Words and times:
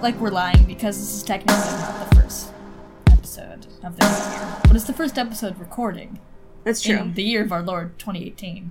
Like 0.00 0.18
we're 0.18 0.30
lying 0.30 0.64
because 0.64 0.98
this 0.98 1.14
is 1.14 1.22
technically 1.22 1.54
not 1.56 2.08
the 2.10 2.16
first 2.16 2.52
episode 3.10 3.66
of 3.84 3.96
this 3.98 4.28
year, 4.30 4.56
but 4.62 4.74
it's 4.74 4.84
the 4.86 4.94
first 4.94 5.18
episode 5.18 5.58
recording 5.58 6.18
That's 6.64 6.80
true. 6.80 6.96
in 6.96 7.12
the 7.14 7.22
year 7.22 7.44
of 7.44 7.52
our 7.52 7.62
Lord 7.62 7.98
2018. 7.98 8.70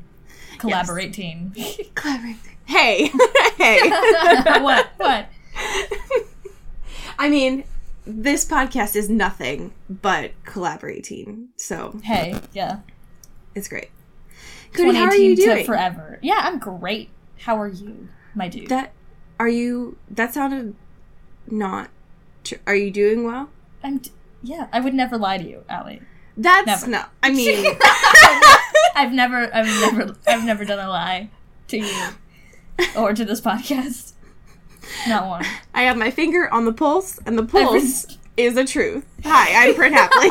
Collaborate 0.57 1.13
team. 1.13 1.53
Clever. 1.95 2.35
Hey, 2.65 3.11
hey. 3.57 3.89
what? 4.61 4.89
What? 4.97 5.25
I 7.17 7.27
mean, 7.27 7.63
this 8.05 8.45
podcast 8.45 8.95
is 8.95 9.09
nothing 9.09 9.73
but 9.89 10.33
collaborating, 10.45 11.47
so 11.55 11.99
Hey, 12.03 12.39
yeah. 12.53 12.81
it's 13.55 13.67
great. 13.67 13.89
Cody, 14.73 14.95
how 14.95 15.05
are 15.05 15.11
2018 15.11 15.29
you 15.31 15.35
to 15.35 15.41
doing? 15.41 15.65
forever. 15.65 16.19
Yeah, 16.21 16.41
I'm 16.43 16.59
great. 16.59 17.09
How 17.39 17.59
are 17.59 17.67
you, 17.67 18.07
my 18.35 18.47
dude? 18.49 18.69
That 18.69 18.93
are 19.39 19.49
you? 19.49 19.97
That 20.11 20.31
sounded 20.35 20.75
not. 21.51 21.89
Tr- 22.43 22.55
are 22.67 22.75
you 22.75 22.91
doing 22.91 23.23
well? 23.23 23.49
I'm. 23.83 23.97
D- 23.99 24.11
yeah, 24.41 24.67
I 24.71 24.79
would 24.79 24.93
never 24.93 25.17
lie 25.17 25.37
to 25.37 25.47
you, 25.47 25.63
Allie. 25.69 26.01
That's 26.37 26.65
Never. 26.65 26.87
not. 26.87 27.11
I 27.21 27.31
mean, 27.31 27.65
I've 28.95 29.11
never, 29.11 29.53
I've 29.53 29.65
never, 29.65 30.15
I've 30.25 30.45
never 30.45 30.63
done 30.63 30.79
a 30.79 30.87
lie 30.87 31.29
to 31.67 31.77
you 31.77 32.07
or 32.95 33.13
to 33.13 33.25
this 33.25 33.41
podcast. 33.41 34.13
Not 35.07 35.27
one. 35.27 35.45
I 35.73 35.81
have 35.83 35.97
my 35.97 36.11
finger 36.11 36.51
on 36.53 36.63
the 36.63 36.71
pulse, 36.71 37.19
and 37.25 37.37
the 37.37 37.43
pulse 37.43 38.17
is 38.37 38.55
the 38.55 38.63
truth. 38.63 39.05
Hi, 39.25 39.67
I'm 39.67 39.75
Prit 39.75 39.91
Hapley. 39.91 40.29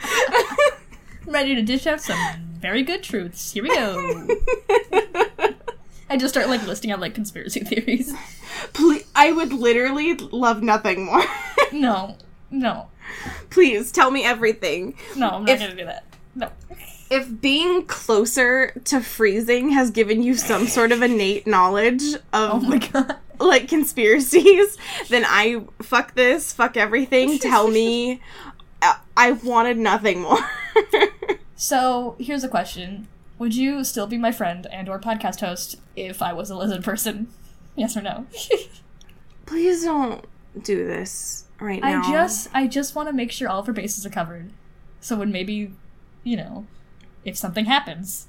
I'm 1.26 1.32
ready 1.32 1.56
to 1.56 1.62
dish 1.62 1.88
out 1.88 2.00
some 2.00 2.18
very 2.60 2.82
good 2.82 3.02
truths. 3.02 3.52
Here 3.52 3.64
we 3.64 3.70
go. 3.70 4.28
I 6.10 6.16
just 6.16 6.34
start 6.34 6.48
like 6.48 6.66
listing 6.66 6.90
out 6.90 7.00
like 7.00 7.14
conspiracy 7.14 7.60
theories. 7.64 8.12
Please, 8.72 9.04
I 9.14 9.32
would 9.32 9.52
literally 9.52 10.14
love 10.14 10.62
nothing 10.62 11.04
more. 11.06 11.22
No, 11.72 12.16
no, 12.52 12.88
Please 13.50 13.90
tell 13.90 14.12
me 14.12 14.24
everything. 14.24 14.94
no. 15.16 15.28
I'm 15.30 15.44
not 15.44 15.54
If- 15.54 15.60
gonna 15.60 15.74
do 15.74 15.84
that. 15.86 16.04
No. 16.36 16.50
If 17.10 17.40
being 17.40 17.84
closer 17.86 18.70
to 18.84 19.00
freezing 19.00 19.70
has 19.70 19.90
given 19.90 20.22
you 20.22 20.34
some 20.36 20.66
sort 20.68 20.92
of 20.92 21.02
innate 21.02 21.46
knowledge 21.48 22.02
Oh 22.32 22.52
of 22.56 22.62
my 22.62 22.78
god. 22.78 23.16
like 23.40 23.66
conspiracies, 23.68 24.78
then 25.08 25.24
I 25.26 25.62
fuck 25.82 26.14
this, 26.14 26.52
fuck 26.52 26.76
everything. 26.76 27.38
Tell 27.40 27.66
me, 27.68 28.20
I, 28.80 28.98
I 29.16 29.32
wanted 29.32 29.76
nothing 29.78 30.20
more. 30.22 30.38
So 31.56 32.16
here's 32.18 32.44
a 32.44 32.48
question: 32.48 33.08
Would 33.38 33.54
you 33.54 33.82
still 33.84 34.06
be 34.06 34.16
my 34.18 34.32
friend 34.32 34.66
and/or 34.70 34.98
podcast 35.00 35.40
host 35.40 35.76
if 35.96 36.22
I 36.22 36.32
was 36.32 36.50
a 36.50 36.56
lizard 36.56 36.84
person? 36.84 37.28
Yes 37.76 37.96
or 37.96 38.02
no? 38.02 38.26
Please 39.46 39.82
don't 39.82 40.24
do 40.62 40.86
this 40.86 41.46
right 41.58 41.80
now. 41.82 42.02
I 42.04 42.12
just, 42.12 42.48
I 42.54 42.66
just 42.68 42.94
want 42.94 43.08
to 43.08 43.12
make 43.12 43.32
sure 43.32 43.48
all 43.48 43.58
of 43.58 43.66
our 43.68 43.74
bases 43.74 44.06
are 44.06 44.10
covered. 44.10 44.52
So 45.00 45.16
when 45.16 45.32
maybe, 45.32 45.72
you 46.22 46.36
know, 46.36 46.66
if 47.24 47.36
something 47.36 47.64
happens, 47.64 48.28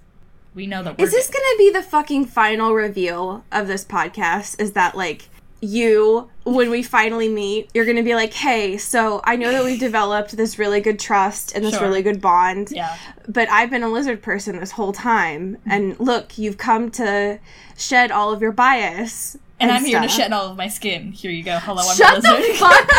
we 0.56 0.66
know 0.66 0.82
that 0.82 0.98
we're 0.98 1.06
Is 1.06 1.12
this 1.12 1.28
good. 1.28 1.34
gonna 1.36 1.58
be 1.60 1.70
the 1.70 1.84
fucking 1.84 2.26
final 2.26 2.74
reveal 2.74 3.46
of 3.52 3.68
this 3.68 3.86
podcast? 3.86 4.60
Is 4.60 4.72
that 4.72 4.96
like 4.98 5.30
you, 5.62 6.30
when 6.44 6.70
we 6.70 6.84
finally 6.84 7.28
meet, 7.30 7.70
you're 7.74 7.86
gonna 7.86 8.04
be 8.04 8.14
like, 8.16 8.34
hey, 8.34 8.78
so 8.78 9.22
I 9.24 9.36
know 9.36 9.52
that 9.52 9.64
we've 9.64 9.80
developed 9.92 10.36
this 10.38 10.60
really 10.60 10.82
good 10.82 11.00
trust 11.00 11.54
and 11.56 11.64
this 11.66 11.74
Sure. 11.76 11.84
really 11.88 12.02
good 12.04 12.22
bond, 12.22 12.72
Yeah. 12.72 12.96
but 13.28 13.50
I've 13.50 13.70
been 13.70 13.84
a 13.84 13.90
lizard 13.90 14.22
person 14.22 14.60
this 14.60 14.72
whole 14.72 14.94
time, 14.94 15.58
and 15.66 16.00
look, 16.00 16.38
you've 16.38 16.58
come 16.58 16.92
to 16.92 17.40
shed 17.78 18.12
all 18.12 18.32
of 18.32 18.42
your 18.42 18.52
bias. 18.52 19.38
And, 19.60 19.72
I'm 19.72 19.86
here 19.86 20.02
to 20.02 20.08
shed 20.10 20.34
all 20.34 20.52
of 20.52 20.58
my 20.58 20.68
skin. 20.68 21.14
Here 21.14 21.32
you 21.32 21.42
go. 21.42 21.58
Hello, 21.60 21.82
I'm 21.82 21.96
Shut 21.96 22.22
the 22.22 22.56
fuck 22.60 22.72
up! 22.72 22.88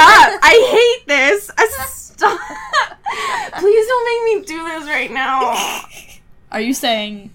I 0.43 0.97
hate 0.99 1.07
this. 1.07 1.51
Stop. 1.91 2.41
Please 3.59 3.87
don't 3.87 4.27
make 4.27 4.41
me 4.41 4.47
do 4.47 4.65
this 4.65 4.85
right 4.89 5.13
now. 5.13 5.55
Are 6.51 6.61
you 6.61 6.73
saying 6.73 7.31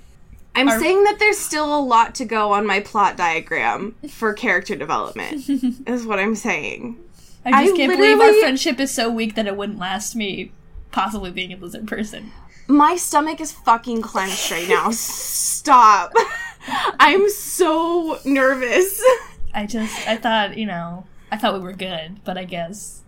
I'm 0.56 0.68
Are- 0.68 0.80
saying 0.80 1.04
that 1.06 1.18
there's 1.20 1.38
still 1.38 1.78
a 1.78 1.80
lot 1.80 2.16
to 2.16 2.26
go 2.26 2.52
on 2.54 2.66
my 2.68 2.80
plot 2.82 3.16
diagram 3.18 3.96
for 4.10 4.34
character 4.46 4.76
development. 4.76 5.48
is 5.88 6.06
what 6.06 6.20
I'm 6.20 6.36
saying. 6.36 6.98
I 7.46 7.64
just 7.64 7.74
I 7.74 7.78
can't 7.78 7.98
believe 7.98 8.20
our 8.20 8.34
friendship 8.40 8.80
is 8.80 8.92
so 8.94 9.10
weak 9.10 9.36
that 9.36 9.48
it 9.48 9.56
wouldn't 9.58 9.80
last 9.80 10.16
me 10.16 10.52
possibly 10.92 11.32
being 11.32 11.52
a 11.54 11.56
lizard 11.58 11.88
person. 11.88 12.32
My 12.68 12.96
stomach 12.96 13.42
is 13.42 13.52
fucking 13.52 14.02
clenched 14.04 14.52
right 14.52 14.68
now. 14.70 14.92
Stop. 14.92 16.14
I'm 17.00 17.30
so 17.30 18.20
nervous. 18.26 19.02
I 19.54 19.66
just 19.66 20.08
I 20.08 20.18
thought, 20.18 20.58
you 20.58 20.66
know, 20.68 21.06
I 21.32 21.38
thought 21.38 21.54
we 21.56 21.60
were 21.62 21.74
good, 21.74 22.24
but 22.24 22.38
I 22.38 22.44
guess 22.44 23.02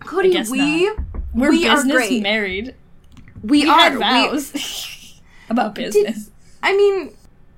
Cody, 0.00 0.32
guess 0.32 0.50
we 0.50 0.92
we're 1.32 1.50
We 1.50 1.66
are 1.68 1.76
business 1.76 1.94
great. 1.96 2.22
married. 2.22 2.74
we, 3.42 3.62
We 3.62 3.70
are 3.70 3.78
had 3.78 3.92
we- 3.94 3.98
vows 4.00 5.20
about 5.48 5.74
business. 5.74 6.30
I 6.62 6.76
mean, 6.76 7.14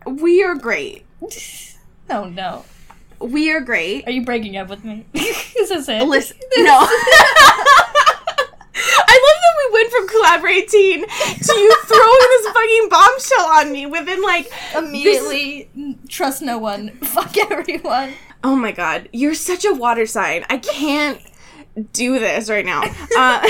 we 0.07 0.43
are 0.43 0.55
great. 0.55 1.05
Oh 2.09 2.25
no. 2.25 2.65
We 3.21 3.51
are 3.53 3.61
great. 3.61 4.07
Are 4.07 4.11
you 4.11 4.25
breaking 4.25 4.57
up 4.57 4.69
with 4.69 4.85
me? 4.85 5.05
Is 5.15 5.69
this 5.69 5.89
it? 5.89 6.03
Listen, 6.07 6.37
no. 6.59 6.87
I 8.83 9.17
love 9.27 9.39
that 9.43 9.55
we 9.59 9.73
went 9.75 9.93
from 9.93 10.09
collaborating 10.09 10.71
to 10.73 10.79
you 10.79 11.77
throwing 11.85 12.19
this 12.31 12.47
fucking 12.53 12.89
bombshell 12.89 13.47
on 13.47 13.73
me 13.73 13.85
within 13.87 14.23
like 14.23 14.51
Immediately 14.77 15.69
n- 15.77 15.99
trust 16.09 16.41
no 16.41 16.57
one. 16.59 16.91
Fuck 17.03 17.37
everyone. 17.51 18.15
Oh 18.43 18.57
my 18.57 18.73
god, 18.73 19.09
you're 19.13 19.35
such 19.35 19.65
a 19.67 19.75
water 19.75 20.07
sign. 20.07 20.47
I 20.49 20.57
can't 20.59 21.21
do 21.93 22.19
this 22.19 22.49
right 22.49 22.65
now. 22.65 22.83
Uh, 23.17 23.47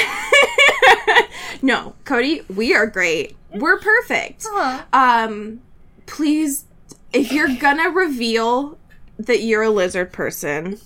no, 1.63 1.95
Cody, 2.05 2.43
we 2.55 2.75
are 2.75 2.87
great. 2.87 3.37
We're 3.55 3.79
perfect. 3.79 4.45
Huh. 4.49 4.85
Um, 4.93 5.61
please, 6.07 6.65
if 7.13 7.33
you're 7.33 7.55
gonna 7.57 7.91
reveal 7.91 8.79
that 9.19 9.43
you're 9.43 9.63
a 9.63 9.71
lizard 9.71 10.13
person, 10.13 10.79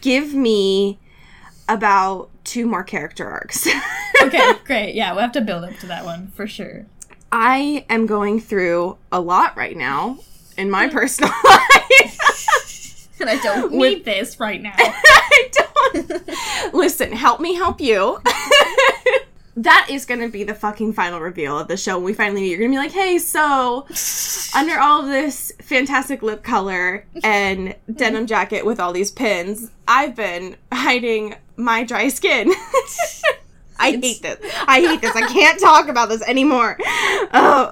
give 0.00 0.34
me 0.34 0.98
about 1.68 2.28
two 2.44 2.66
more 2.66 2.82
character 2.82 3.28
arcs. 3.28 3.66
Okay, 4.22 4.52
great. 4.66 4.94
Yeah, 4.94 5.12
we'll 5.12 5.22
have 5.22 5.32
to 5.32 5.40
build 5.40 5.64
up 5.64 5.74
to 5.78 5.86
that 5.86 6.04
one 6.04 6.30
for 6.34 6.46
sure. 6.46 6.84
I 7.32 7.86
am 7.88 8.04
going 8.04 8.38
through 8.38 8.98
a 9.10 9.18
lot 9.18 9.56
right 9.56 9.74
now 9.74 10.18
in 10.58 10.70
my 10.70 10.88
personal 10.88 11.30
life. 11.44 13.08
And 13.18 13.30
I 13.30 13.36
don't 13.42 13.72
With- 13.78 13.94
need 13.98 14.04
this 14.04 14.38
right 14.38 14.60
now. 14.60 14.74
I 14.76 15.50
don't. 15.52 16.74
Listen, 16.74 17.12
help 17.12 17.40
me 17.40 17.54
help 17.54 17.80
you. 17.80 18.20
That 19.56 19.88
is 19.90 20.06
going 20.06 20.20
to 20.20 20.28
be 20.28 20.44
the 20.44 20.54
fucking 20.54 20.92
final 20.92 21.20
reveal 21.20 21.58
of 21.58 21.68
the 21.68 21.76
show. 21.76 21.96
When 21.96 22.04
we 22.04 22.14
finally 22.14 22.42
meet, 22.42 22.50
you're 22.50 22.58
going 22.58 22.70
to 22.70 22.76
be 22.76 22.78
like, 22.78 22.92
hey, 22.92 23.18
so 23.18 23.86
under 24.54 24.78
all 24.78 25.00
of 25.00 25.06
this 25.06 25.52
fantastic 25.60 26.22
lip 26.22 26.42
color 26.42 27.04
and 27.22 27.74
denim 27.94 28.26
jacket 28.26 28.64
with 28.64 28.78
all 28.80 28.92
these 28.92 29.10
pins, 29.10 29.70
I've 29.88 30.14
been 30.14 30.56
hiding 30.72 31.34
my 31.56 31.84
dry 31.84 32.08
skin. 32.08 32.52
I 33.78 33.92
hate 33.92 34.22
this. 34.22 34.38
I 34.66 34.80
hate 34.80 35.00
this. 35.00 35.16
I 35.16 35.26
can't 35.28 35.58
talk 35.58 35.88
about 35.88 36.10
this 36.10 36.22
anymore. 36.28 36.76
Oh. 36.82 37.70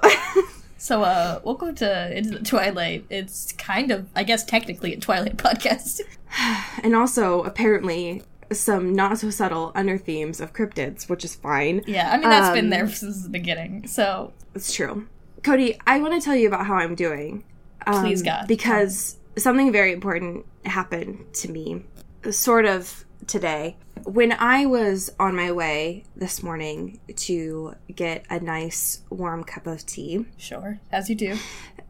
So, 0.81 1.03
uh, 1.03 1.39
welcome 1.43 1.75
to 1.75 2.17
Into 2.17 2.39
the 2.39 2.43
Twilight. 2.43 3.05
It's 3.09 3.51
kind 3.51 3.91
of, 3.91 4.07
I 4.15 4.23
guess, 4.23 4.43
technically 4.43 4.93
a 4.93 4.99
Twilight 4.99 5.37
podcast. 5.37 6.01
and 6.83 6.95
also, 6.95 7.43
apparently, 7.43 8.23
some 8.51 8.93
not 8.93 9.17
so 9.19 9.29
subtle 9.29 9.71
under 9.75 9.97
themes 9.97 10.39
of 10.41 10.53
cryptids, 10.53 11.09
which 11.09 11.23
is 11.23 11.35
fine. 11.35 11.83
Yeah, 11.87 12.11
I 12.11 12.17
mean, 12.17 12.29
that's 12.29 12.53
been 12.55 12.65
Um, 12.65 12.69
there 12.71 12.89
since 12.89 13.23
the 13.23 13.29
beginning. 13.29 13.87
So, 13.87 14.33
It's 14.55 14.73
true. 14.73 15.07
Cody, 15.43 15.79
I 15.87 15.99
want 15.99 16.13
to 16.13 16.21
tell 16.21 16.35
you 16.35 16.47
about 16.47 16.65
how 16.65 16.75
I'm 16.75 16.95
doing. 16.95 17.43
Um, 17.87 18.03
Please, 18.03 18.21
God. 18.21 18.47
Because 18.47 19.17
something 19.37 19.71
very 19.71 19.93
important 19.93 20.45
happened 20.65 21.25
to 21.33 21.51
me 21.51 21.83
sort 22.31 22.65
of 22.65 23.05
today. 23.27 23.77
When 24.03 24.31
I 24.33 24.65
was 24.65 25.11
on 25.19 25.35
my 25.35 25.51
way 25.51 26.03
this 26.15 26.41
morning 26.41 26.99
to 27.15 27.75
get 27.93 28.25
a 28.29 28.39
nice 28.39 29.01
warm 29.09 29.43
cup 29.43 29.67
of 29.67 29.85
tea, 29.85 30.25
Sure, 30.37 30.79
as 30.91 31.09
you 31.09 31.15
do. 31.15 31.37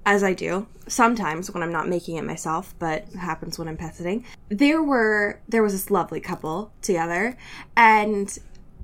As 0.09 0.23
I 0.23 0.33
do 0.33 0.65
sometimes 0.88 1.51
when 1.51 1.61
I'm 1.61 1.71
not 1.71 1.88
making 1.88 2.15
it 2.17 2.23
myself, 2.23 2.73
but 2.79 3.06
it 3.13 3.15
happens 3.15 3.59
when 3.59 3.67
I'm 3.67 3.77
pet 3.77 3.95
sitting. 3.95 4.25
There 4.50 4.81
were 4.81 5.39
there 5.47 5.61
was 5.61 5.73
this 5.73 5.91
lovely 5.91 6.19
couple 6.19 6.73
together, 6.81 7.38
and 7.77 8.35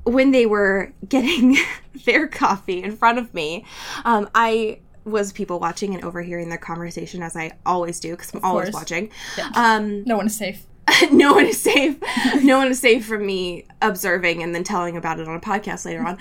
when 0.03 0.29
they 0.29 0.45
were 0.45 0.93
getting 1.09 1.57
their 2.05 2.27
coffee 2.27 2.83
in 2.83 2.95
front 2.95 3.17
of 3.17 3.33
me, 3.33 3.65
um, 4.05 4.29
I 4.35 4.79
was 5.03 5.33
people 5.33 5.59
watching 5.59 5.95
and 5.95 6.03
overhearing 6.03 6.49
their 6.49 6.59
conversation 6.59 7.23
as 7.23 7.35
I 7.35 7.53
always 7.65 7.99
do 7.99 8.11
because 8.11 8.31
I'm 8.35 8.43
always 8.43 8.71
watching. 8.71 9.09
Yeah. 9.35 9.49
Um, 9.55 10.03
No 10.03 10.17
one 10.17 10.27
is 10.27 10.37
safe. 10.37 10.63
no 11.11 11.33
one 11.33 11.47
is 11.47 11.59
safe. 11.59 11.97
No 12.43 12.59
one 12.59 12.67
is 12.67 12.79
safe 12.79 13.03
from 13.03 13.25
me 13.25 13.65
observing 13.81 14.43
and 14.43 14.53
then 14.53 14.63
telling 14.63 14.95
about 14.95 15.19
it 15.19 15.27
on 15.27 15.35
a 15.35 15.39
podcast 15.39 15.85
later 15.85 16.05
on. 16.05 16.19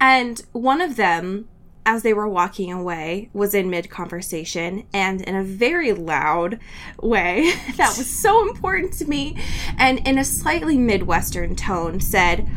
and 0.00 0.42
one 0.52 0.80
of 0.80 0.96
them, 0.96 1.48
as 1.84 2.02
they 2.02 2.12
were 2.12 2.28
walking 2.28 2.72
away, 2.72 3.28
was 3.32 3.54
in 3.54 3.70
mid 3.70 3.90
conversation 3.90 4.86
and 4.92 5.20
in 5.22 5.34
a 5.34 5.42
very 5.42 5.92
loud 5.92 6.58
way 7.00 7.52
that 7.76 7.96
was 7.96 8.08
so 8.08 8.48
important 8.48 8.92
to 8.94 9.04
me, 9.06 9.36
and 9.78 10.06
in 10.06 10.18
a 10.18 10.24
slightly 10.24 10.78
Midwestern 10.78 11.56
tone 11.56 12.00
said, 12.00 12.48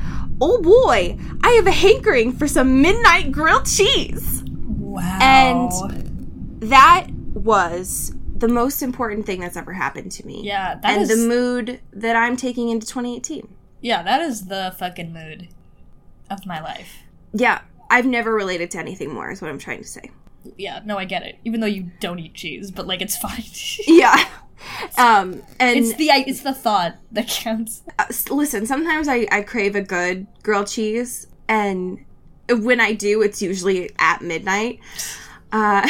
Oh 0.42 0.62
boy, 0.62 1.18
I 1.44 1.52
have 1.52 1.66
a 1.68 1.72
hankering 1.72 2.34
for 2.34 2.48
some 2.48 2.82
midnight 2.82 3.32
grilled 3.32 3.66
cheese. 3.66 4.44
Wow. 4.46 5.18
And 5.22 5.72
that 6.62 7.08
was 7.34 8.14
the 8.36 8.48
most 8.50 8.82
important 8.82 9.26
thing 9.26 9.40
that's 9.40 9.56
ever 9.56 9.72
happened 9.74 10.12
to 10.12 10.26
me. 10.28 10.42
yeah, 10.44 10.80
and 10.84 11.02
is 11.04 11.10
the 11.10 11.28
mood 11.28 11.80
that 11.94 12.16
I'm 12.16 12.36
taking 12.36 12.70
into 12.70 12.86
2018. 12.86 13.48
yeah, 13.82 14.04
that 14.04 14.22
is 14.22 14.48
the 14.48 14.76
fucking 14.78 15.14
mood 15.14 15.48
of 16.30 16.46
my 16.46 16.62
life. 16.62 16.98
Yeah, 17.34 17.62
I've 17.90 18.06
never 18.06 18.34
related 18.34 18.72
to 18.72 18.80
anything 18.80 19.14
more, 19.14 19.32
is 19.32 19.42
what 19.42 19.50
I'm 19.50 19.60
trying 19.60 19.82
to 19.82 19.88
say. 19.88 20.12
Yeah, 20.58 20.82
no, 20.86 20.98
I 20.98 21.06
get 21.06 21.24
it. 21.24 21.40
Even 21.44 21.60
though 21.60 21.68
you 21.68 21.92
don't 22.00 22.20
eat 22.20 22.34
cheese, 22.34 22.72
but 22.72 22.88
like 22.88 23.02
it's 23.02 23.18
fine. 23.18 23.44
Yeah. 23.88 24.28
Um, 24.98 25.44
and 25.60 25.78
it's 25.78 25.96
the 25.96 26.06
it's 26.06 26.42
the 26.42 26.54
thought 26.54 26.96
that 27.12 27.28
counts. 27.28 27.84
uh, 28.00 28.06
listen, 28.32 28.66
sometimes 28.66 29.08
I, 29.08 29.28
I 29.32 29.42
crave 29.42 29.76
a 29.76 29.82
good 29.82 30.26
grilled 30.44 30.68
cheese, 30.68 31.28
and 31.48 32.04
when 32.50 32.80
I 32.80 32.94
do, 32.94 33.22
it's 33.22 33.42
usually 33.42 33.92
at 34.00 34.22
midnight. 34.22 34.80
Uh, 35.52 35.82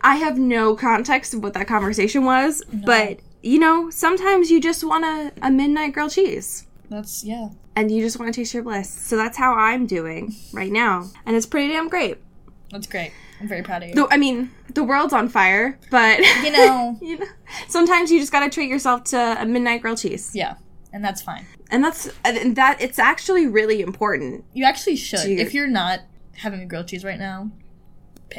I 0.00 0.16
have 0.16 0.38
no 0.38 0.74
context 0.74 1.34
of 1.34 1.42
what 1.42 1.54
that 1.54 1.68
conversation 1.68 2.24
was, 2.24 2.62
but 2.72 3.20
you 3.42 3.58
know, 3.58 3.90
sometimes 3.90 4.50
you 4.50 4.60
just 4.60 4.82
want 4.82 5.04
a, 5.04 5.32
a 5.46 5.50
midnight 5.50 5.92
grilled 5.92 6.12
cheese. 6.12 6.66
That's 6.90 7.22
yeah. 7.24 7.50
And 7.78 7.90
you 7.92 8.02
just 8.02 8.18
want 8.18 8.34
to 8.34 8.40
taste 8.40 8.52
your 8.54 8.64
bliss. 8.64 8.90
So 8.90 9.16
that's 9.16 9.36
how 9.38 9.54
I'm 9.54 9.86
doing 9.86 10.34
right 10.52 10.72
now, 10.72 11.04
and 11.24 11.36
it's 11.36 11.46
pretty 11.46 11.68
damn 11.72 11.88
great. 11.88 12.18
That's 12.70 12.86
great. 12.86 13.12
I'm 13.40 13.46
very 13.46 13.62
proud 13.62 13.82
of 13.84 13.90
you. 13.90 13.94
Though 13.94 14.08
I 14.10 14.16
mean, 14.16 14.50
the 14.74 14.82
world's 14.82 15.12
on 15.12 15.28
fire, 15.28 15.78
but 15.90 16.18
you 16.42 16.50
know, 16.50 16.98
you 17.02 17.18
know, 17.18 17.26
sometimes 17.68 18.10
you 18.10 18.18
just 18.18 18.32
got 18.32 18.40
to 18.40 18.50
treat 18.50 18.68
yourself 18.68 19.04
to 19.04 19.16
a 19.40 19.46
midnight 19.46 19.80
grilled 19.82 19.98
cheese, 19.98 20.32
yeah, 20.34 20.56
and 20.92 21.04
that's 21.04 21.22
fine. 21.22 21.46
and 21.70 21.84
that's 21.84 22.10
and 22.24 22.56
that. 22.56 22.80
It's 22.80 22.98
actually 22.98 23.46
really 23.46 23.80
important. 23.80 24.44
You 24.54 24.64
actually 24.64 24.96
should. 24.96 25.20
If 25.26 25.54
you're 25.54 25.68
not 25.68 26.00
having 26.36 26.60
a 26.60 26.66
grilled 26.66 26.88
cheese 26.88 27.04
right 27.04 27.18
now, 27.18 27.50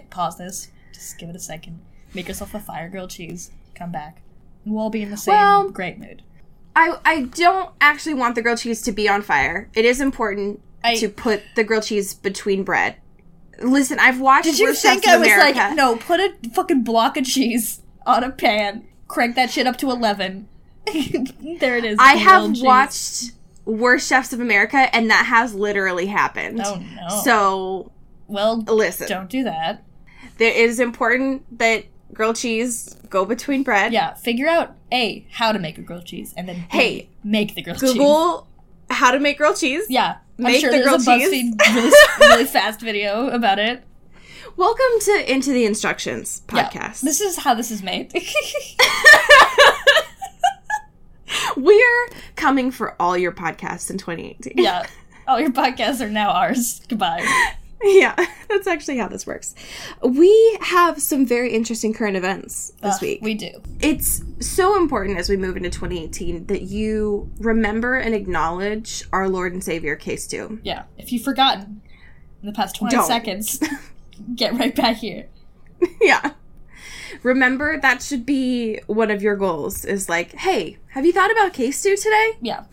pause 0.09 0.37
this. 0.37 0.67
Just 0.93 1.17
give 1.17 1.29
it 1.29 1.35
a 1.35 1.39
second. 1.39 1.79
Make 2.13 2.27
yourself 2.27 2.53
a 2.53 2.59
fire 2.59 2.89
grilled 2.89 3.11
cheese. 3.11 3.51
Come 3.73 3.91
back. 3.91 4.21
We'll 4.65 4.79
all 4.83 4.89
be 4.89 5.01
in 5.01 5.11
the 5.11 5.17
same 5.17 5.33
Well- 5.33 5.69
great 5.69 5.97
mood. 5.97 6.23
I 6.75 6.97
I 7.05 7.21
don't 7.23 7.71
actually 7.81 8.13
want 8.15 8.35
the 8.35 8.41
grilled 8.41 8.59
cheese 8.59 8.81
to 8.83 8.91
be 8.91 9.07
on 9.09 9.21
fire. 9.21 9.69
It 9.73 9.85
is 9.85 9.99
important 10.01 10.61
I- 10.83 10.95
to 10.97 11.09
put 11.09 11.43
the 11.55 11.63
grilled 11.63 11.83
cheese 11.83 12.13
between 12.13 12.63
bread. 12.63 12.95
Listen, 13.61 13.99
I've 13.99 14.21
watched. 14.21 14.45
Did 14.45 14.59
you 14.59 14.73
think 14.73 15.05
I 15.07 15.17
was 15.17 15.27
America. 15.27 15.59
like, 15.59 15.75
no, 15.75 15.97
put 15.97 16.19
a 16.21 16.33
fucking 16.53 16.83
block 16.83 17.17
of 17.17 17.25
cheese 17.25 17.81
on 18.05 18.23
a 18.23 18.29
pan, 18.31 18.87
crank 19.09 19.35
that 19.35 19.49
shit 19.51 19.67
up 19.67 19.77
to 19.79 19.89
11. 19.91 20.47
there 21.59 21.77
it 21.77 21.83
is. 21.83 21.97
I 21.99 22.13
have 22.13 22.53
cheese. 22.53 22.63
watched 22.63 23.31
Worst 23.65 24.07
Chefs 24.07 24.31
of 24.31 24.39
America, 24.39 24.87
and 24.95 25.09
that 25.11 25.25
has 25.25 25.53
literally 25.53 26.05
happened. 26.05 26.61
Oh 26.63 26.75
no. 26.95 27.21
So 27.23 27.91
well, 28.27 28.61
listen, 28.61 29.09
don't 29.09 29.29
do 29.29 29.43
that. 29.43 29.83
there, 30.37 30.49
it 30.51 30.55
is 30.55 30.79
important 30.79 31.59
that 31.59 31.83
grilled 32.13 32.35
cheese 32.35 32.95
go 33.09 33.25
between 33.25 33.63
bread. 33.63 33.93
Yeah, 33.93 34.13
figure 34.15 34.47
out 34.47 34.75
A, 34.91 35.25
how 35.31 35.51
to 35.51 35.59
make 35.59 35.77
a 35.77 35.81
grilled 35.81 36.05
cheese, 36.05 36.33
and 36.37 36.47
then 36.47 36.55
B, 36.57 36.65
Hey, 36.69 37.09
make 37.23 37.55
the 37.55 37.61
grilled 37.61 37.79
cheese. 37.79 37.93
Google 37.93 38.47
how 38.89 39.11
to 39.11 39.19
make 39.19 39.37
grilled 39.37 39.57
cheese. 39.57 39.85
Yeah. 39.89 40.17
I'm 40.37 40.43
Make 40.45 40.61
sure 40.61 40.71
the 40.71 40.77
there's 40.77 40.87
a 40.87 40.89
grilled 41.05 41.21
cheese. 41.21 41.55
BuzzFeed 41.55 41.75
really, 41.75 41.91
really 42.19 42.45
fast 42.45 42.79
video 42.81 43.27
about 43.29 43.59
it. 43.59 43.83
Welcome 44.55 44.99
to 45.01 45.31
Into 45.31 45.51
the 45.51 45.65
Instructions 45.65 46.41
Yeah. 46.53 46.69
podcast. 46.69 47.01
This 47.01 47.19
is 47.21 47.37
how 47.37 47.53
this 47.53 47.71
is 47.71 47.83
made. 47.83 48.11
We're 51.57 52.07
coming 52.35 52.71
for 52.71 52.95
all 53.01 53.17
your 53.17 53.31
podcasts 53.31 53.89
in 53.91 53.97
2018. 53.97 54.53
yeah. 54.57 54.85
All 55.27 55.39
your 55.39 55.51
podcasts 55.51 56.01
are 56.01 56.09
now 56.09 56.31
ours. 56.31 56.81
Goodbye. 56.87 57.25
Yeah, 57.83 58.13
that's 58.49 58.67
actually 58.67 58.97
how 58.97 59.07
this 59.07 59.25
works. 59.25 59.55
We 60.03 60.57
have 60.61 61.01
some 61.01 61.25
very 61.25 61.53
interesting 61.53 61.93
current 61.93 62.17
events 62.17 62.73
this 62.81 62.95
Ugh, 62.95 63.01
week. 63.01 63.19
We 63.21 63.35
do. 63.35 63.51
it's 63.79 64.21
so 64.41 64.75
important 64.75 65.17
as 65.17 65.29
we 65.29 65.37
move 65.37 65.55
into 65.55 65.69
2018 65.69 66.47
that 66.47 66.63
you 66.63 67.31
remember 67.39 67.95
and 67.95 68.13
acknowledge 68.13 69.03
our 69.13 69.29
Lord 69.29 69.53
and 69.53 69.63
Savior, 69.63 69.95
K-Stew. 69.95 70.59
Yeah. 70.61 70.83
If 70.97 71.13
you've 71.13 71.23
forgotten 71.23 71.81
in 72.41 72.47
the 72.47 72.53
past 72.53 72.75
20 72.75 72.95
Don't. 72.95 73.07
seconds, 73.07 73.59
get 74.35 74.53
right 74.55 74.75
back 74.75 74.97
here. 74.97 75.27
yeah. 76.01 76.33
Remember 77.23 77.79
that 77.79 78.01
should 78.03 78.25
be 78.25 78.79
one 78.87 79.09
of 79.09 79.21
your 79.21 79.35
goals 79.37 79.85
is 79.85 80.09
like, 80.09 80.33
hey, 80.35 80.77
have 80.89 81.05
you 81.05 81.13
thought 81.13 81.31
about 81.31 81.53
K-Stew 81.53 81.95
today? 81.95 82.31
Yeah. 82.41 82.65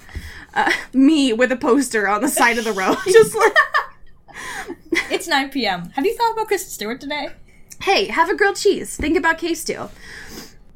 Uh, 0.52 0.72
me 0.92 1.32
with 1.32 1.52
a 1.52 1.56
poster 1.56 2.08
on 2.08 2.22
the 2.22 2.28
side 2.28 2.58
of 2.58 2.64
the 2.64 2.72
road. 2.72 2.96
Just 3.06 3.34
like, 3.36 3.54
It's 5.10 5.28
9 5.28 5.50
p.m. 5.50 5.90
Have 5.90 6.04
you 6.04 6.16
thought 6.16 6.32
about 6.32 6.48
Kristen 6.48 6.70
Stewart 6.70 7.00
today? 7.00 7.28
hey, 7.82 8.06
have 8.06 8.28
a 8.28 8.36
grilled 8.36 8.56
cheese. 8.56 8.96
Think 8.96 9.16
about 9.16 9.38
K-Stew. 9.38 9.88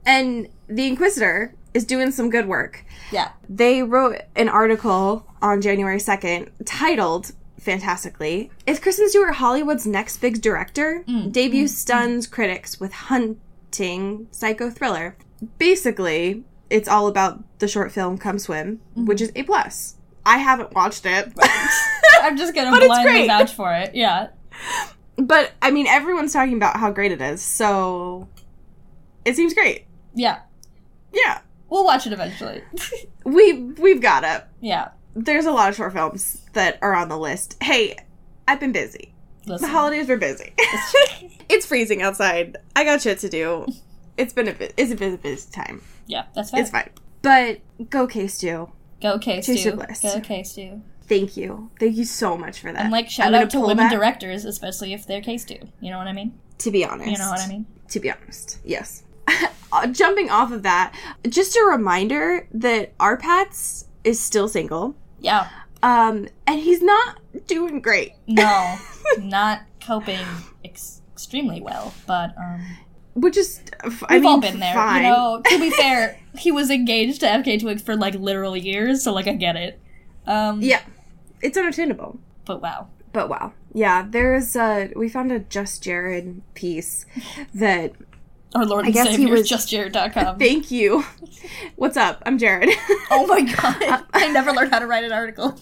And 0.04 0.48
the 0.68 0.90
Inquisitr 0.90 1.52
is 1.74 1.84
doing 1.84 2.10
some 2.10 2.30
good 2.30 2.46
work. 2.46 2.84
Yeah. 3.10 3.32
They 3.48 3.82
wrote 3.82 4.22
an 4.36 4.48
article 4.48 5.26
on 5.42 5.60
January 5.60 5.98
2nd 5.98 6.50
titled 6.64 7.32
fantastically 7.58 8.50
Is 8.66 8.80
Kristen 8.80 9.08
Stewart 9.08 9.34
Hollywood's 9.34 9.86
next 9.86 10.18
big 10.18 10.40
director? 10.40 11.04
Mm, 11.06 11.26
mm. 11.26 11.32
Debut 11.32 11.68
stuns 11.68 12.26
critics 12.26 12.80
with 12.80 12.92
hunting 12.92 14.28
psycho 14.30 14.70
thriller. 14.70 15.16
Basically, 15.58 16.44
it's 16.70 16.88
all 16.88 17.06
about 17.06 17.42
the 17.58 17.68
short 17.68 17.92
film 17.92 18.18
Come 18.18 18.38
Swim, 18.38 18.80
mm-hmm. 18.92 19.06
which 19.06 19.20
is 19.20 19.32
A 19.34 19.42
plus. 19.42 19.96
I 20.24 20.38
haven't 20.38 20.74
watched 20.74 21.04
it. 21.06 21.32
I'm 22.22 22.36
just 22.36 22.54
gonna 22.54 22.70
But 22.70 22.86
blindly 22.86 23.26
vouch 23.26 23.52
for 23.54 23.72
it. 23.72 23.94
Yeah. 23.94 24.28
but 25.16 25.52
I 25.62 25.70
mean 25.70 25.86
everyone's 25.86 26.32
talking 26.32 26.56
about 26.56 26.76
how 26.78 26.90
great 26.90 27.12
it 27.12 27.20
is, 27.20 27.42
so 27.42 28.28
it 29.24 29.36
seems 29.36 29.54
great. 29.54 29.86
Yeah. 30.14 30.40
Yeah. 31.12 31.40
We'll 31.68 31.84
watch 31.84 32.06
it 32.06 32.12
eventually. 32.12 32.62
We 33.24 33.52
we've 33.52 34.00
got 34.00 34.24
it. 34.24 34.44
yeah. 34.60 34.88
There's 35.14 35.44
a 35.44 35.52
lot 35.52 35.68
of 35.68 35.76
short 35.76 35.92
films 35.92 36.40
that 36.54 36.78
are 36.82 36.94
on 36.94 37.08
the 37.08 37.18
list. 37.18 37.56
Hey, 37.62 37.96
I've 38.48 38.60
been 38.60 38.72
busy. 38.72 39.12
The 39.44 39.66
holidays 39.68 40.08
were 40.08 40.16
busy. 40.16 40.54
it's 41.48 41.66
freezing 41.66 42.00
outside. 42.02 42.56
I 42.76 42.84
got 42.84 43.02
shit 43.02 43.18
to 43.20 43.28
do. 43.28 43.66
It's 44.16 44.34
been 44.34 44.48
a 44.48 44.52
bit. 44.52 44.74
It's 44.76 44.90
a 44.90 44.94
a 44.94 45.16
busy 45.16 45.50
time. 45.50 45.80
Yeah, 46.06 46.24
that's 46.34 46.50
fine. 46.50 46.60
It's 46.60 46.70
fine. 46.70 46.90
But 47.22 47.60
go 47.88 48.06
K-Stew. 48.06 48.70
Go 49.00 49.18
K 49.18 49.36
Taste 49.36 49.48
your 49.48 49.56
Stu. 49.56 49.72
bliss. 49.72 50.02
Go 50.02 50.20
K-Stew. 50.20 50.82
Thank 51.10 51.36
you. 51.36 51.70
Thank 51.78 51.96
you 51.96 52.04
so 52.06 52.38
much 52.38 52.60
for 52.60 52.72
that. 52.72 52.80
And 52.80 52.90
like 52.92 53.10
shout 53.10 53.34
out 53.34 53.50
to 53.50 53.60
women 53.60 53.76
that- 53.88 53.90
directors, 53.92 54.44
especially 54.46 54.92
if 54.94 55.06
they're 55.06 55.20
K-Stew. 55.20 55.58
You 55.80 55.90
know 55.90 55.98
what 55.98 56.06
I 56.06 56.12
mean? 56.14 56.32
To 56.58 56.70
be 56.70 56.84
honest. 56.84 57.10
You 57.10 57.18
know 57.18 57.28
what 57.30 57.40
I 57.40 57.48
mean? 57.48 57.66
To 57.88 58.00
be 58.00 58.10
honest, 58.10 58.58
yes. 58.64 59.02
Uh, 59.72 59.86
Jumping 59.86 60.28
off 60.30 60.50
of 60.50 60.64
that, 60.64 60.92
just 61.28 61.54
a 61.54 61.64
reminder 61.70 62.48
that 62.52 62.92
R-Patz 62.98 63.86
is 64.02 64.18
still 64.18 64.48
single. 64.48 64.96
Yeah. 65.20 65.48
Um, 65.80 66.26
and 66.48 66.58
he's 66.58 66.82
not 66.82 67.20
doing 67.46 67.80
great. 67.80 68.14
No, 68.26 68.76
not 69.20 69.60
coping 69.80 70.18
ex- 70.64 71.02
extremely 71.12 71.60
well, 71.60 71.94
but 72.08 72.34
um, 72.36 72.66
Which 73.14 73.36
is, 73.36 73.60
we've 73.84 74.10
mean, 74.10 74.26
all 74.26 74.40
been 74.40 74.58
there. 74.58 74.74
fine. 74.74 75.04
You 75.04 75.10
know, 75.10 75.40
to 75.48 75.58
be 75.60 75.70
fair, 75.70 76.18
he 76.36 76.50
was 76.50 76.68
engaged 76.68 77.20
to 77.20 77.26
FKA 77.26 77.60
Twigs 77.60 77.80
for 77.80 77.94
like 77.94 78.14
literal 78.14 78.56
years, 78.56 79.04
so 79.04 79.12
like 79.12 79.28
I 79.28 79.34
get 79.34 79.54
it. 79.54 79.80
Um, 80.26 80.60
Yeah, 80.62 80.80
it's 81.42 81.56
unattainable. 81.58 82.18
but 82.44 82.60
wow. 82.62 82.88
But 83.12 83.28
wow. 83.28 83.52
Yeah, 83.74 84.06
there's 84.08 84.54
a 84.56 84.92
we 84.94 85.08
found 85.08 85.32
a 85.32 85.40
Just 85.40 85.82
Jared 85.82 86.42
piece 86.54 87.06
that 87.54 87.92
Our 88.54 88.64
Lord 88.64 88.84
I 88.84 88.88
and 88.88 88.94
guess 88.94 89.08
he 89.08 89.16
Savior 89.16 89.32
was- 89.32 89.40
is 89.42 89.48
justjared.com. 89.48 90.38
Thank 90.38 90.70
you. 90.70 91.04
What's 91.76 91.96
up? 91.96 92.22
I'm 92.26 92.38
Jared. 92.38 92.68
oh 93.10 93.26
my 93.26 93.40
god. 93.42 94.04
I 94.14 94.30
never 94.30 94.52
learned 94.52 94.72
how 94.72 94.78
to 94.78 94.86
write 94.86 95.04
an 95.04 95.12
article. 95.12 95.58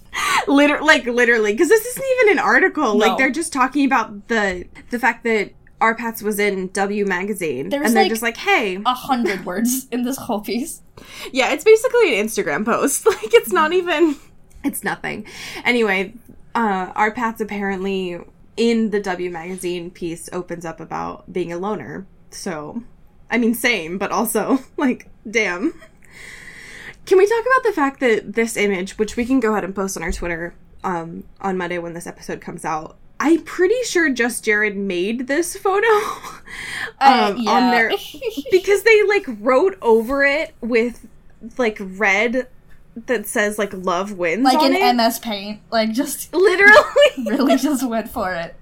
Liter- 0.47 0.83
like 0.83 1.07
literally, 1.07 1.53
because 1.53 1.69
this 1.71 1.85
isn't 1.87 2.05
even 2.21 2.33
an 2.39 2.45
article. 2.45 2.95
No. 2.99 3.07
Like 3.07 3.19
they're 3.19 3.31
just 3.31 3.53
talking 3.53 3.87
about 3.87 4.29
the 4.29 4.67
the 4.91 4.99
fact 4.99 5.25
that 5.25 5.53
our 5.81 5.91
R-Patz 5.91 6.23
was 6.23 6.39
in 6.41 6.69
W 6.73 7.07
magazine, 7.07 7.69
There's, 7.69 7.87
and 7.87 7.97
they're 7.97 8.03
like- 8.05 8.11
just 8.11 8.23
like, 8.23 8.37
hey, 8.37 8.79
A 8.85 8.95
hundred 8.95 9.47
words 9.47 9.87
in 9.93 10.03
this 10.03 10.17
whole 10.19 10.41
piece. 10.41 10.83
yeah, 11.33 11.53
it's 11.53 11.63
basically 11.65 12.19
an 12.19 12.27
Instagram 12.27 12.65
post. 12.65 13.07
Like 13.07 13.33
it's 13.33 13.53
not 13.53 13.73
even, 13.73 14.17
it's 14.65 14.85
nothing. 14.85 15.27
Anyway, 15.65 16.15
uh, 16.55 16.93
R-Patz 16.95 17.41
apparently 17.41 18.19
in 18.57 18.91
the 18.91 19.01
W 19.01 19.31
magazine 19.31 19.91
piece 19.91 20.29
opens 20.33 20.65
up 20.65 20.81
about 20.81 21.33
being 21.33 21.53
a 21.53 21.59
loner. 21.59 22.07
So, 22.31 22.83
I 23.31 23.39
mean, 23.39 23.55
same, 23.55 23.99
but 23.99 24.11
also 24.11 24.59
like, 24.77 25.09
damn. 25.29 25.75
Can 27.07 27.17
we 27.19 27.27
talk 27.27 27.41
about 27.41 27.63
the 27.65 27.73
fact 27.73 28.01
that 28.01 28.35
this 28.35 28.57
image, 28.57 28.99
which 28.99 29.17
we 29.17 29.25
can 29.25 29.41
go 29.41 29.53
ahead 29.53 29.65
and 29.65 29.75
post 29.75 29.97
on 29.97 30.03
our 30.03 30.13
Twitter 30.13 30.55
um, 30.85 31.25
on 31.41 31.57
Monday 31.57 31.79
when 31.79 31.95
this 31.95 32.07
episode 32.07 32.41
comes 32.41 32.65
out, 32.65 32.97
I'm 33.21 33.43
pretty 33.43 33.83
sure 33.85 34.11
Just 34.11 34.45
Jared 34.45 34.77
made 34.77 35.27
this 35.27 35.57
photo 35.57 35.87
Uh, 37.01 37.31
um, 37.33 37.37
yeah. 37.39 37.51
on 37.51 37.71
their 37.71 37.91
because 38.51 38.83
they 38.83 39.03
like 39.05 39.25
wrote 39.41 39.79
over 39.83 40.25
it 40.25 40.55
with 40.61 41.07
like 41.57 41.79
red 41.81 42.49
that 43.07 43.27
says 43.27 43.59
like 43.59 43.73
love 43.73 44.13
wins 44.13 44.45
like 44.45 44.61
in 44.63 44.73
it. 44.75 44.93
MS 44.97 45.19
Paint. 45.21 45.61
Like 45.71 45.93
just 45.93 46.33
Literally, 46.35 46.83
really 47.27 47.57
just 47.57 47.87
went 47.89 48.09
for 48.11 48.35
it. 48.35 48.57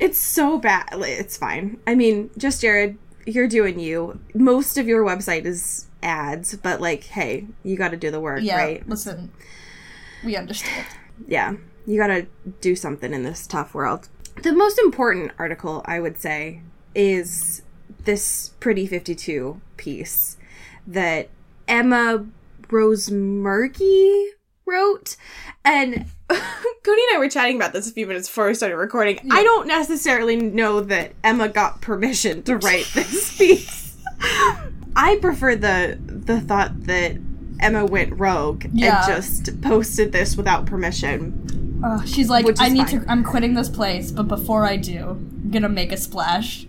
it's 0.00 0.18
so 0.18 0.58
bad. 0.58 0.88
It's 0.94 1.36
fine. 1.36 1.78
I 1.86 1.94
mean, 1.94 2.30
Just 2.38 2.60
Jared, 2.62 2.96
you're 3.26 3.48
doing 3.48 3.78
you. 3.78 4.18
Most 4.34 4.78
of 4.78 4.86
your 4.88 5.04
website 5.04 5.44
is 5.44 5.86
ads, 6.02 6.56
but 6.56 6.80
like, 6.80 7.04
hey, 7.04 7.46
you 7.64 7.76
got 7.76 7.90
to 7.90 7.96
do 7.96 8.10
the 8.10 8.20
work, 8.20 8.40
Yeah. 8.42 8.56
right? 8.56 8.88
Listen. 8.88 9.30
We 10.24 10.36
understand. 10.36 10.86
yeah, 11.28 11.54
you 11.86 11.98
gotta 11.98 12.26
do 12.60 12.74
something 12.74 13.12
in 13.12 13.22
this 13.22 13.46
tough 13.46 13.74
world. 13.74 14.08
The 14.42 14.52
most 14.52 14.78
important 14.78 15.32
article, 15.38 15.82
I 15.84 16.00
would 16.00 16.18
say, 16.18 16.62
is 16.94 17.62
this 18.04 18.50
Pretty 18.60 18.86
52 18.86 19.60
piece 19.76 20.36
that 20.86 21.28
Emma 21.68 22.26
Rose 22.70 23.10
Murky 23.10 24.26
wrote. 24.64 25.16
And 25.64 26.06
Cody 26.28 27.02
and 27.10 27.16
I 27.16 27.18
were 27.18 27.28
chatting 27.28 27.56
about 27.56 27.72
this 27.72 27.88
a 27.88 27.92
few 27.92 28.06
minutes 28.06 28.28
before 28.28 28.46
we 28.48 28.54
started 28.54 28.76
recording. 28.76 29.18
I 29.30 29.42
don't 29.42 29.66
necessarily 29.68 30.36
know 30.36 30.80
that 30.80 31.12
Emma 31.24 31.48
got 31.48 31.80
permission 31.80 32.42
to 32.44 32.56
write 32.58 32.88
this 32.94 33.34
piece. 33.38 33.96
I 34.96 35.18
prefer 35.20 35.56
the 35.56 35.98
the 36.00 36.40
thought 36.40 36.84
that 36.84 37.16
Emma 37.60 37.84
went 37.84 38.18
rogue 38.18 38.64
Yeah. 38.72 39.04
and 39.06 39.06
just 39.06 39.60
posted 39.62 40.12
this 40.12 40.36
without 40.36 40.66
permission. 40.66 41.80
Uh, 41.84 42.02
she's 42.04 42.28
like, 42.30 42.46
I 42.58 42.68
need 42.68 42.88
fine. 42.88 43.00
to. 43.04 43.10
I'm 43.10 43.22
quitting 43.22 43.54
this 43.54 43.68
place, 43.68 44.10
but 44.10 44.28
before 44.28 44.64
I 44.64 44.76
do, 44.76 45.10
I'm 45.10 45.50
gonna 45.50 45.68
make 45.68 45.92
a 45.92 45.96
splash. 45.96 46.66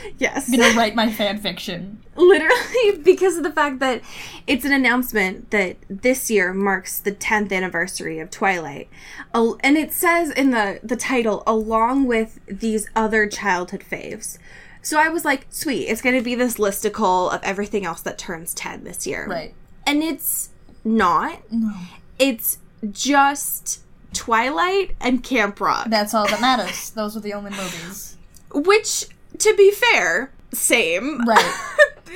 Yes. 0.18 0.50
I'm 0.50 0.58
gonna 0.58 0.76
write 0.76 0.94
my 0.94 1.10
fan 1.12 1.38
fiction. 1.38 2.00
Literally 2.16 2.98
because 3.04 3.36
of 3.36 3.42
the 3.42 3.52
fact 3.52 3.80
that 3.80 4.02
it's 4.46 4.64
an 4.64 4.72
announcement 4.72 5.50
that 5.50 5.76
this 5.90 6.30
year 6.30 6.54
marks 6.54 6.98
the 6.98 7.12
10th 7.12 7.52
anniversary 7.52 8.18
of 8.18 8.30
Twilight. 8.30 8.88
And 9.34 9.76
it 9.76 9.92
says 9.92 10.30
in 10.30 10.50
the 10.50 10.80
the 10.82 10.96
title 10.96 11.42
along 11.46 12.06
with 12.06 12.40
these 12.46 12.88
other 12.96 13.26
childhood 13.26 13.84
faves. 13.88 14.38
So 14.86 15.00
I 15.00 15.08
was 15.08 15.24
like, 15.24 15.48
sweet, 15.50 15.86
it's 15.86 16.00
going 16.00 16.14
to 16.14 16.22
be 16.22 16.36
this 16.36 16.58
listicle 16.58 17.34
of 17.34 17.42
everything 17.42 17.84
else 17.84 18.02
that 18.02 18.18
turns 18.18 18.54
10 18.54 18.84
this 18.84 19.04
year. 19.04 19.26
Right. 19.26 19.52
And 19.84 20.00
it's 20.00 20.50
not. 20.84 21.40
No. 21.50 21.74
It's 22.20 22.58
just 22.92 23.80
Twilight 24.12 24.94
and 25.00 25.24
Camp 25.24 25.60
Rock. 25.60 25.88
That's 25.90 26.14
all 26.14 26.28
that 26.28 26.40
matters. 26.40 26.90
Those 26.90 27.16
are 27.16 27.20
the 27.20 27.32
only 27.32 27.50
movies. 27.50 28.16
Which, 28.54 29.06
to 29.38 29.54
be 29.56 29.70
fair, 29.70 30.32
same. 30.52 31.24
Right. 31.26 31.54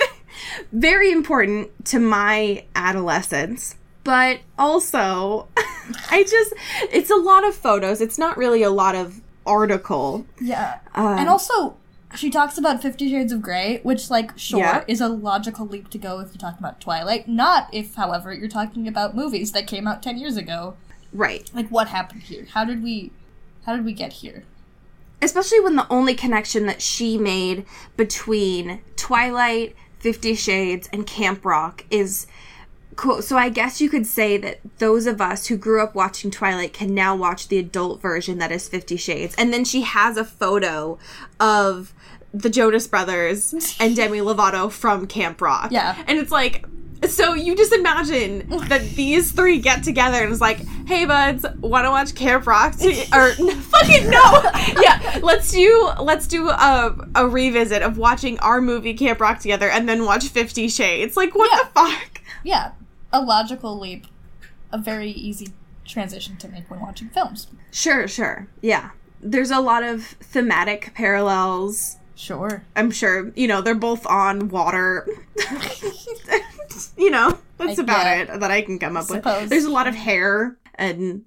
Very 0.73 1.11
important 1.11 1.85
to 1.87 1.99
my 1.99 2.65
adolescence. 2.75 3.77
But 4.05 4.41
also, 4.59 5.49
I 6.11 6.23
just, 6.25 6.55
it's 6.93 7.11
a 7.11 7.17
lot 7.17 7.47
of 7.47 7.55
photos. 7.55 8.01
It's 8.01 8.19
not 8.19 8.37
really 8.37 8.63
a 8.63 8.71
lot 8.71 8.95
of 8.95 9.21
article. 9.47 10.27
Yeah. 10.41 10.79
Um, 10.95 11.19
and 11.19 11.29
also, 11.29 11.77
she 12.15 12.31
talks 12.31 12.57
about 12.59 12.83
Fifty 12.83 13.11
Shades 13.11 13.33
of 13.33 13.43
Grey, 13.43 13.81
which, 13.83 14.11
like, 14.11 14.37
sure, 14.39 14.61
Yeah. 14.61 14.85
is 14.89 15.01
a 15.01 15.09
logical 15.09 15.67
leap 15.67 15.91
to 15.91 15.99
go 15.99 16.19
if 16.21 16.29
you're 16.29 16.39
talking 16.41 16.59
about 16.59 16.81
Twilight. 16.81 17.29
Not 17.29 17.69
if, 17.73 17.95
however, 17.95 18.33
you're 18.33 18.49
talking 18.49 18.89
about 18.89 19.15
movies 19.15 19.53
that 19.53 19.67
came 19.67 19.87
out 19.87 20.03
ten 20.03 20.19
years 20.19 20.37
ago. 20.37 20.77
Right. 21.13 21.49
Like, 21.53 21.69
what 21.69 21.89
happened 21.89 22.23
here? 22.23 22.47
How 22.53 22.65
did 22.65 22.83
we, 22.83 23.11
how 23.67 23.77
did 23.77 23.85
we 23.85 23.93
get 23.93 24.15
here? 24.15 24.45
Especially 25.23 25.61
when 25.61 25.77
the 25.77 25.87
only 25.91 26.15
connection 26.15 26.67
that 26.67 26.81
she 26.81 27.19
made 27.19 27.67
between 27.97 28.81
Twilight, 28.97 29.77
Fifty 29.99 30.35
Shades, 30.35 30.89
and 30.93 31.07
Camp 31.07 31.45
Rock 31.45 31.85
is 31.91 32.27
cool. 32.97 33.23
So 33.23 33.37
I 33.37 33.49
guess 33.49 33.81
you 33.81 33.89
could 33.89 34.07
say 34.07 34.37
that 34.39 34.61
those 34.79 35.07
of 35.07 35.21
us 35.21 35.47
who 35.47 35.57
grew 35.57 35.83
up 35.83 35.95
watching 35.95 36.31
Twilight 36.31 36.73
can 36.73 36.95
now 36.95 37.15
watch 37.15 37.49
the 37.49 37.59
adult 37.59 38.01
version 38.01 38.39
that 38.39 38.51
is 38.51 38.69
Fifty 38.69 38.97
Shades. 38.97 39.35
And 39.37 39.53
then 39.53 39.65
she 39.65 39.83
has 39.83 40.17
a 40.17 40.25
photo 40.25 40.99
of 41.39 41.93
the 42.33 42.49
Jonas 42.49 42.87
Brothers 42.87 43.77
and 43.81 43.97
Demi 43.97 44.19
Lovato 44.19 44.71
from 44.71 45.07
Camp 45.07 45.41
Rock. 45.41 45.73
Yeah. 45.73 45.97
And 46.07 46.19
it's 46.19 46.31
like, 46.31 46.65
so 47.09 47.35
you 47.35 47.57
just 47.57 47.73
imagine 47.73 48.47
that 48.69 48.83
these 48.95 49.33
three 49.33 49.59
get 49.59 49.83
together 49.83 50.23
and 50.23 50.31
it's 50.33 50.41
like, 50.41 50.59
hey 50.87 51.05
buds, 51.07 51.47
want 51.61 51.85
to 51.87 51.91
watch 51.91 52.15
Camp 52.15 52.47
Rock? 52.47 52.77
To- 52.77 53.07
or 53.15 53.33
fucking 53.33 54.11
no, 54.11 54.43
yeah. 54.83 55.19
Let's 55.23 55.51
do 55.53 55.91
let's 56.01 56.27
do 56.27 56.49
a 56.49 57.09
a 57.15 57.27
revisit 57.29 57.83
of 57.83 57.97
watching 57.99 58.39
our 58.41 58.61
movie 58.61 58.95
Camp 58.95 59.21
Rock 59.21 59.39
together 59.41 59.69
and 59.71 59.89
then 59.89 60.05
watch 60.05 60.29
Fifty 60.29 60.69
Shades. 60.69 61.17
Like 61.17 61.35
what 61.35 61.51
Yeah. 61.53 61.65
the 61.65 61.71
fuck? 61.71 62.21
Yeah, 62.45 62.73
a 63.13 63.21
logical 63.21 63.79
leap, 63.79 64.07
a 64.73 64.79
very 64.79 65.11
easy 65.11 65.49
transition 65.87 66.37
to 66.39 66.49
make 66.49 66.71
when 66.71 66.81
watching 66.81 67.09
films. 67.09 67.49
Sure, 67.71 68.07
sure, 68.09 68.47
yeah. 68.63 68.91
There's 69.23 69.51
a 69.51 69.61
lot 69.61 69.83
of 69.83 70.05
thematic 70.05 70.93
parallels. 70.95 71.97
Sure. 72.15 72.65
I'm 72.77 72.91
sure 72.91 73.33
you 73.35 73.49
know 73.49 73.61
they're 73.63 73.75
both 73.75 74.07
on 74.07 74.49
water. 74.49 75.07
you 76.97 77.11
know 77.11 77.39
that's 77.59 77.79
I- 77.79 77.83
about 77.83 78.05
yeah. 78.07 78.35
it 78.35 78.41
that 78.41 78.51
I 78.51 78.63
can 78.63 78.79
come 78.79 78.97
up 78.97 79.05
Suppose. 79.05 79.43
with. 79.43 79.51
There's 79.51 79.65
a 79.65 79.71
lot 79.71 79.87
of 79.87 79.95
hair 79.95 80.57
and 80.75 81.25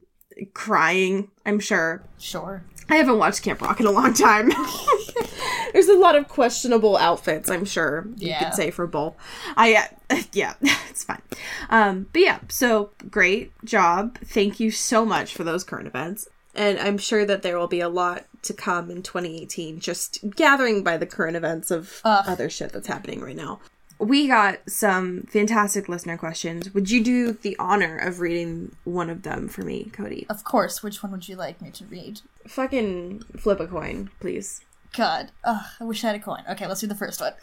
crying. 0.53 1.29
I'm 1.45 1.59
sure. 1.59 2.03
Sure. 2.17 2.63
I 2.89 2.95
haven't 2.95 3.17
watched 3.17 3.43
Camp 3.43 3.61
Rock 3.61 3.79
in 3.79 3.85
a 3.85 3.91
long 3.91 4.13
time. 4.13 4.51
There's 5.73 5.87
a 5.87 5.97
lot 5.97 6.15
of 6.15 6.27
questionable 6.27 6.97
outfits, 6.97 7.49
I'm 7.49 7.65
sure 7.65 8.07
you 8.17 8.29
Yeah. 8.29 8.43
could 8.43 8.53
say 8.53 8.69
for 8.71 8.85
both. 8.85 9.15
I 9.57 9.87
uh, 10.09 10.21
yeah, 10.33 10.53
it's 10.89 11.03
fine. 11.03 11.21
Um, 11.69 12.07
but 12.13 12.21
yeah, 12.21 12.39
so 12.49 12.91
great 13.09 13.51
job. 13.65 14.17
Thank 14.19 14.59
you 14.59 14.69
so 14.69 15.05
much 15.05 15.33
for 15.33 15.43
those 15.43 15.63
current 15.63 15.87
events. 15.87 16.27
And 16.55 16.77
I'm 16.79 16.99
sure 16.99 17.25
that 17.25 17.41
there 17.41 17.57
will 17.57 17.67
be 17.67 17.79
a 17.79 17.89
lot 17.89 18.25
to 18.43 18.53
come 18.53 18.91
in 18.91 19.01
2018, 19.01 19.79
just 19.79 20.19
gathering 20.35 20.83
by 20.83 20.97
the 20.97 21.07
current 21.07 21.35
events 21.35 21.71
of 21.71 21.99
Ugh. 22.03 22.25
other 22.27 22.49
shit 22.49 22.71
that's 22.73 22.87
happening 22.87 23.21
right 23.21 23.35
now. 23.35 23.59
We 24.03 24.27
got 24.27 24.59
some 24.69 25.23
fantastic 25.23 25.87
listener 25.89 26.17
questions. 26.17 26.73
Would 26.73 26.89
you 26.91 27.03
do 27.03 27.33
the 27.33 27.55
honor 27.59 27.97
of 27.97 28.19
reading 28.19 28.75
one 28.83 29.09
of 29.09 29.23
them 29.23 29.47
for 29.47 29.61
me, 29.61 29.85
Cody? 29.93 30.25
Of 30.29 30.43
course. 30.43 30.83
Which 30.83 31.01
one 31.01 31.11
would 31.11 31.27
you 31.27 31.35
like 31.35 31.61
me 31.61 31.71
to 31.71 31.85
read? 31.85 32.21
Fucking 32.47 33.23
flip 33.37 33.59
a 33.59 33.67
coin, 33.67 34.09
please. 34.19 34.61
God. 34.95 35.31
Ugh, 35.43 35.63
I 35.79 35.83
wish 35.83 36.03
I 36.03 36.07
had 36.07 36.15
a 36.17 36.19
coin. 36.19 36.43
Okay, 36.51 36.67
let's 36.67 36.81
do 36.81 36.87
the 36.87 36.95
first 36.95 37.21
one. 37.21 37.33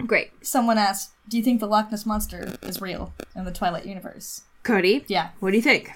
Great. 0.06 0.30
Someone 0.44 0.78
asked, 0.78 1.12
"Do 1.28 1.36
you 1.36 1.42
think 1.42 1.60
the 1.60 1.66
Loch 1.66 1.90
Ness 1.90 2.04
monster 2.06 2.54
is 2.62 2.80
real 2.80 3.14
in 3.34 3.44
the 3.44 3.52
Twilight 3.52 3.86
universe?" 3.86 4.42
Cody, 4.62 5.04
Yeah. 5.08 5.30
what 5.40 5.50
do 5.52 5.56
you 5.56 5.62
think? 5.62 5.92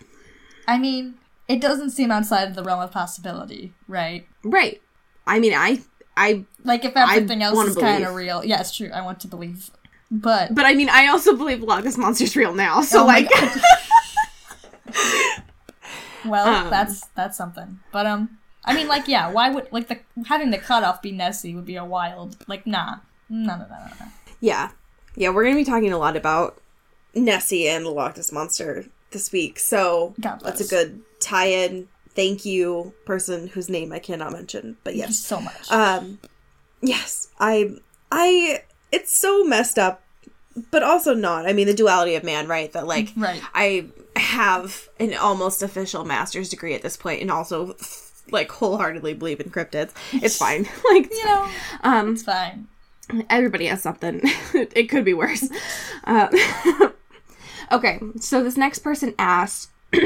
I 0.67 0.79
mean, 0.79 1.15
it 1.49 1.61
doesn't 1.61 1.91
seem 1.91 2.11
outside 2.11 2.49
of 2.49 2.55
the 2.55 2.63
realm 2.63 2.81
of 2.81 2.93
possibility, 2.93 3.73
right? 3.89 4.27
Right. 4.45 4.81
I 5.27 5.39
mean, 5.41 5.53
I, 5.55 5.81
I, 6.21 6.45
Like 6.65 6.85
if 6.85 6.97
everything 6.97 7.43
else 7.43 7.57
wanna 7.57 7.71
is 7.71 7.77
kind 7.77 8.05
of 8.05 8.15
real. 8.15 8.45
Yeah, 8.45 8.61
it's 8.61 8.77
true. 8.77 8.91
I 8.93 9.01
want 9.03 9.21
to 9.21 9.29
believe, 9.29 9.71
but 10.11 10.55
but 10.55 10.67
I 10.67 10.75
mean, 10.75 10.89
I 10.91 11.07
also 11.07 11.37
believe 11.37 11.63
Loch 11.63 11.83
Ness 11.85 11.97
Monster's 11.97 12.37
real 12.37 12.53
now. 12.53 12.83
So, 12.83 13.03
Oh 13.03 13.07
like, 13.07 13.29
well, 16.25 16.65
Um. 16.65 16.71
that's 16.71 17.07
that's 17.17 17.37
something. 17.37 17.81
But 17.93 18.07
um, 18.07 18.39
I 18.65 18.75
mean, 18.75 18.89
like, 18.89 19.09
yeah, 19.09 19.31
why 19.31 19.51
would 19.51 19.69
like 19.73 19.89
the 19.89 19.99
having 20.27 20.51
the 20.51 20.59
cutoff 20.59 21.01
be 21.03 21.13
Nessie 21.13 21.55
would 21.55 21.65
be 21.67 21.77
a 21.77 21.85
wild 21.85 22.37
like 22.47 22.67
nah, 22.67 22.97
no, 23.29 23.57
no, 23.57 23.63
no, 23.63 23.67
no, 23.69 23.87
no. 24.01 24.07
yeah, 24.41 24.71
yeah, 25.17 25.31
we're 25.31 25.45
gonna 25.45 25.57
be 25.57 25.65
talking 25.65 25.93
a 25.93 25.99
lot 25.99 26.17
about 26.17 26.61
Nessie 27.15 27.69
and 27.69 27.85
the 27.87 27.91
Loch 27.91 28.17
Ness 28.17 28.31
Monster 28.33 28.87
this 29.11 29.33
week. 29.33 29.59
So 29.59 30.15
that's 30.19 30.61
a 30.61 30.67
good 30.69 31.01
tie-in. 31.21 31.89
Thank 32.15 32.45
you, 32.45 32.93
person 33.07 33.49
whose 33.49 33.69
name 33.69 33.93
I 33.93 33.99
cannot 33.99 34.33
mention. 34.33 34.77
But 34.85 34.93
Thank 34.93 34.97
you 34.97 35.03
yes, 35.09 35.19
so 35.19 35.41
much. 35.41 35.71
um, 35.71 36.19
yes, 36.83 37.29
I, 37.39 37.77
I 38.11 38.63
it's 38.93 39.13
so 39.13 39.45
messed 39.45 39.79
up, 39.79 40.03
but 40.71 40.83
also 40.83 41.15
not. 41.15 41.47
I 41.47 41.53
mean, 41.53 41.67
the 41.67 41.75
duality 41.75 42.15
of 42.17 42.25
man, 42.25 42.49
right? 42.49 42.73
That 42.73 42.87
like 42.87 43.13
Right. 43.17 43.41
I 43.55 43.87
have 44.17 44.89
an 44.99 45.15
almost 45.15 45.63
official 45.63 46.05
master's 46.05 46.49
degree 46.49 46.75
at 46.75 46.83
this 46.83 46.97
point, 46.97 47.23
and 47.23 47.31
also 47.31 47.77
like 48.31 48.51
wholeheartedly 48.51 49.15
believe 49.15 49.41
in 49.41 49.51
cryptids. 49.51 49.93
It's 50.13 50.37
fine. 50.45 50.65
like 50.93 51.11
You 51.11 51.25
know, 51.25 51.49
um, 51.83 52.13
it's 52.15 52.23
fine. 52.25 52.67
everybody 53.31 53.67
has 53.67 53.83
something. 53.83 54.21
it 54.55 54.89
could 54.89 55.05
be 55.05 55.15
worse. 55.15 55.49
Uh, 56.05 56.29
okay, 57.73 58.01
so 58.21 58.43
this 58.43 58.57
next 58.57 58.81
person 58.81 59.15
asked. 59.19 59.71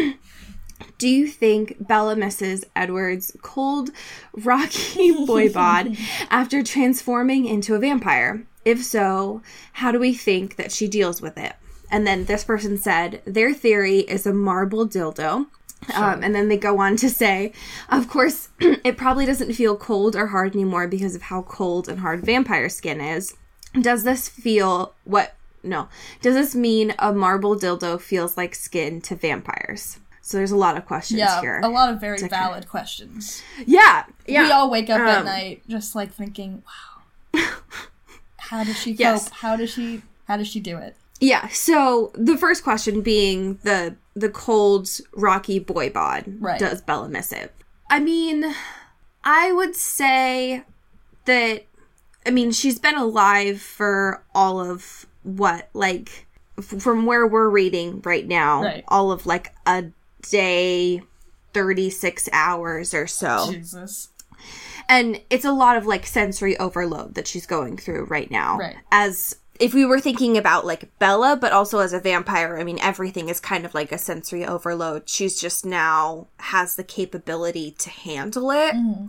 Do 0.99 1.09
you 1.09 1.27
think 1.27 1.87
Bella 1.87 2.17
misses 2.17 2.65
Edward's 2.77 3.37
cold, 3.43 3.91
rocky 4.33 5.13
boy 5.27 5.53
bod 5.53 5.97
after 6.31 6.63
transforming 6.63 7.47
into 7.47 7.75
a 7.75 7.79
vampire? 7.79 8.47
If 8.65 8.83
so, 8.83 9.43
how 9.75 9.93
do 9.93 9.99
we 9.99 10.15
think 10.15 10.57
that 10.57 10.73
she 10.73 10.89
deals 10.89 11.21
with 11.21 11.37
it? 11.37 11.55
And 11.91 12.07
then 12.07 12.25
this 12.25 12.45
person 12.45 12.79
said 12.79 13.23
their 13.25 13.53
theory 13.53 14.01
is 14.01 14.27
a 14.27 14.33
marble 14.33 14.87
dildo. 14.89 15.47
Um, 15.95 16.23
and 16.23 16.35
then 16.35 16.49
they 16.49 16.57
go 16.57 16.79
on 16.79 16.97
to 16.97 17.11
say, 17.11 17.53
of 17.91 18.09
course, 18.09 18.49
it 18.61 18.97
probably 18.97 19.27
doesn't 19.27 19.53
feel 19.53 19.77
cold 19.77 20.17
or 20.17 20.29
hard 20.29 20.55
anymore 20.55 20.89
because 20.89 21.15
of 21.15 21.23
how 21.23 21.43
cold 21.43 21.89
and 21.89 22.01
hard 22.01 22.25
vampire 22.25 22.71
skin 22.71 23.01
is. 23.01 23.35
Does 23.79 24.05
this 24.05 24.29
feel 24.29 24.95
what? 25.05 25.35
No. 25.63 25.89
Does 26.23 26.35
this 26.35 26.55
mean 26.55 26.95
a 26.99 27.13
marble 27.13 27.57
dildo 27.57 28.01
feels 28.01 28.37
like 28.37 28.55
skin 28.55 29.01
to 29.03 29.15
vampires? 29.15 29.99
So 30.27 30.39
there's 30.39 30.53
a 30.53 30.57
lot 30.57 30.79
of 30.79 30.87
questions 30.87 31.19
Yeah, 31.19 31.43
here. 31.43 31.61
a 31.63 31.69
lot 31.69 31.93
of 31.93 32.01
very 32.01 32.17
valid 32.29 32.67
questions. 32.67 33.43
yeah, 33.67 34.05
yeah. 34.27 34.45
We 34.45 34.51
all 34.53 34.71
wake 34.71 34.89
up 34.89 34.99
at 35.01 35.19
Um, 35.19 35.25
night 35.27 35.63
just 35.69 35.95
like 35.95 36.13
thinking, 36.15 36.63
"Wow, 37.35 37.43
how 38.39 38.65
does 38.65 38.79
she 38.79 38.93
cope? 38.95 39.01
Yes. 39.01 39.29
How 39.29 39.55
does 39.57 39.71
she? 39.71 40.03
How 40.27 40.37
does 40.39 40.49
she 40.49 40.61
do 40.61 40.79
it?" 40.79 40.97
Yeah. 41.21 41.49
So 41.49 42.11
the 42.15 42.39
first 42.39 42.65
question 42.65 43.03
being 43.03 43.59
the 43.65 43.97
the 44.15 44.31
cold 44.31 44.89
rocky 45.15 45.59
boy 45.59 45.91
bod. 45.91 46.25
Right. 46.41 46.59
Does 46.59 46.81
Bella 46.81 47.09
miss 47.09 47.31
it? 47.33 47.53
I 47.91 48.01
mean, 48.01 48.55
I 49.25 49.53
would 49.53 49.77
say 49.77 50.65
that. 51.27 51.65
I 52.27 52.31
mean, 52.31 52.51
she's 52.53 52.79
been 52.79 52.97
alive 52.97 53.61
for 53.61 54.25
all 54.35 54.59
of 54.59 55.05
what 55.23 55.69
like 55.75 56.27
f- 56.57 56.65
from 56.81 57.05
where 57.05 57.27
we're 57.27 57.51
reading 57.51 58.01
right 58.03 58.27
now, 58.27 58.63
Right. 58.63 58.85
all 58.89 59.13
of 59.13 59.27
like 59.27 59.55
a 59.67 59.85
day, 60.31 61.03
thirty 61.53 61.91
six 61.91 62.29
hours 62.33 62.95
or 62.95 63.07
so. 63.07 63.51
Jesus. 63.53 64.09
and 64.89 65.21
it's 65.31 65.45
a 65.45 65.53
lot 65.53 65.77
of 65.77 65.87
like 65.87 66.07
sensory 66.07 66.57
overload 66.59 67.15
that 67.15 67.27
she's 67.27 67.47
going 67.47 67.77
through 67.77 68.05
right 68.05 68.31
now 68.31 68.59
Right. 68.59 68.77
as 68.93 69.37
if 69.61 69.73
we 69.73 69.85
were 69.87 70.01
thinking 70.01 70.37
about 70.37 70.67
like 70.67 70.91
bella 70.99 71.39
but 71.41 71.53
also 71.53 71.79
as 71.79 71.93
a 71.95 72.01
vampire 72.01 72.59
i 72.59 72.65
mean 72.65 72.79
everything 72.81 73.29
is 73.31 73.41
kind 73.41 73.65
of 73.65 73.73
like 73.73 73.93
a 73.93 73.97
sensory 73.99 74.45
overload 74.45 75.09
she's 75.09 75.41
just 75.41 75.65
now 75.65 76.27
has 76.41 76.75
the 76.77 76.85
capability 76.85 77.71
to 77.79 77.89
handle 77.89 78.51
it 78.51 78.75
mm-hmm. 78.75 79.07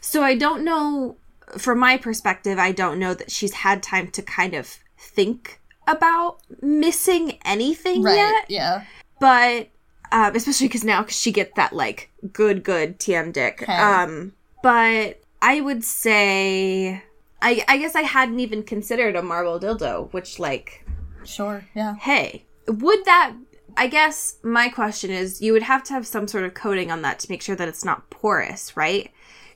so 0.00 0.22
i 0.22 0.36
don't 0.36 0.62
know 0.62 1.16
from 1.58 1.78
my 1.80 1.96
perspective 1.96 2.58
i 2.58 2.70
don't 2.70 2.98
know 2.98 3.14
that 3.14 3.30
she's 3.30 3.54
had 3.54 3.82
time 3.82 4.08
to 4.08 4.22
kind 4.22 4.54
of 4.54 4.78
think 4.98 5.60
about 5.88 6.38
missing 6.62 7.38
anything 7.44 8.02
Right. 8.02 8.16
yet 8.16 8.44
Yeah. 8.48 8.84
but 9.18 9.68
um, 10.12 10.34
especially 10.34 10.68
because 10.68 10.84
now 10.84 11.02
'cause 11.02 11.18
she 11.18 11.32
gets 11.32 11.52
that 11.56 11.72
like 11.72 12.10
good 12.32 12.62
good 12.62 12.98
TM 12.98 13.32
dick. 13.32 13.62
Okay. 13.62 13.72
Um, 13.76 14.32
but 14.62 15.20
I 15.42 15.60
would 15.60 15.84
say 15.84 17.02
I 17.42 17.64
I 17.68 17.78
guess 17.78 17.94
I 17.94 18.02
hadn't 18.02 18.40
even 18.40 18.62
considered 18.62 19.16
a 19.16 19.22
marble 19.22 19.58
dildo, 19.60 20.12
which 20.12 20.38
like 20.38 20.84
Sure. 21.24 21.64
Yeah. 21.74 21.96
hey, 22.00 22.44
would 22.68 23.04
that? 23.04 23.34
I 23.76 23.88
guess 23.88 24.36
my 24.42 24.68
question 24.70 25.10
is, 25.10 25.42
you 25.42 25.52
would 25.52 25.64
have 25.64 25.82
to 25.84 25.92
have 25.92 26.06
some 26.06 26.26
sort 26.28 26.44
of 26.44 26.54
coating 26.54 26.90
on 26.90 27.02
that 27.02 27.18
to 27.20 27.30
make 27.30 27.42
sure 27.42 27.56
that 27.56 27.68
it's 27.68 27.84
not 27.84 28.08
porous, 28.10 28.74
right? 28.76 29.10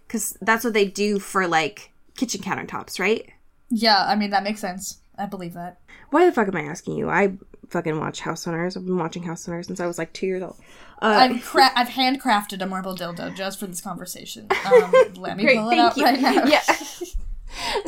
Because 0.07 0.37
that's 0.43 0.63
what 0.65 0.75
they 0.75 0.85
do 0.85 1.19
for 1.19 1.47
like 1.47 1.93
kitchen 2.17 2.43
countertops, 2.43 2.99
right? 3.01 3.31
Yeah. 3.71 4.05
I 4.07 4.17
mean 4.17 4.31
that 4.31 4.43
makes 4.43 4.61
sense. 4.61 4.99
I 5.17 5.27
believe 5.27 5.55
that. 5.55 5.79
Why 6.11 6.27
the 6.27 6.33
fuck 6.33 6.49
am 6.49 6.57
I 6.57 6.63
asking 6.63 6.97
you? 6.97 7.09
I 7.09 7.35
fucking 7.71 7.99
watch 7.99 8.21
House 8.21 8.45
Hunters. 8.45 8.77
I've 8.77 8.85
been 8.85 8.99
watching 8.99 9.23
House 9.23 9.47
Hunters 9.47 9.67
since 9.67 9.81
I 9.81 9.87
was 9.87 9.99
like 9.99 10.13
two 10.13 10.27
years 10.27 10.43
old. 10.43 10.57
Uh, 11.03 11.29
I've 11.31 11.45
cra- 11.45 11.73
I've 11.75 11.89
handcrafted 11.89 12.61
a 12.63 12.67
marble 12.67 12.95
dildo 12.97 13.35
just 13.35 13.59
for 13.59 13.67
this 13.67 13.81
conversation. 13.81 14.49
Um, 14.67 14.93
let 15.17 15.37
me 15.37 15.45
Great, 15.45 15.59
pull 15.59 15.71
it 15.71 15.77
thank 15.77 15.81
out 15.81 15.97
you. 15.97 16.05
right 16.05 16.21
now. 16.21 16.45
Yeah. 16.47 16.63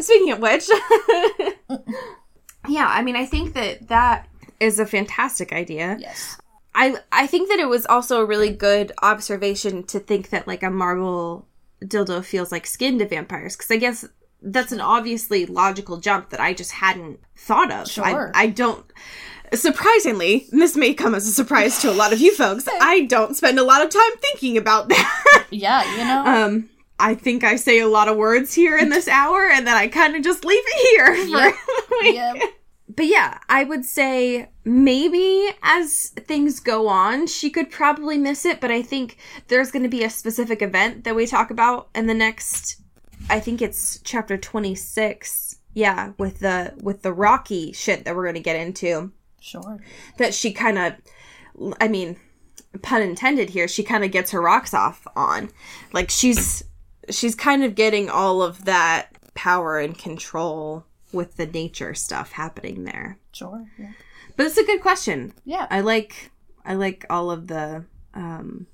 Speaking 0.01 0.33
of 0.33 0.41
which, 0.41 0.69
yeah, 2.69 2.87
I 2.89 3.03
mean, 3.03 3.17
I 3.17 3.27
think 3.27 3.55
that 3.55 3.89
that 3.89 4.29
is 4.61 4.79
a 4.79 4.87
fantastic 4.87 5.53
idea. 5.53 5.97
Yes. 6.01 6.39
I 6.75 6.97
I 7.11 7.27
think 7.27 7.49
that 7.49 7.59
it 7.59 7.69
was 7.69 7.87
also 7.87 8.21
a 8.21 8.25
really 8.25 8.51
good 8.51 8.93
observation 9.03 9.85
to 9.85 10.01
think 10.01 10.31
that 10.31 10.47
like 10.47 10.63
a 10.63 10.71
marble 10.71 11.47
dildo 11.85 12.25
feels 12.25 12.51
like 12.51 12.67
skin 12.67 12.99
to 12.99 13.07
vampires 13.07 13.57
because 13.57 13.71
I 13.71 13.77
guess 13.77 14.07
that's 14.41 14.73
an 14.73 14.81
obviously 14.81 15.47
logical 15.47 15.99
jump 15.99 16.31
that 16.31 16.41
I 16.41 16.55
just 16.55 16.73
hadn't 16.73 17.21
thought 17.37 17.71
of. 17.71 17.89
Sure. 17.89 18.33
I, 18.35 18.45
I 18.45 18.47
don't. 18.49 18.85
Surprisingly, 19.55 20.47
this 20.51 20.77
may 20.77 20.95
come 20.95 21.15
as 21.15 21.27
a 21.27 21.33
surprise 21.33 21.81
to 21.81 21.91
a 21.91 21.93
lot 21.93 22.13
of 22.13 22.21
you 22.21 22.35
folks. 22.35 22.67
I 22.81 23.03
don't 23.03 23.37
spend 23.37 23.59
a 23.59 23.65
lot 23.65 23.85
of 23.85 23.91
time 23.91 24.17
thinking 24.21 24.57
about 24.57 24.89
that. 24.89 25.19
Yeah. 25.51 25.85
You 25.99 26.05
know. 26.05 26.47
Um, 26.47 26.71
I 26.99 27.15
think 27.15 27.45
I 27.45 27.57
say 27.57 27.81
a 27.81 27.87
lot 27.87 28.09
of 28.09 28.17
words 28.17 28.55
here 28.55 28.79
in 28.79 28.89
this 28.89 29.07
hour, 29.07 29.51
and 29.51 29.67
then 29.67 29.77
I 29.77 29.87
kind 29.87 30.17
of 30.17 30.23
just 30.23 30.47
leave 30.47 30.63
it 30.65 30.89
here. 30.89 31.53
For 31.89 32.05
Yep. 32.07 32.37
Yep. 32.37 32.49
But 32.97 33.07
yeah, 33.07 33.39
I 33.51 33.65
would 33.65 33.85
say 33.85 34.49
maybe 34.65 35.51
as 35.63 36.09
things 36.11 36.59
go 36.61 36.89
on, 36.89 37.27
she 37.27 37.51
could 37.51 37.71
probably 37.71 38.17
miss 38.17 38.47
it. 38.47 38.63
But 38.63 38.71
I 38.71 38.81
think 38.81 39.19
there's 39.49 39.71
going 39.71 39.83
to 39.83 39.89
be 39.91 40.05
a 40.05 40.11
specific 40.11 40.63
event 40.63 41.05
that 41.05 41.15
we 41.15 41.27
talk 41.27 41.51
about 41.51 41.91
in 41.95 42.07
the 42.07 42.15
next. 42.15 42.81
I 43.29 43.41
think 43.41 43.61
it's 43.61 44.01
chapter 44.05 44.39
twenty 44.39 44.75
six. 44.75 45.57
Yeah, 45.75 46.13
with 46.19 46.39
the 46.39 46.75
with 46.83 47.03
the 47.03 47.13
Rocky 47.13 47.73
shit 47.73 48.05
that 48.05 48.17
we're 48.17 48.25
going 48.25 48.35
to 48.35 48.41
get 48.41 48.57
into 48.57 49.13
Sure. 49.43 49.81
that 50.19 50.33
she 50.35 50.53
kind 50.53 50.79
of 50.79 50.95
i 51.81 51.89
mean 51.89 52.17
pun 52.83 53.03
intended 53.03 53.51
here 53.51 53.67
she 53.69 53.83
kind 53.83 54.05
of 54.05 54.11
gets 54.11 54.31
her 54.31 54.41
rocks 54.41 54.73
off 54.73 55.07
on 55.17 55.51
like 55.93 56.11
she's 56.11 56.63
she's 57.11 57.35
kind 57.35 57.65
of 57.65 57.75
getting 57.75 58.09
all 58.09 58.41
of 58.41 58.65
that 58.65 59.09
power 59.35 59.79
and 59.79 59.99
control 59.99 60.85
with 61.13 61.37
the 61.37 61.47
nature 61.47 61.93
stuff 61.93 62.33
happening 62.33 62.85
there 62.85 63.19
Sure. 63.33 63.67
Yeah. 63.79 63.93
but 64.37 64.47
it's 64.47 64.57
a 64.59 64.65
good 64.65 64.81
question 64.81 65.33
Yeah. 65.45 65.67
i 65.71 65.81
like 65.81 66.31
i 66.65 66.75
like 66.75 67.05
all 67.11 67.31
of 67.31 67.49
the 67.49 67.85
um 68.15 68.67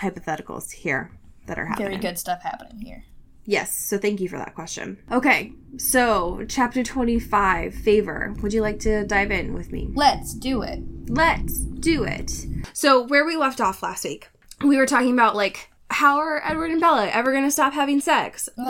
hypotheticals 0.00 0.70
here 0.72 1.10
that 1.46 1.58
are 1.58 1.66
happening 1.66 1.88
Very 1.88 2.00
good 2.00 2.18
stuff 2.18 2.42
happening 2.42 2.80
here. 2.80 3.04
Yes 3.46 3.76
so 3.76 3.96
thank 3.96 4.20
you 4.20 4.28
for 4.28 4.36
that 4.36 4.54
question 4.54 4.98
okay 5.10 5.52
so 5.78 6.44
chapter 6.48 6.82
25 6.82 7.74
favor 7.74 8.34
would 8.42 8.52
you 8.52 8.60
like 8.60 8.78
to 8.80 9.04
dive 9.06 9.30
in 9.30 9.54
with 9.54 9.72
me 9.72 9.88
Let's 9.94 10.34
do 10.34 10.62
it. 10.62 10.80
Let's 11.08 11.58
do 11.58 12.04
it. 12.04 12.32
So, 12.72 13.02
where 13.06 13.24
we 13.24 13.36
left 13.36 13.60
off 13.60 13.82
last 13.82 14.04
week, 14.04 14.28
we 14.64 14.76
were 14.76 14.86
talking 14.86 15.12
about 15.12 15.36
like 15.36 15.70
how 15.90 16.18
are 16.18 16.42
Edward 16.44 16.70
and 16.72 16.80
Bella 16.80 17.08
ever 17.08 17.30
going 17.30 17.44
to 17.44 17.50
stop 17.50 17.72
having 17.72 18.00
sex? 18.00 18.48
Ugh. 18.58 18.66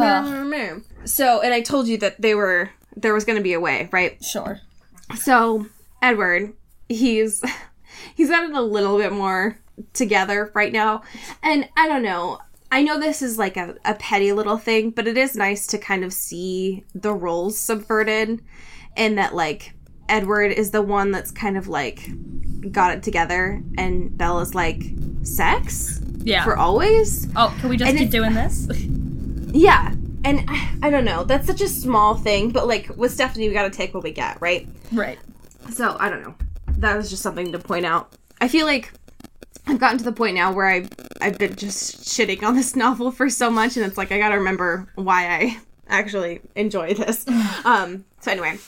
So, 1.04 1.40
and 1.40 1.54
I 1.54 1.62
told 1.62 1.88
you 1.88 1.96
that 1.98 2.20
they 2.20 2.34
were 2.34 2.70
there 2.94 3.14
was 3.14 3.24
going 3.24 3.38
to 3.38 3.42
be 3.42 3.54
a 3.54 3.60
way, 3.60 3.88
right? 3.92 4.22
Sure. 4.22 4.60
So, 5.16 5.66
Edward, 6.02 6.52
he's 6.88 7.42
he's 8.14 8.28
gotten 8.28 8.54
a 8.54 8.62
little 8.62 8.98
bit 8.98 9.12
more 9.12 9.58
together 9.92 10.50
right 10.54 10.72
now. 10.72 11.02
And 11.42 11.68
I 11.76 11.88
don't 11.88 12.02
know. 12.02 12.38
I 12.76 12.82
know 12.82 13.00
this 13.00 13.22
is 13.22 13.38
like 13.38 13.56
a, 13.56 13.74
a 13.86 13.94
petty 13.94 14.32
little 14.32 14.58
thing, 14.58 14.90
but 14.90 15.06
it 15.08 15.16
is 15.16 15.34
nice 15.34 15.66
to 15.68 15.78
kind 15.78 16.04
of 16.04 16.12
see 16.12 16.84
the 16.94 17.12
roles 17.12 17.58
subverted 17.58 18.42
and 18.96 19.16
that 19.16 19.34
like 19.34 19.72
Edward 20.10 20.52
is 20.52 20.72
the 20.72 20.82
one 20.82 21.10
that's 21.10 21.30
kind 21.30 21.56
of 21.56 21.68
like 21.68 22.10
got 22.70 22.92
it 22.94 23.02
together 23.02 23.62
and 23.78 24.16
Bella's 24.18 24.54
like 24.54 24.82
sex 25.22 26.00
Yeah. 26.18 26.44
for 26.44 26.56
always. 26.58 27.28
oh, 27.34 27.56
can 27.60 27.70
we 27.70 27.76
just 27.78 27.88
And 27.88 27.98
keep 27.98 28.08
it- 28.08 28.12
doing 28.12 28.34
this? 28.34 28.68
Yeah. 29.52 29.94
And 30.24 30.44
I, 30.48 30.70
I 30.82 30.90
don't 30.90 31.06
know. 31.06 31.24
That's 31.24 31.46
such 31.46 31.62
a 31.62 31.68
small 31.68 32.14
thing, 32.14 32.50
but 32.50 32.66
like 32.66 32.90
with 32.94 33.10
Stephenie 33.12 33.48
we 33.48 33.54
got 33.54 33.62
to 33.62 33.70
take 33.70 33.94
what 33.94 34.02
we 34.02 34.10
get, 34.12 34.38
right? 34.42 34.68
right. 34.92 35.18
So 35.72 35.96
I 35.98 36.10
don't 36.10 36.20
know. 36.22 36.34
That 36.76 36.94
was 36.96 37.08
just 37.08 37.22
something 37.22 37.52
to 37.52 37.58
point 37.58 37.86
out. 37.86 38.12
I 38.38 38.48
feel 38.48 38.66
like 38.66 38.92
I've 39.66 39.78
gotten 39.78 39.98
to 39.98 40.04
the 40.04 40.12
point 40.12 40.34
now 40.36 40.52
where 40.52 40.66
I've 40.66 40.90
I've 41.20 41.38
been 41.38 41.56
just 41.56 42.04
shitting 42.04 42.42
on 42.42 42.54
this 42.56 42.76
novel 42.84 43.10
for 43.10 43.28
so 43.28 43.50
much, 43.50 43.76
and 43.76 43.84
it's 43.86 43.96
like 43.98 44.12
I 44.12 44.18
gotta 44.18 44.38
remember 44.38 44.88
why 44.94 45.26
I 45.26 45.58
actually 45.88 46.40
enjoy 46.54 46.94
this. 46.94 47.26
um. 47.64 48.04
So 48.20 48.32
anyway, 48.32 48.58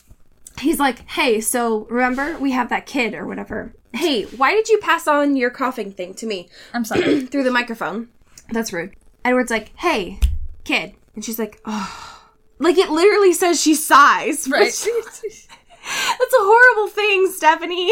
he's 0.61 0.79
like, 0.79 1.09
"Hey, 1.11 1.40
so 1.40 1.87
remember 1.90 2.38
we 2.38 2.53
have 2.53 2.68
that 2.70 2.87
kid 2.87 3.14
or 3.14 3.27
whatever. 3.27 3.74
Hey, 3.92 4.24
why 4.24 4.53
did 4.53 4.68
you 4.68 4.79
pass 4.79 5.07
on 5.09 5.37
your 5.37 5.51
coughing 5.51 5.92
thing 5.92 6.14
to 6.14 6.27
me 6.27 6.48
I'm 6.74 6.85
sorry. 6.85 7.20
through 7.27 7.44
the 7.44 7.51
microphone? 7.51 8.09
That's 8.51 8.72
rude." 8.72 8.94
Edward's 9.24 9.51
like, 9.51 9.72
"Hey, 9.77 10.20
kid," 10.64 10.94
and 11.14 11.24
she's 11.24 11.38
like, 11.38 11.61
"Oh." 11.64 12.14
Like 12.61 12.77
it 12.77 12.90
literally 12.90 13.33
says 13.33 13.61
she 13.61 13.74
sighs. 13.74 14.48
Right. 14.51 14.72
That's 16.18 16.35
a 16.35 16.40
horrible 16.40 16.88
thing, 16.88 17.31
Stephenie. 17.33 17.90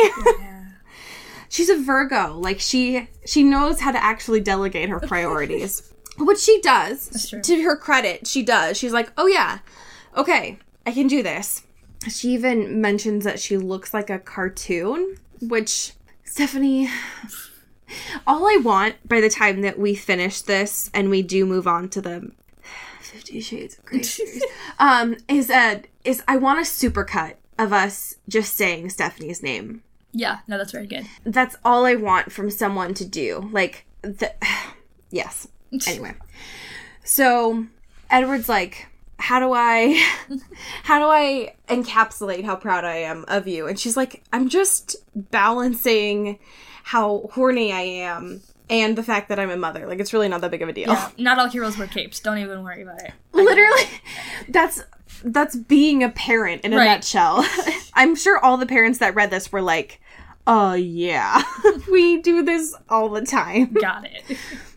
She's 1.48 1.68
a 1.68 1.76
Virgo. 1.76 2.35
Like 2.35 2.61
she 2.61 3.09
she 3.24 3.42
knows 3.42 3.80
how 3.80 3.92
to 3.92 4.02
actually 4.02 4.40
delegate 4.40 4.88
her 4.88 5.00
priorities. 5.00 5.92
Which 6.18 6.38
she 6.38 6.61
does. 6.62 7.30
To 7.42 7.62
her 7.62 7.76
credit, 7.76 8.26
she 8.26 8.42
does. 8.42 8.78
She's 8.78 8.92
like, 8.92 9.12
"Oh 9.18 9.26
yeah. 9.26 9.59
Okay, 10.16 10.59
I 10.87 10.92
can 10.92 11.09
do 11.09 11.22
this." 11.22 11.62
She 12.09 12.30
even 12.30 12.80
mentions 12.80 13.24
that 13.24 13.40
she 13.40 13.56
looks 13.56 13.92
like 13.92 14.09
a 14.09 14.18
cartoon, 14.18 15.16
which 15.40 15.92
Stephenie 16.24 16.88
all 18.26 18.46
I 18.46 18.59
want 18.62 19.09
by 19.09 19.20
the 19.20 19.30
time 19.30 19.62
that 19.62 19.78
we 19.78 19.94
finish 19.94 20.40
this 20.40 20.90
and 20.92 21.11
we 21.11 21.22
do 21.22 21.46
move 21.46 21.66
on 21.66 21.88
to 21.90 22.00
the 22.00 22.32
Fifty 23.00 23.40
Shades 23.40 23.78
of 23.78 23.85
Grey 23.85 24.02
series, 24.02 24.44
um, 24.78 25.16
is 25.28 25.50
a 25.50 25.82
is 26.04 26.22
I 26.26 26.37
want 26.37 26.59
a 26.59 26.62
supercut 26.62 27.35
of 27.59 27.72
us 27.72 28.16
just 28.28 28.56
saying 28.56 28.90
Stephenie's 28.90 29.42
name. 29.42 29.82
Yeah, 30.18 30.38
no, 30.48 30.57
that's 30.57 30.72
very 30.72 30.87
good. 30.87 31.07
That's 31.24 31.57
all 31.62 31.85
I 31.85 31.94
want 31.96 32.33
from 32.33 32.50
someone 32.50 32.94
to 32.94 33.05
do. 33.05 33.50
Like 33.52 33.85
the 34.02 34.33
yes. 35.11 35.46
Anyway, 35.87 36.14
so 37.05 37.66
Edward's 38.09 38.48
like, 38.48 38.87
how 39.18 39.40
do 39.40 39.52
I, 39.52 40.02
how 40.85 40.98
do 41.00 41.07
I 41.07 41.55
encapsulate 41.68 42.44
how 42.44 42.57
proud 42.57 42.85
I 42.85 42.98
am 42.98 43.24
of 43.29 43.46
you? 43.46 43.66
And 43.66 43.79
she's 43.79 43.96
like, 43.96 44.22
I'm 44.33 44.48
just 44.48 44.96
balancing 45.14 46.38
how 46.85 47.29
horny 47.33 47.72
I 47.72 47.81
am 47.81 48.40
and 48.70 48.96
the 48.96 49.02
fact 49.02 49.29
that 49.29 49.38
I'm 49.38 49.50
a 49.50 49.57
mother. 49.57 49.87
Like 49.87 49.98
it's 50.00 50.12
really 50.12 50.29
not 50.29 50.40
that 50.40 50.50
big 50.50 50.62
of 50.62 50.68
a 50.68 50.72
deal. 50.72 50.88
Yeah, 50.88 51.11
not 51.18 51.38
all 51.38 51.48
heroes 51.48 51.76
wear 51.76 51.88
capes. 51.88 52.20
Don't 52.20 52.38
even 52.38 52.62
worry 52.62 52.83
about 52.83 53.02
it. 53.02 53.12
Literally, 53.33 53.83
that's 54.48 54.83
that's 55.24 55.57
being 55.57 56.02
a 56.05 56.11
parent 56.11 56.62
in 56.64 56.72
a 56.72 56.76
Right. 56.76 56.85
nutshell. 56.87 57.44
I'm 57.94 58.14
sure 58.14 58.38
all 58.38 58.57
the 58.57 58.66
parents 58.66 58.98
that 59.00 59.14
read 59.14 59.31
this 59.31 59.50
were 59.50 59.62
like, 59.62 60.00
"Oh 60.46 60.74
yeah, 60.74 61.42
we 61.90 62.20
do 62.22 62.42
this 62.42 62.74
all 62.88 63.09
the 63.09 63.22
time." 63.24 63.72
Got 63.74 64.04
it. 64.06 64.38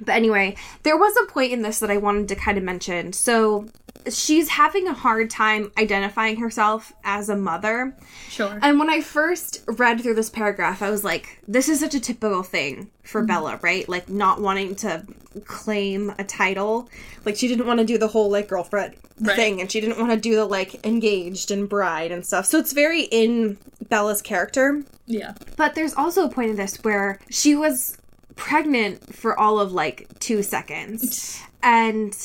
But 0.00 0.12
anyway, 0.14 0.56
there 0.82 0.96
was 0.96 1.14
a 1.16 1.30
point 1.30 1.52
in 1.52 1.62
this 1.62 1.78
that 1.80 1.90
I 1.90 1.96
wanted 1.96 2.28
to 2.28 2.34
kind 2.34 2.56
of 2.58 2.64
mention. 2.64 3.12
So 3.12 3.68
she's 4.10 4.48
having 4.48 4.86
a 4.88 4.94
hard 4.94 5.30
time 5.30 5.70
identifying 5.78 6.36
herself 6.36 6.92
as 7.04 7.28
a 7.28 7.36
mother. 7.36 7.94
Sure. 8.28 8.58
And 8.62 8.78
when 8.78 8.88
I 8.88 9.00
first 9.00 9.62
read 9.66 10.00
through 10.00 10.14
this 10.14 10.30
paragraph, 10.30 10.82
I 10.82 10.90
was 10.90 11.04
like, 11.04 11.40
this 11.46 11.68
is 11.68 11.80
such 11.80 11.94
a 11.94 12.00
typical 12.00 12.42
thing 12.42 12.90
for 13.02 13.20
mm-hmm. 13.20 13.26
Bella, 13.28 13.60
right? 13.62 13.88
Like 13.88 14.08
not 14.08 14.40
wanting 14.40 14.74
to 14.76 15.04
claim 15.44 16.14
a 16.18 16.24
title. 16.24 16.88
Like 17.24 17.36
she 17.36 17.46
didn't 17.48 17.66
want 17.66 17.80
to 17.80 17.86
do 17.86 17.98
the 17.98 18.08
whole 18.08 18.30
like 18.30 18.48
girlfriend 18.48 18.96
Right. 19.22 19.36
thing 19.36 19.60
and 19.60 19.70
she 19.70 19.82
didn't 19.82 19.98
want 19.98 20.12
to 20.12 20.16
do 20.16 20.34
the 20.34 20.46
like 20.46 20.86
engaged 20.86 21.50
and 21.50 21.68
bride 21.68 22.10
and 22.10 22.24
stuff. 22.24 22.46
So 22.46 22.58
it's 22.58 22.72
very 22.72 23.02
in 23.02 23.58
Bella's 23.90 24.22
character. 24.22 24.82
yeah. 25.04 25.34
But 25.58 25.74
there's 25.74 25.92
also 25.94 26.24
a 26.24 26.30
point 26.30 26.48
in 26.52 26.56
this 26.56 26.82
where 26.82 27.18
she 27.28 27.54
was 27.54 27.98
pregnant 28.36 29.14
for 29.14 29.38
all 29.38 29.58
of 29.60 29.72
like 29.72 30.18
two 30.18 30.42
seconds. 30.42 31.42
And 31.62 32.16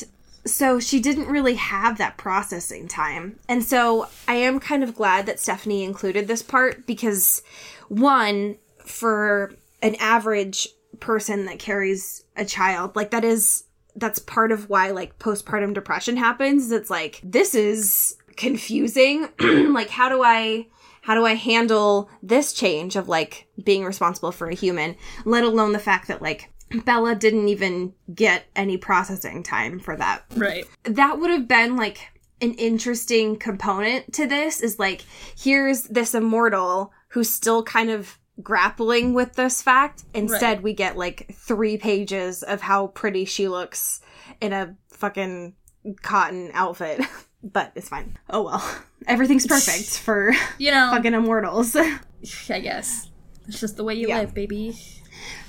so 0.45 0.79
she 0.79 1.01
didn't 1.01 1.27
really 1.27 1.55
have 1.55 1.97
that 1.97 2.15
processing 2.17 2.87
time. 2.87 3.37
And 3.49 3.61
so 3.61 4.07
I 4.29 4.35
am 4.35 4.61
kind 4.61 4.81
of 4.81 4.95
glad 4.95 5.25
that 5.25 5.41
Stephenie 5.41 5.83
included 5.83 6.29
this 6.29 6.41
part 6.41 6.87
because, 6.87 7.41
one, 7.89 8.55
for 8.77 9.53
an 9.81 9.95
average 9.95 10.69
person 11.01 11.45
that 11.47 11.59
carries 11.59 12.23
a 12.37 12.45
child, 12.45 12.95
like 12.95 13.11
that 13.11 13.25
is. 13.25 13.63
That's 13.97 14.19
part 14.19 14.51
of 14.51 14.69
why 14.69 14.91
like 14.91 15.19
postpartum 15.19 15.73
depression 15.73 16.17
happens. 16.17 16.69
It's 16.71 16.89
like 16.89 17.21
this 17.23 17.55
is 17.55 18.17
confusing. 18.35 19.29
like 19.73 19.89
how 19.89 20.09
do 20.09 20.21
I 20.21 20.67
how 21.05 21.13
do 21.13 21.23
I 21.23 21.35
handle 21.35 22.09
this 22.23 22.51
change 22.51 22.95
of 22.95 23.07
like 23.07 23.47
being 23.63 23.85
responsible 23.85 24.31
for 24.31 24.49
a 24.49 24.55
human, 24.55 24.95
let 25.23 25.43
alone 25.43 25.71
the 25.71 25.77
fact 25.79 26.07
that 26.07 26.19
like 26.19 26.51
Bella 26.83 27.13
didn't 27.13 27.47
even 27.47 27.93
get 28.13 28.45
any 28.55 28.75
processing 28.77 29.43
time 29.43 29.79
for 29.79 29.95
that. 29.95 30.23
Right. 30.35 30.65
That 30.83 31.19
would 31.19 31.29
have 31.29 31.47
been 31.47 31.75
like 31.75 31.99
an 32.41 32.55
interesting 32.55 33.37
component 33.37 34.13
to 34.13 34.25
this 34.25 34.61
is 34.61 34.79
like 34.79 35.05
here's 35.37 35.83
this 35.83 36.15
immortal 36.15 36.91
who's 37.09 37.29
still 37.29 37.61
kind 37.61 37.91
of 37.91 38.17
grappling 38.41 39.13
with 39.13 39.33
this 39.33 39.61
fact. 39.61 40.05
Instead, 40.15 40.57
Right. 40.57 40.63
we 40.63 40.73
get 40.73 40.97
like 40.97 41.31
three 41.35 41.77
pages 41.77 42.41
of 42.41 42.61
how 42.61 42.87
pretty 42.87 43.25
she 43.25 43.47
looks 43.47 44.01
in 44.41 44.53
a 44.53 44.75
fucking 44.91 45.53
cotton 46.01 46.49
outfit. 46.55 46.99
But 47.45 47.71
it's 47.75 47.89
fine. 47.89 48.17
Oh 48.29 48.43
well. 48.43 48.77
Everything's 49.07 49.45
perfect 49.45 49.99
for 50.03 50.33
You 50.57 50.71
know, 50.71 50.89
fucking 50.91 51.13
immortals. 51.13 51.75
I 52.49 52.59
guess. 52.59 53.09
It's 53.47 53.59
just 53.59 53.77
the 53.77 53.83
way 53.83 53.93
you 53.93 54.07
Yeah. 54.07 54.19
live, 54.21 54.33
baby. 54.33 54.75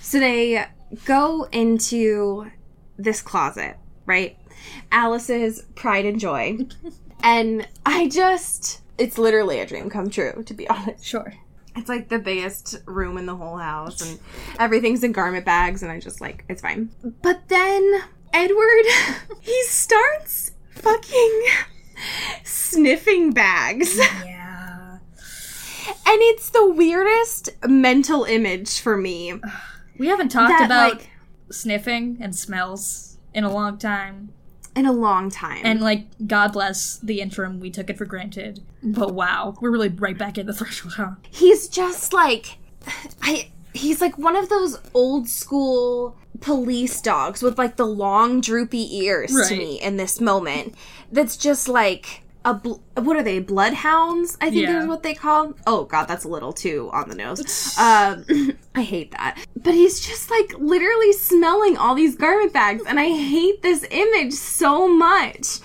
So 0.03 0.21
they 0.21 0.67
go 1.07 1.45
into 1.53 2.51
this 2.99 3.23
closet, 3.23 3.77
right? 4.05 4.37
Alice's 4.93 5.63
pride 5.75 6.05
and 6.05 6.21
joy. 6.21 6.59
and 7.23 7.67
I 7.87 8.09
just 8.09 8.83
it's 8.99 9.17
literally 9.19 9.59
a 9.61 9.67
dream 9.67 9.89
come 9.91 10.11
true, 10.11 10.43
to 10.45 10.55
be 10.55 10.69
honest. 10.69 11.05
Sure. 11.05 11.33
It's 11.77 11.89
like 11.89 12.09
the 12.09 12.19
biggest 12.19 12.77
room 12.87 13.19
in 13.19 13.27
the 13.27 13.37
whole 13.37 13.57
house 13.59 14.01
and 14.01 14.19
everything's 14.59 15.03
in 15.05 15.13
garment 15.13 15.45
bags 15.45 15.83
and 15.83 15.91
I 15.93 15.99
just 16.01 16.21
like 16.21 16.45
it's 16.49 16.61
fine. 16.63 16.91
But 17.23 17.49
then 17.49 18.03
Edward 18.35 18.85
he 19.41 19.63
starts 19.65 20.53
fucking 20.75 21.43
sniffing 22.45 23.33
bags. 23.33 23.99
Yeah. 24.25 24.99
And 25.89 26.19
it's 26.23 26.51
the 26.51 26.67
weirdest 26.69 27.51
mental 27.67 28.25
image 28.25 28.81
for 28.81 28.97
me. 28.97 29.35
We 29.99 30.09
haven't 30.09 30.31
talked 30.31 30.51
That, 30.51 30.65
about 30.67 30.95
like- 30.95 31.11
sniffing 31.51 32.19
and 32.21 32.35
smells 32.35 33.19
in 33.33 33.45
a 33.45 33.53
long 33.53 33.79
time. 33.79 34.33
In 34.75 34.85
a 34.87 34.93
long 34.93 35.31
time. 35.31 35.61
And 35.65 35.81
like, 35.81 36.07
God 36.27 36.53
bless 36.53 36.99
the 36.99 37.21
interim, 37.21 37.61
we 37.61 37.71
took 37.71 37.89
it 37.89 37.97
for 37.99 38.05
granted. 38.05 38.63
But 38.83 39.15
wow, 39.15 39.55
we're 39.61 39.71
really 39.71 39.89
right 39.89 40.19
back 40.19 40.39
in 40.39 40.47
the 40.47 40.53
threshold, 40.55 40.95
huh? 40.95 41.11
he's 41.31 41.69
just 41.69 42.13
like 42.13 42.59
I 43.23 43.51
he's 43.77 44.01
like 44.01 44.17
one 44.19 44.37
of 44.37 44.49
those 44.49 44.79
old 44.95 45.29
school 45.29 46.17
police 46.41 47.01
dogs 47.01 47.43
with 47.43 47.59
like 47.59 47.77
the 47.77 47.87
long 47.87 48.41
droopy 48.41 48.97
ears 48.99 49.33
to 49.49 49.57
me 49.57 49.81
in 49.81 49.97
this 49.97 50.21
moment. 50.21 50.75
That's 51.13 51.37
just 51.37 51.69
like 51.69 52.23
a 52.45 52.55
bl- 52.55 52.75
what 52.95 53.17
are 53.17 53.23
they 53.23 53.41
bloodhounds? 53.41 54.37
I 54.41 54.51
think 54.51 54.63
Yeah. 54.69 54.81
is 54.83 54.87
what 54.87 55.03
they 55.03 55.15
call. 55.15 55.55
Oh 55.67 55.85
god, 55.85 56.05
that's 56.07 56.25
a 56.25 56.29
little 56.29 56.53
too 56.53 56.91
on 56.93 57.09
the 57.09 57.15
nose. 57.17 57.41
um, 57.79 58.25
I 58.75 58.83
hate 58.83 59.11
that. 59.13 59.39
But 59.57 59.75
he's 59.75 59.99
just 60.01 60.31
like 60.31 60.53
literally 60.59 61.13
smelling 61.13 61.77
all 61.77 61.95
these 61.95 62.15
garment 62.17 62.53
bags, 62.53 62.83
and 62.87 63.01
I 63.01 63.09
hate 63.09 63.63
this 63.63 63.85
image 63.91 64.33
so 64.33 64.87
much. 64.87 65.59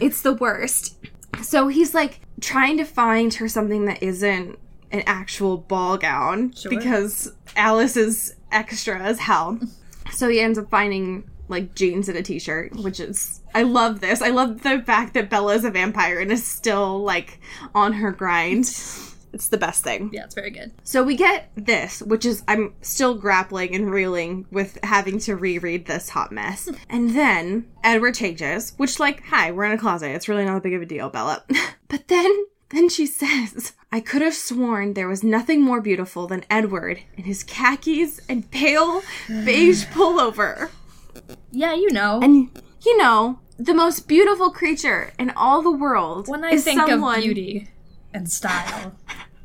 It's 0.00 0.22
the 0.22 0.34
worst. 0.34 0.96
So 1.42 1.68
he's 1.68 1.94
like 1.94 2.20
trying 2.40 2.78
to 2.78 2.84
find 2.84 3.32
her 3.34 3.48
something 3.48 3.84
that 3.84 4.02
isn't 4.02 4.58
an 4.94 5.02
actual 5.06 5.58
ball 5.58 5.98
gown 5.98 6.52
Sure. 6.54 6.70
because 6.70 7.32
Alice 7.56 7.96
is 7.96 8.36
extra 8.52 8.98
as 9.00 9.18
hell. 9.18 9.58
So 10.12 10.28
he 10.28 10.38
ends 10.38 10.58
up 10.58 10.70
finding 10.70 11.28
like 11.48 11.74
jeans 11.74 12.08
and 12.08 12.16
a 12.16 12.22
t-shirt, 12.22 12.76
which 12.76 13.00
is 13.00 13.40
I 13.54 13.62
love 13.62 14.00
this. 14.00 14.22
I 14.22 14.28
love 14.28 14.62
the 14.62 14.80
fact 14.82 15.14
that 15.14 15.28
Bella 15.30 15.54
is 15.54 15.64
a 15.64 15.70
vampire 15.70 16.20
and 16.20 16.30
is 16.30 16.46
still 16.46 17.02
like 17.02 17.40
on 17.74 17.94
her 17.94 18.12
grind. 18.12 18.64
It's 19.32 19.48
the 19.48 19.58
best 19.58 19.82
thing. 19.82 20.10
Yeah, 20.12 20.22
it's 20.26 20.36
very 20.36 20.50
good. 20.52 20.70
So 20.84 21.02
we 21.02 21.16
get 21.16 21.50
this, 21.56 22.00
which 22.02 22.24
is 22.24 22.44
I'm 22.46 22.72
still 22.82 23.14
grappling 23.16 23.74
and 23.74 23.90
reeling 23.90 24.46
with 24.52 24.78
having 24.84 25.18
to 25.20 25.34
reread 25.34 25.86
this 25.86 26.08
hot 26.10 26.30
mess. 26.30 26.68
And 26.88 27.10
then 27.16 27.66
Edward 27.82 28.14
changes, 28.14 28.74
which 28.76 29.00
like, 29.00 29.24
hi, 29.24 29.50
we're 29.50 29.64
in 29.64 29.72
a 29.72 29.78
closet. 29.78 30.10
It's 30.14 30.28
really 30.28 30.44
not 30.44 30.54
that 30.54 30.62
big 30.62 30.74
of 30.74 30.82
a 30.82 30.86
deal, 30.86 31.10
Bella. 31.10 31.42
but 31.88 32.06
then 32.06 32.30
then 32.70 32.88
she 32.88 33.06
says, 33.06 33.72
I 33.92 34.00
could 34.00 34.22
have 34.22 34.34
sworn 34.34 34.94
there 34.94 35.08
was 35.08 35.22
nothing 35.22 35.62
more 35.62 35.80
beautiful 35.80 36.26
than 36.26 36.44
Edward 36.50 37.00
in 37.16 37.24
his 37.24 37.44
khakis 37.44 38.20
and 38.28 38.50
pale 38.50 39.02
beige 39.28 39.84
pullover. 39.92 40.70
Yeah, 41.52 41.74
you 41.74 41.90
know. 41.90 42.20
And 42.22 42.50
you 42.84 42.96
know, 42.98 43.38
the 43.56 43.74
most 43.74 44.08
beautiful 44.08 44.50
creature 44.50 45.12
in 45.18 45.30
all 45.30 45.62
the 45.62 45.70
world 45.70 46.28
when 46.28 46.44
I 46.44 46.50
is 46.50 46.64
think 46.64 46.80
someone 46.80 47.18
of 47.18 47.24
beauty 47.24 47.68
and 48.12 48.30
style 48.30 48.94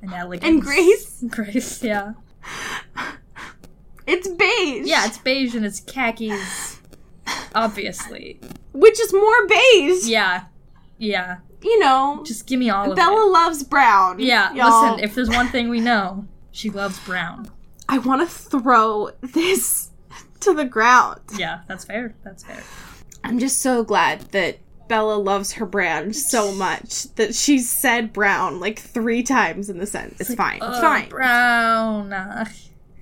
and 0.02 0.14
elegance 0.16 0.50
and 0.50 0.62
grace, 0.62 1.24
grace, 1.30 1.84
yeah, 1.84 2.14
it's 4.08 4.28
beige. 4.28 4.88
yeah, 4.88 5.06
it's 5.06 5.18
beige 5.20 5.56
and 5.56 5.66
it's 5.66 5.80
khakis, 5.80 6.80
obviously. 7.54 8.40
which 8.74 9.00
is 9.00 9.14
more 9.14 9.48
beige. 9.48 10.06
Yeah, 10.08 10.46
yeah. 11.00 11.38
You 11.62 11.80
know, 11.80 12.22
Just 12.26 12.46
give 12.48 12.60
me 12.60 12.70
all 12.70 12.92
of 12.92 12.96
Bella 12.96 13.26
it. 13.28 13.32
loves 13.32 13.64
brown. 13.64 14.20
Yeah, 14.20 14.54
y'all. 14.54 14.92
listen. 14.94 15.04
If 15.04 15.16
there's 15.16 15.30
one 15.30 15.48
thing 15.50 15.68
we 15.70 15.82
know, 15.82 16.26
she 16.52 16.70
loves 16.70 17.00
brown. 17.00 17.50
I 17.90 17.98
want 17.98 18.22
to 18.22 18.34
throw 18.34 19.10
this 19.22 19.90
to 20.42 20.54
the 20.54 20.64
ground. 20.66 21.20
Yeah, 21.38 21.62
that's 21.68 21.84
fair. 21.84 22.16
That's 22.24 22.44
fair. 22.44 22.64
I'm 23.24 23.40
just 23.40 23.62
so 23.62 23.84
glad 23.84 24.22
that 24.32 24.60
Bella 24.88 25.16
loves 25.16 25.54
her 25.54 25.66
brand 25.66 26.16
so 26.16 26.54
much 26.54 27.14
that 27.16 27.36
she 27.36 27.60
said 27.60 28.14
brown 28.14 28.60
like 28.60 28.80
three 28.80 29.22
times 29.24 29.70
in 29.70 29.78
the 29.80 29.86
sentence. 29.86 30.22
It's, 30.22 30.36
fine. 30.36 30.60
It's 30.62 30.80
fine. 30.80 31.10
Brown. 31.10 32.10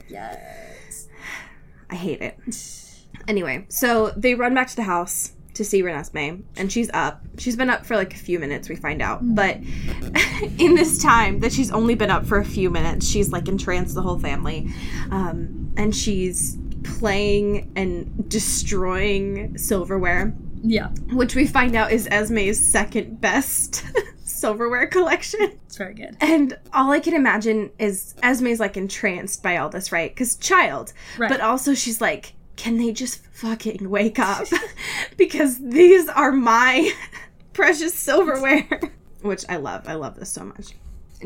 Yes. 0.10 1.08
I 1.90 1.96
hate 1.96 2.22
it. 2.22 2.38
Anyway, 3.28 3.66
so 3.68 4.14
they 4.16 4.36
run 4.36 4.54
back 4.54 4.70
to 4.70 4.76
the 4.78 4.84
house 4.84 5.34
to 5.58 5.66
see 5.66 5.82
Renesmee, 5.84 6.42
and 6.56 6.72
she's 6.72 6.90
up. 6.94 7.22
She's 7.38 7.56
been 7.56 7.70
up 7.70 7.86
for 7.86 7.96
like 7.96 8.14
a 8.14 8.18
few 8.18 8.40
minutes, 8.40 8.70
we 8.70 8.76
find 8.76 9.02
out. 9.02 9.20
But 9.36 9.58
in 10.58 10.76
this 10.76 11.02
time 11.02 11.40
that 11.42 11.52
she's 11.52 11.72
only 11.72 11.96
been 11.96 12.10
up 12.12 12.26
for 12.26 12.38
a 12.40 12.46
few 12.46 12.70
minutes, 12.70 13.08
she's 13.08 13.32
like 13.32 13.48
entranced 13.48 13.96
the 13.96 14.02
whole 14.02 14.20
family. 14.20 14.70
Um, 15.12 15.74
and 15.78 15.96
she's 15.96 16.58
playing 16.84 17.72
and 17.76 18.30
destroying 18.30 19.58
silverware, 19.58 20.34
Yeah. 20.64 20.90
which 21.12 21.36
we 21.36 21.48
find 21.48 21.76
out 21.76 21.92
is 21.92 22.08
Esme's 22.08 22.66
second 22.66 23.20
best 23.20 23.84
silverware 24.24 24.88
collection. 24.88 25.40
It's 25.66 25.78
very 25.78 25.94
good. 25.94 26.16
And 26.22 26.58
all 26.74 26.92
I 26.92 27.00
can 27.00 27.14
imagine 27.14 27.72
is 27.80 28.14
Esme's 28.24 28.60
like 28.60 28.78
entranced 28.78 29.42
by 29.44 29.58
all 29.58 29.70
this, 29.70 29.92
right? 29.92 30.12
Because 30.12 30.36
child. 30.36 30.94
Right. 31.18 31.30
But 31.30 31.42
also 31.42 31.74
she's 31.74 32.00
like, 32.02 32.34
can 32.58 32.78
they 32.78 32.92
just 32.92 33.24
fucking 33.28 33.90
wake 33.90 34.20
up? 34.20 34.48
because 35.18 35.60
these 35.60 36.10
are 36.10 36.32
my 36.34 36.92
precious 37.54 37.94
silverware. 37.94 38.68
Which 39.22 39.46
I 39.48 39.56
love. 39.58 39.88
I 39.88 39.94
love 39.96 40.16
this 40.20 40.30
so 40.30 40.44
much. 40.44 40.74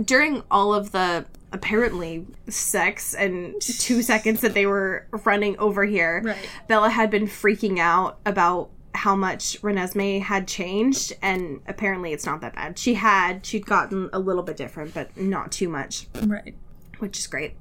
During 0.06 0.44
all 0.52 0.74
of 0.74 0.92
the 0.92 1.26
apparently 1.52 2.26
sex 2.48 3.14
and 3.14 3.60
two 3.62 4.02
seconds 4.02 4.40
that 4.42 4.54
they 4.54 4.66
were 4.66 5.08
running 5.26 5.58
over 5.58 5.84
here, 5.84 6.22
Right. 6.24 6.50
Bella 6.68 6.90
had 6.90 7.10
been 7.10 7.26
freaking 7.28 7.80
out 7.80 8.20
about 8.26 8.70
how 8.94 9.16
much 9.16 9.62
Renesmee 9.62 10.22
had 10.22 10.48
changed, 10.48 11.14
and 11.22 11.60
apparently 11.68 12.14
it's 12.14 12.26
not 12.26 12.40
that 12.42 12.56
bad. 12.56 12.78
She 12.78 12.94
had, 12.94 13.46
she'd 13.46 13.66
gotten 13.66 14.10
a 14.14 14.20
little 14.20 14.44
bit 14.44 14.56
different, 14.58 14.94
but 14.94 15.16
not 15.18 15.52
too 15.52 15.68
much, 15.70 16.08
Right. 16.26 16.56
which 17.00 17.18
is 17.20 17.28
great. 17.28 17.56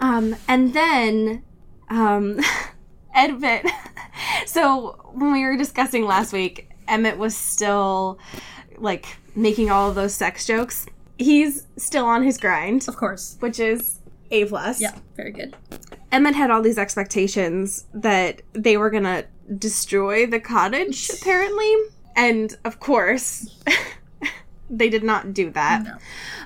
Um, 0.00 0.34
and 0.48 0.72
then, 0.72 1.42
um, 1.90 2.40
Emmett. 3.14 3.66
so 4.46 4.98
when 5.12 5.32
we 5.32 5.42
were 5.44 5.56
discussing 5.56 6.04
last 6.06 6.32
week, 6.32 6.68
Emmett 6.88 7.18
was 7.18 7.36
still 7.36 8.18
like 8.78 9.06
making 9.34 9.70
all 9.70 9.88
of 9.88 9.94
those 9.94 10.14
sex 10.14 10.46
jokes. 10.46 10.86
He's 11.18 11.66
still 11.76 12.04
on 12.06 12.22
his 12.22 12.38
grind, 12.38 12.86
Of 12.88 12.96
course. 12.96 13.36
which 13.40 13.60
is 13.60 14.00
A 14.30 14.44
plus. 14.46 14.80
Yeah. 14.80 14.96
Very 15.16 15.30
good. 15.32 15.56
Emmett 16.10 16.34
had 16.34 16.50
all 16.50 16.62
these 16.62 16.78
expectations 16.78 17.86
that 17.94 18.42
they 18.52 18.76
were 18.76 18.90
gonna 18.90 19.24
destroy 19.58 20.26
the 20.26 20.40
cottage, 20.40 21.10
apparently. 21.10 21.72
And 22.16 22.56
of 22.64 22.80
course, 22.80 23.62
they 24.70 24.88
did 24.88 25.02
not 25.04 25.32
do 25.32 25.50
that. 25.50 25.84
No. 25.84 25.96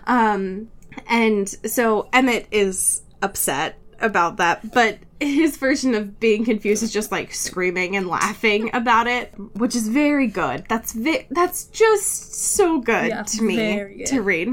Um, 0.06 0.68
and 1.08 1.48
so 1.48 2.08
Emmett 2.12 2.46
is 2.50 3.02
upset 3.22 3.78
about 4.00 4.36
that, 4.38 4.72
but 4.72 4.98
his 5.20 5.56
version 5.56 5.94
of 5.94 6.20
being 6.20 6.44
confused 6.44 6.82
is 6.82 6.92
just 6.92 7.10
like 7.10 7.32
screaming 7.32 7.96
and 7.96 8.06
laughing 8.06 8.70
about 8.74 9.06
it, 9.06 9.32
which 9.54 9.74
is 9.74 9.88
very 9.88 10.26
good. 10.26 10.64
That's 10.68 10.92
vi- 10.92 11.26
that's 11.30 11.64
just 11.66 12.34
so 12.34 12.80
good 12.80 13.08
Yeah, 13.08 13.22
to 13.22 13.42
me 13.42 13.56
good. 13.96 14.06
to 14.06 14.22
read. 14.22 14.48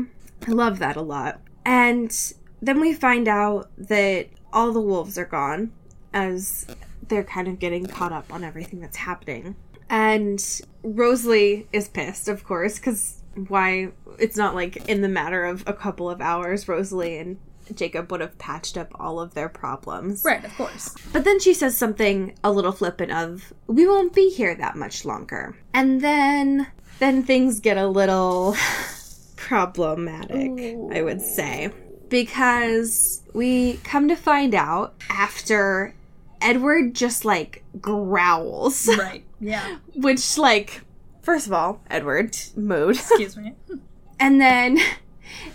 I 0.48 0.52
love 0.52 0.80
that 0.80 0.96
a 0.96 1.02
lot. 1.02 1.42
And 1.66 2.16
then 2.62 2.80
we 2.80 2.94
find 2.94 3.28
out 3.28 3.70
that 3.78 4.28
all 4.52 4.72
the 4.72 4.82
wolves 4.82 5.18
are 5.18 5.26
gone 5.26 5.72
as 6.14 6.66
they're 7.08 7.24
kind 7.24 7.48
of 7.48 7.60
getting 7.60 7.86
caught 7.86 8.12
up 8.12 8.32
on 8.34 8.44
everything 8.44 8.80
that's 8.80 8.98
happening. 8.98 9.56
And 9.90 10.44
Rosalie 10.84 11.68
is 11.74 11.88
pissed, 11.88 12.28
of 12.28 12.44
course, 12.44 12.78
because 12.80 13.22
why? 13.48 13.90
It's 14.20 14.38
not 14.38 14.56
like 14.56 14.88
in 14.90 15.02
the 15.02 15.08
matter 15.10 15.44
of 15.44 15.64
a 15.68 15.74
couple 15.74 16.10
of 16.10 16.22
hours, 16.22 16.68
Rosalie 16.68 17.18
and 17.18 17.38
Jacob 17.76 18.12
would 18.12 18.22
have 18.22 18.38
patched 18.38 18.78
up 18.78 18.92
all 19.00 19.20
of 19.20 19.34
their 19.34 19.50
problems. 19.50 20.24
Right. 20.26 20.44
Of 20.44 20.56
course. 20.56 20.96
But 21.12 21.24
then 21.24 21.40
she 21.40 21.54
says 21.54 21.78
something 21.78 22.36
a 22.44 22.52
little 22.52 22.72
flippant 22.72 23.12
of, 23.12 23.54
"We 23.68 23.88
won't 23.88 24.14
be 24.14 24.30
here 24.30 24.56
that 24.56 24.76
much 24.76 25.06
longer." 25.06 25.56
And 25.74 26.02
then 26.02 26.68
then 27.00 27.24
things 27.24 27.60
get 27.60 27.78
a 27.78 27.88
little 27.88 28.56
problematic, 29.36 30.52
I 30.92 31.02
would 31.02 31.22
say. 31.22 31.72
Because 32.10 33.24
we 33.34 33.78
come 33.84 34.08
to 34.08 34.16
find 34.16 34.54
out 34.54 34.94
after 35.10 35.94
Edward 36.42 36.94
just 36.94 37.26
like 37.26 37.64
growls, 37.82 38.88
Right. 38.98 39.26
Yeah. 39.40 39.78
which 39.96 40.38
like 40.38 40.82
first 41.22 41.48
of 41.48 41.54
all, 41.54 41.82
Edward 41.90 42.38
mood. 42.56 42.96
Excuse 42.98 43.38
me. 43.38 43.54
And 44.20 44.40
then 44.40 44.78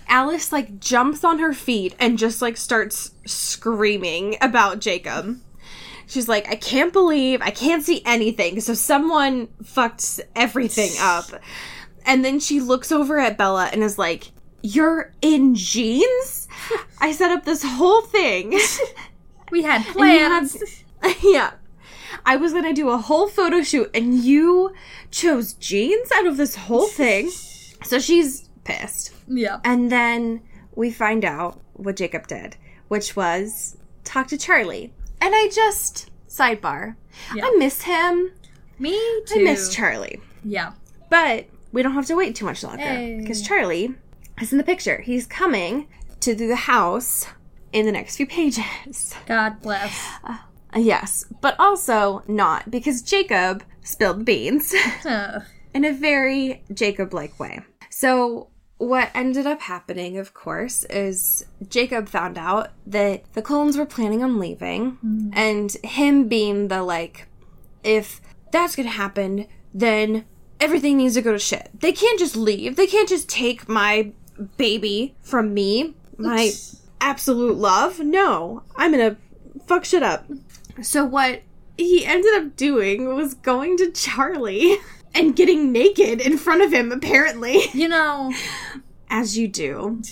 Alice 0.09 0.53
like 0.53 0.81
jumps 0.81 1.25
on 1.25 1.39
her 1.39 1.53
feet 1.55 1.95
and 1.99 2.19
just 2.19 2.41
like 2.43 2.57
starts 2.57 3.13
screaming 3.27 4.37
about 4.41 4.81
Jacob. 4.81 5.39
She's 6.07 6.29
like, 6.29 6.49
I 6.49 6.57
can't 6.57 6.93
believe 6.93 7.43
I 7.43 7.51
can't 7.51 7.85
see 7.85 8.01
anything. 8.07 8.61
So 8.61 8.73
someone 8.75 9.49
fucked 9.63 10.21
everything 10.35 10.91
up. 11.01 11.27
And 12.07 12.25
then 12.25 12.41
she 12.41 12.61
looks 12.61 12.91
over 12.91 13.19
at 13.19 13.37
Bella 13.37 13.69
and 13.73 13.83
is 13.83 13.99
like, 13.99 14.31
You're 14.63 15.13
in 15.21 15.55
jeans? 15.55 16.49
I 17.01 17.13
set 17.13 17.31
up 17.31 17.45
this 17.45 17.63
whole 17.65 18.03
thing. 18.03 18.59
We 19.51 19.63
had 19.63 19.83
plans. 19.95 20.57
had- 21.03 21.17
yeah. 21.23 21.53
I 22.27 22.37
was 22.37 22.53
gonna 22.53 22.75
do 22.75 22.91
a 22.91 22.99
whole 22.99 23.29
photo 23.29 23.63
shoot 23.63 23.91
and 23.95 24.15
you 24.15 24.75
chose 25.11 25.55
jeans 25.55 26.11
out 26.13 26.27
of 26.27 26.37
this 26.37 26.55
whole 26.55 26.87
thing. 26.87 27.31
So 27.83 27.99
she's 27.99 28.48
pissed. 28.69 29.13
Yeah. 29.27 29.59
And 29.65 29.91
then 29.91 30.43
we 30.75 30.91
find 30.91 31.25
out 31.25 31.61
what 31.75 31.97
Jacob 31.97 32.27
did, 32.27 32.57
which 32.89 33.17
was 33.17 33.77
talk 34.05 34.29
to 34.29 34.39
Charlie. 34.39 34.93
And 35.21 35.35
I 35.35 35.49
just 35.49 36.11
sidebar. 36.29 36.97
Yeah. 37.35 37.47
I 37.47 37.57
miss 37.59 37.83
him. 37.83 38.33
Me 38.79 38.93
too. 39.27 39.41
I 39.41 39.43
miss 39.43 39.75
Charlie. 39.75 40.21
Yeah. 40.45 40.73
But 41.11 41.47
we 41.73 41.83
don't 41.83 41.95
have 41.95 42.07
to 42.07 42.15
wait 42.15 42.35
too 42.37 42.45
much 42.45 42.63
longer 42.63 42.83
Hey. 42.83 43.19
because 43.21 43.43
Charlie 43.43 43.95
is 44.41 44.53
in 44.53 44.59
the 44.59 44.65
picture. 44.65 45.01
He's 45.01 45.27
coming 45.27 45.89
to 46.21 46.35
the 46.35 46.55
house 46.55 47.27
in 47.73 47.87
the 47.87 47.93
next 47.93 48.17
few 48.17 48.27
pages. 48.27 49.15
God 49.27 49.61
bless. 49.63 49.95
Uh, 50.25 50.39
Yes, 50.77 51.25
but 51.41 51.57
also 51.59 52.23
not 52.29 52.71
because 52.71 53.01
Jacob 53.01 53.65
spilled 53.83 54.21
the 54.21 54.25
beans 54.25 54.75
Uh, 55.05 55.41
in 55.75 55.83
a 55.87 55.93
very 55.93 56.63
Jacob 56.73 57.15
like 57.15 57.41
way. 57.41 57.61
So, 57.89 58.49
what 58.79 59.11
ended 59.14 59.47
up 59.47 59.61
happening, 59.61 60.19
of 60.19 60.35
course, 60.35 60.85
is 60.85 61.45
Jacob 61.69 62.09
found 62.09 62.38
out 62.38 62.71
that 62.87 63.25
the 63.35 63.43
Cullens 63.43 63.77
were 63.77 63.87
planning 63.87 64.23
on 64.23 64.38
leaving, 64.38 64.99
mm. 65.05 65.31
and 65.33 65.73
him 65.85 66.29
being 66.29 66.69
the 66.69 66.83
like, 66.83 67.27
if 67.83 68.21
that's 68.53 68.77
gonna 68.77 68.88
happen, 68.88 69.47
then 69.75 70.25
everything 70.61 70.97
needs 70.97 71.14
to 71.14 71.23
go 71.23 71.33
to 71.33 71.38
shit. 71.38 71.71
They 71.79 71.93
can't 71.93 72.19
just 72.19 72.37
leave. 72.37 72.77
They 72.77 72.87
can't 72.87 73.09
just 73.09 73.29
take 73.29 73.69
my 73.69 74.12
baby 74.57 75.17
from 75.23 75.53
me, 75.53 75.95
my 76.17 76.53
absolute 77.01 77.57
love. 77.57 77.99
No, 77.99 78.62
I'm 78.77 78.93
gonna 78.93 79.17
fuck 79.67 79.85
shit 79.85 80.03
up. 80.05 80.25
So 80.83 81.05
what 81.05 81.43
he 81.77 82.05
ended 82.05 82.35
up 82.35 82.57
doing 82.57 83.14
was 83.14 83.35
going 83.35 83.77
to 83.79 83.91
Charlie 83.91 84.77
and 85.14 85.35
getting 85.37 85.73
naked 85.73 86.21
in 86.21 86.38
front 86.38 86.62
of 86.62 86.73
him, 86.73 86.92
apparently. 86.92 87.62
you 87.75 87.88
know. 87.88 88.33
As 89.11 89.38
you 89.38 89.49
do, 89.49 90.03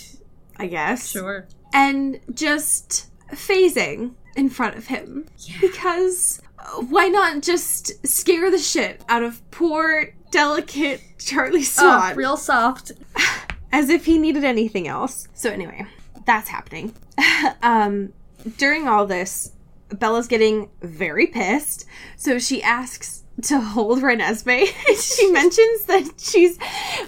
I 0.57 0.67
guess. 0.67 1.09
Sure. 1.11 1.47
And 1.73 2.19
just 2.33 3.07
phasing 3.31 4.13
in 4.35 4.49
front 4.49 4.75
of 4.75 4.87
him. 4.87 5.25
Because 5.61 6.41
uh, 6.59 6.81
why 6.81 7.07
not 7.07 7.41
just 7.41 8.05
scare 8.07 8.49
the 8.49 8.57
shit 8.57 9.01
out 9.09 9.23
of 9.23 9.49
poor, 9.51 10.13
delicate 10.31 11.01
Charlie 11.19 11.59
Oh, 11.59 11.63
Swan? 11.63 12.15
real 12.15 12.37
soft. 12.37 12.91
as 13.71 13.89
if 13.89 14.05
he 14.05 14.17
needed 14.17 14.43
anything 14.43 14.87
else. 14.87 15.27
So 15.33 15.51
anyway, 15.51 15.85
that's 16.25 16.49
happening. 16.49 16.93
um, 17.61 18.13
during 18.57 18.87
all 18.87 19.05
this, 19.05 19.51
Bella's 19.89 20.27
getting 20.27 20.69
very 20.81 21.27
pissed, 21.27 21.85
so 22.15 22.39
she 22.39 22.63
asks 22.63 23.23
to 23.43 23.59
hold 23.59 23.99
Renesmee. 23.99 24.65
she 25.01 25.31
mentions 25.31 25.85
that 25.85 26.11
she's 26.17 26.57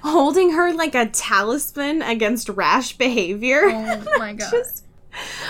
holding 0.04 0.52
her 0.52 0.74
like 0.74 0.96
a 0.96 1.08
talisman 1.08 2.02
against 2.02 2.50
rash 2.50 2.98
behavior. 2.98 3.62
Oh 3.66 4.04
my 4.18 4.34
god. 4.34 4.52
Just- 4.52 4.86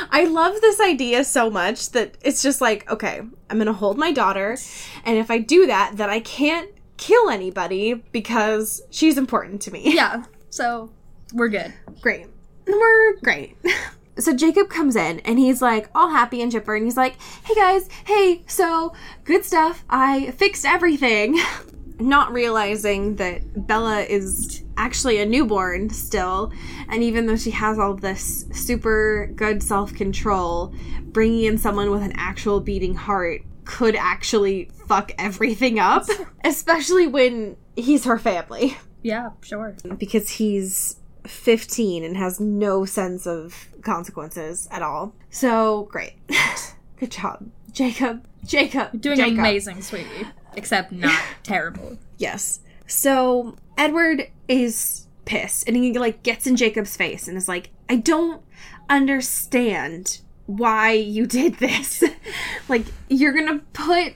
I 0.10 0.24
love 0.24 0.62
this 0.62 0.80
idea 0.80 1.24
so 1.26 1.50
much 1.50 1.90
that 1.92 2.18
it's 2.22 2.42
just 2.42 2.62
like, 2.62 2.90
okay, 2.90 3.20
I'm 3.50 3.58
gonna 3.58 3.74
hold 3.74 3.98
my 3.98 4.12
daughter, 4.12 4.58
and 5.04 5.18
if 5.18 5.30
I 5.30 5.38
do 5.40 5.68
that, 5.68 5.92
then 5.96 6.10
I 6.10 6.22
can't 6.22 6.72
kill 6.98 7.30
anybody 7.30 7.94
because 7.94 8.82
she's 8.90 9.18
important 9.18 9.62
to 9.64 9.72
me. 9.72 9.94
yeah. 9.94 10.24
So 10.50 10.92
we're 11.34 11.50
good. 11.50 11.74
great. 12.02 12.28
We're 12.66 13.18
great. 13.18 13.58
So 14.20 14.36
Jacob 14.36 14.70
comes 14.70 14.96
in 14.96 15.20
and 15.22 15.40
he's 15.40 15.62
like 15.62 15.90
all 15.96 16.10
happy 16.10 16.42
and 16.42 16.52
chipper 16.52 16.76
and 16.76 16.86
he's 16.86 16.98
like, 16.98 17.16
"Hey 17.44 17.56
guys, 17.56 17.90
hey, 18.06 18.44
so 18.48 18.94
good 19.24 19.46
stuff. 19.46 19.84
I 19.90 20.32
fixed 20.32 20.66
everything." 20.66 21.40
not 22.02 22.32
realizing 22.32 23.18
that 23.18 23.68
Bella 23.68 24.00
is 24.04 24.64
actually 24.78 25.20
a 25.20 25.26
newborn 25.26 25.90
still, 25.90 26.50
and 26.88 27.04
even 27.04 27.26
though 27.26 27.36
she 27.36 27.52
has 27.52 27.78
all 27.78 27.94
this 27.94 28.46
super 28.54 29.30
good 29.36 29.62
self 29.62 29.94
control, 29.94 30.74
bringing 31.04 31.44
in 31.44 31.58
someone 31.58 31.92
with 31.92 32.02
an 32.02 32.14
actual 32.16 32.62
beating 32.62 32.96
heart 32.96 33.42
could 33.66 33.96
actually 33.98 34.70
fuck 34.88 35.12
everything 35.20 35.78
up, 35.78 36.06
especially 36.46 37.06
when 37.06 37.58
he's 37.76 38.06
her 38.06 38.18
family 38.18 38.78
Yeah, 39.04 39.32
sure. 39.42 39.76
because 39.98 40.30
he's 40.30 40.96
15 41.30 42.04
and 42.04 42.18
has 42.18 42.40
no 42.40 42.86
sense 42.86 43.26
of 43.26 43.70
consequences 43.82 44.68
at 44.72 44.82
all. 44.82 45.14
So 45.30 45.84
great. 45.92 46.14
Good 47.00 47.12
job, 47.12 47.50
Jacob. 47.72 48.26
Jacob. 48.46 49.00
Doing 49.00 49.18
Jacob. 49.18 49.40
amazing, 49.40 49.82
sweetie. 49.82 50.28
Except 50.56 50.92
not 50.92 51.22
terrible. 51.44 51.98
Yes. 52.18 52.60
So 52.88 53.56
Edward 53.78 54.30
is 54.48 55.08
pissed 55.26 55.68
and 55.68 55.78
he 55.78 55.98
like 55.98 56.24
gets 56.24 56.48
in 56.48 56.56
Jacob's 56.56 56.98
face 56.98 57.28
and 57.28 57.38
is 57.38 57.48
like, 57.48 57.70
I 57.88 57.98
don't 57.98 58.42
understand 58.90 60.20
why 60.48 60.92
you 60.94 61.28
did 61.28 61.56
this. 61.56 62.04
like, 62.70 62.86
you're 63.08 63.34
gonna 63.34 63.60
put 63.74 64.14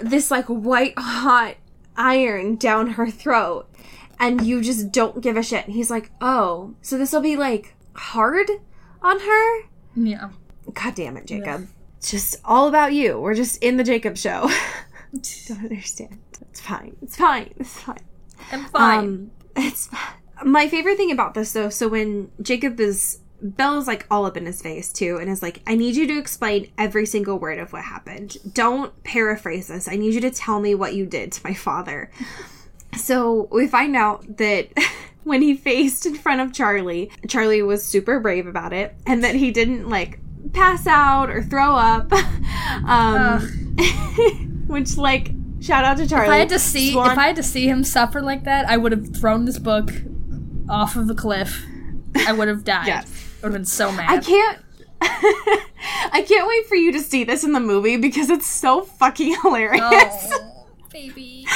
this 0.00 0.30
like 0.30 0.46
white 0.46 0.94
hot 0.96 1.56
iron 1.96 2.56
down 2.56 2.90
her 2.92 3.10
throat 3.10 3.68
and 4.18 4.46
you 4.46 4.60
just 4.60 4.92
don't 4.92 5.20
give 5.20 5.36
a 5.36 5.42
shit. 5.42 5.66
And 5.66 5.74
he's 5.74 5.90
like, 5.90 6.10
Oh, 6.20 6.74
so 6.82 6.98
this 6.98 7.12
will 7.12 7.20
be 7.20 7.36
like 7.36 7.74
hard 7.94 8.48
on 9.02 9.20
her? 9.20 9.62
Yeah. 9.94 10.30
God 10.72 10.94
damn 10.94 11.16
it, 11.16 11.26
Jacob. 11.26 11.68
It's 11.98 12.10
just 12.10 12.36
all 12.44 12.68
about 12.68 12.92
you. 12.92 13.18
We're 13.18 13.34
just 13.34 13.62
in 13.62 13.76
the 13.76 13.84
Jacob 13.84 14.16
show. 14.16 14.50
don't 15.48 15.64
understand. 15.64 16.18
It's 16.50 16.60
fine. 16.60 16.96
It's 17.02 17.16
fine. 17.16 17.54
It's 17.58 17.80
fine. 17.80 18.00
I'm 18.50 18.64
fine. 18.66 18.98
Um, 18.98 19.30
it's 19.56 19.88
my 20.44 20.68
favorite 20.68 20.96
thing 20.96 21.12
about 21.12 21.34
this 21.34 21.52
though. 21.52 21.68
So 21.68 21.88
when 21.88 22.30
Jacob 22.42 22.80
is 22.80 23.20
Bella's 23.42 23.86
like 23.86 24.06
all 24.10 24.24
up 24.24 24.36
in 24.36 24.46
his 24.46 24.62
face 24.62 24.92
too, 24.92 25.18
and 25.18 25.28
is 25.30 25.42
like, 25.42 25.60
"I 25.66 25.74
need 25.74 25.96
you 25.96 26.06
to 26.06 26.18
explain 26.18 26.70
every 26.78 27.06
single 27.06 27.38
word 27.38 27.58
of 27.58 27.72
what 27.72 27.84
happened. 27.84 28.36
Don't 28.52 29.02
paraphrase 29.04 29.68
this. 29.68 29.86
I 29.86 29.96
need 29.96 30.14
you 30.14 30.20
to 30.22 30.30
tell 30.30 30.60
me 30.60 30.74
what 30.74 30.94
you 30.94 31.06
did 31.06 31.32
to 31.32 31.40
my 31.44 31.54
father." 31.54 32.10
So 32.96 33.48
we 33.50 33.66
find 33.66 33.96
out 33.96 34.36
that. 34.38 34.68
When 35.24 35.40
he 35.40 35.56
faced 35.56 36.04
in 36.04 36.16
front 36.16 36.42
of 36.42 36.52
Charlie, 36.52 37.10
Charlie 37.28 37.62
was 37.62 37.82
super 37.82 38.20
brave 38.20 38.46
about 38.46 38.74
it, 38.74 38.94
and 39.06 39.24
that 39.24 39.34
he 39.34 39.52
didn't 39.52 39.88
like 39.88 40.18
pass 40.52 40.86
out 40.86 41.30
or 41.30 41.42
throw 41.42 41.74
up. 41.74 42.12
um, 42.86 43.40
which, 44.66 44.98
like, 44.98 45.30
shout 45.60 45.82
out 45.82 45.96
to 45.96 46.06
Charlie. 46.06 46.26
if 46.26 46.30
I 46.32 46.36
had 46.36 46.50
to 46.50 46.58
see 46.58 46.92
Swan- 46.92 47.12
if 47.12 47.16
I 47.16 47.28
had 47.28 47.36
to 47.36 47.42
see 47.42 47.66
him 47.66 47.84
suffer 47.84 48.20
like 48.20 48.44
that, 48.44 48.68
I 48.68 48.76
would 48.76 48.92
have 48.92 49.16
thrown 49.16 49.46
this 49.46 49.58
book 49.58 49.90
off 50.68 50.94
of 50.94 51.08
the 51.08 51.14
cliff. 51.14 51.64
I 52.26 52.32
would 52.34 52.48
have 52.48 52.62
died. 52.62 52.86
Yes. 52.86 53.06
I 53.42 53.46
would 53.46 53.52
have 53.54 53.60
been 53.60 53.64
so 53.64 53.90
mad. 53.92 54.10
I 54.10 54.18
can't. 54.18 54.58
I 55.00 56.22
can't 56.28 56.46
wait 56.46 56.66
for 56.66 56.76
you 56.76 56.92
to 56.92 57.00
see 57.00 57.24
this 57.24 57.44
in 57.44 57.52
the 57.52 57.60
movie 57.60 57.96
because 57.96 58.28
it's 58.28 58.46
so 58.46 58.82
fucking 58.82 59.36
hilarious. 59.40 59.82
Oh, 59.82 60.66
baby. 60.92 61.46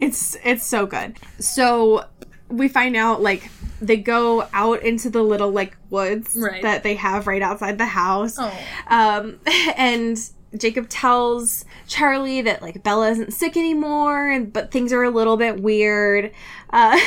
It's 0.00 0.36
it's 0.44 0.66
so 0.66 0.86
good. 0.86 1.18
So 1.38 2.06
we 2.48 2.68
find 2.68 2.96
out 2.96 3.22
like 3.22 3.50
they 3.80 3.96
go 3.96 4.46
out 4.52 4.82
into 4.82 5.08
the 5.10 5.22
little 5.22 5.50
like 5.50 5.76
woods 5.88 6.36
Right. 6.36 6.62
that 6.62 6.82
they 6.82 6.94
have 6.96 7.26
right 7.26 7.42
outside 7.42 7.78
the 7.78 7.86
house. 7.86 8.36
Oh. 8.38 8.52
Um 8.88 9.40
and 9.76 10.18
Jacob 10.58 10.88
tells 10.88 11.64
Charlie 11.86 12.42
that 12.42 12.60
like 12.60 12.82
Bella 12.82 13.10
isn't 13.10 13.32
sick 13.32 13.56
anymore, 13.56 14.28
and 14.28 14.52
but 14.52 14.72
things 14.72 14.92
are 14.92 15.04
a 15.04 15.10
little 15.10 15.36
bit 15.36 15.60
weird. 15.62 16.32
Uh, 16.70 16.98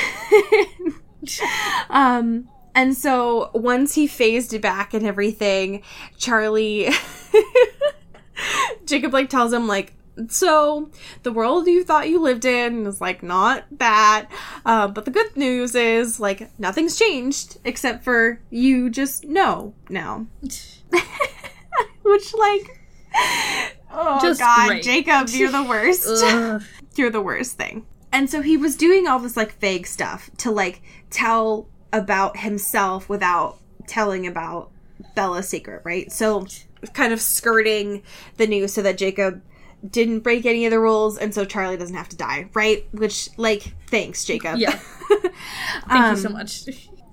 um, 1.89 2.47
and 2.75 2.95
so 2.95 3.51
once 3.53 3.95
he 3.95 4.07
phased 4.07 4.59
back 4.61 4.93
and 4.93 5.05
everything, 5.05 5.83
Charlie, 6.17 6.89
Jacob 8.85 9.13
like 9.13 9.29
tells 9.29 9.51
him 9.53 9.67
like, 9.67 9.93
so 10.27 10.89
the 11.23 11.31
world 11.31 11.67
you 11.67 11.83
thought 11.83 12.09
you 12.09 12.21
lived 12.21 12.45
in 12.45 12.85
is 12.85 13.01
like 13.01 13.23
not 13.23 13.65
that. 13.71 14.27
Uh, 14.65 14.87
but 14.87 15.05
the 15.05 15.11
good 15.11 15.35
news 15.35 15.75
is 15.75 16.19
like 16.19 16.49
nothing's 16.59 16.97
changed 16.97 17.57
except 17.65 18.03
for 18.03 18.39
you 18.49 18.89
just 18.89 19.25
know 19.25 19.73
now. 19.89 20.27
Which 22.03 22.33
like, 22.33 22.81
oh 23.91 24.19
Just 24.21 24.39
god, 24.39 24.67
great. 24.67 24.83
Jacob, 24.83 25.29
you're 25.29 25.51
the 25.51 25.63
worst 25.63 26.07
you're 26.97 27.09
the 27.09 27.21
worst 27.21 27.57
thing. 27.57 27.85
And 28.11 28.29
so 28.29 28.41
he 28.41 28.57
was 28.57 28.75
doing 28.75 29.07
all 29.07 29.19
this 29.19 29.35
like 29.35 29.57
vague 29.59 29.87
stuff 29.87 30.29
to 30.37 30.51
like 30.51 30.81
tell 31.09 31.67
about 31.91 32.37
himself 32.37 33.09
without 33.09 33.57
telling 33.87 34.27
about 34.27 34.69
Bella's 35.15 35.49
secret, 35.49 35.81
right? 35.83 36.11
So 36.11 36.45
kind 36.93 37.13
of 37.13 37.21
skirting 37.21 38.03
the 38.37 38.47
news 38.47 38.73
so 38.73 38.81
that 38.81 38.97
Jacob 38.97 39.41
didn't 39.89 40.19
break 40.19 40.45
any 40.45 40.65
of 40.65 40.71
the 40.71 40.79
rules 40.79 41.17
and 41.17 41.33
so 41.33 41.45
Charlie 41.45 41.77
doesn't 41.77 41.95
have 41.95 42.09
to 42.09 42.17
die, 42.17 42.49
right? 42.53 42.87
Which 42.91 43.29
like 43.37 43.75
thanks, 43.87 44.25
Jacob. 44.25 44.57
Yeah. 44.57 44.79
Thank 45.89 46.17
you 46.17 46.21
so 46.21 46.27
um, 46.27 46.33
much. 46.33 46.65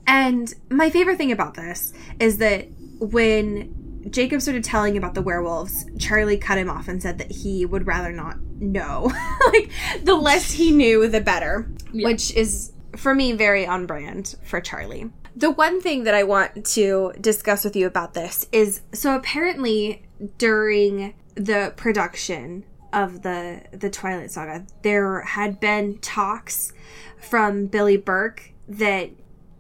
And 0.07 0.53
my 0.71 0.91
favorite 0.91 1.19
thing 1.19 1.33
about 1.33 1.55
this 1.55 1.93
is 2.19 2.39
that 2.39 2.67
when 2.99 4.07
Jacob 4.11 4.41
started 4.41 4.65
telling 4.65 4.97
about 4.97 5.15
the 5.15 5.23
werewolves, 5.23 5.87
Charlie 5.99 6.39
cut 6.39 6.59
him 6.59 6.71
off 6.71 6.89
and 6.89 7.03
said 7.03 7.19
that 7.19 7.31
he 7.31 7.67
would 7.67 7.87
rather 7.87 8.13
not 8.13 8.41
know. 8.41 9.13
like, 9.53 9.71
the 10.03 10.15
less 10.15 10.53
he 10.53 10.71
knew, 10.71 11.07
the 11.07 11.21
better. 11.21 11.71
Yeah. 11.93 12.09
Which 12.09 12.33
is, 12.33 12.73
for 12.97 13.15
me, 13.15 13.33
very 13.33 13.67
on 13.67 13.87
brand 13.87 14.37
for 14.43 14.61
Charlie. 14.61 15.11
The 15.37 15.51
one 15.51 15.81
thing 15.81 16.05
that 16.05 16.15
I 16.15 16.25
want 16.25 16.65
to 16.67 17.13
discuss 17.21 17.65
with 17.65 17.77
you 17.77 17.87
about 17.87 18.15
this 18.15 18.47
is 18.53 18.81
so 18.93 19.15
apparently 19.15 20.03
during 20.39 21.15
the 21.35 21.73
production 21.77 22.65
of 22.93 23.23
the 23.23 23.63
the 23.73 23.89
Twilight 23.91 24.31
Saga, 24.31 24.67
there 24.83 25.21
had 25.23 25.61
been 25.61 25.99
talks 25.99 26.73
from 27.19 27.67
Billy 27.67 27.97
Burke 27.97 28.53
that 28.69 29.11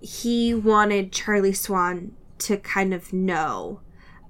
he 0.00 0.54
wanted 0.54 1.12
Charlie 1.12 1.52
Swan 1.52 2.12
to 2.38 2.56
kind 2.56 2.94
of 2.94 3.12
know 3.12 3.80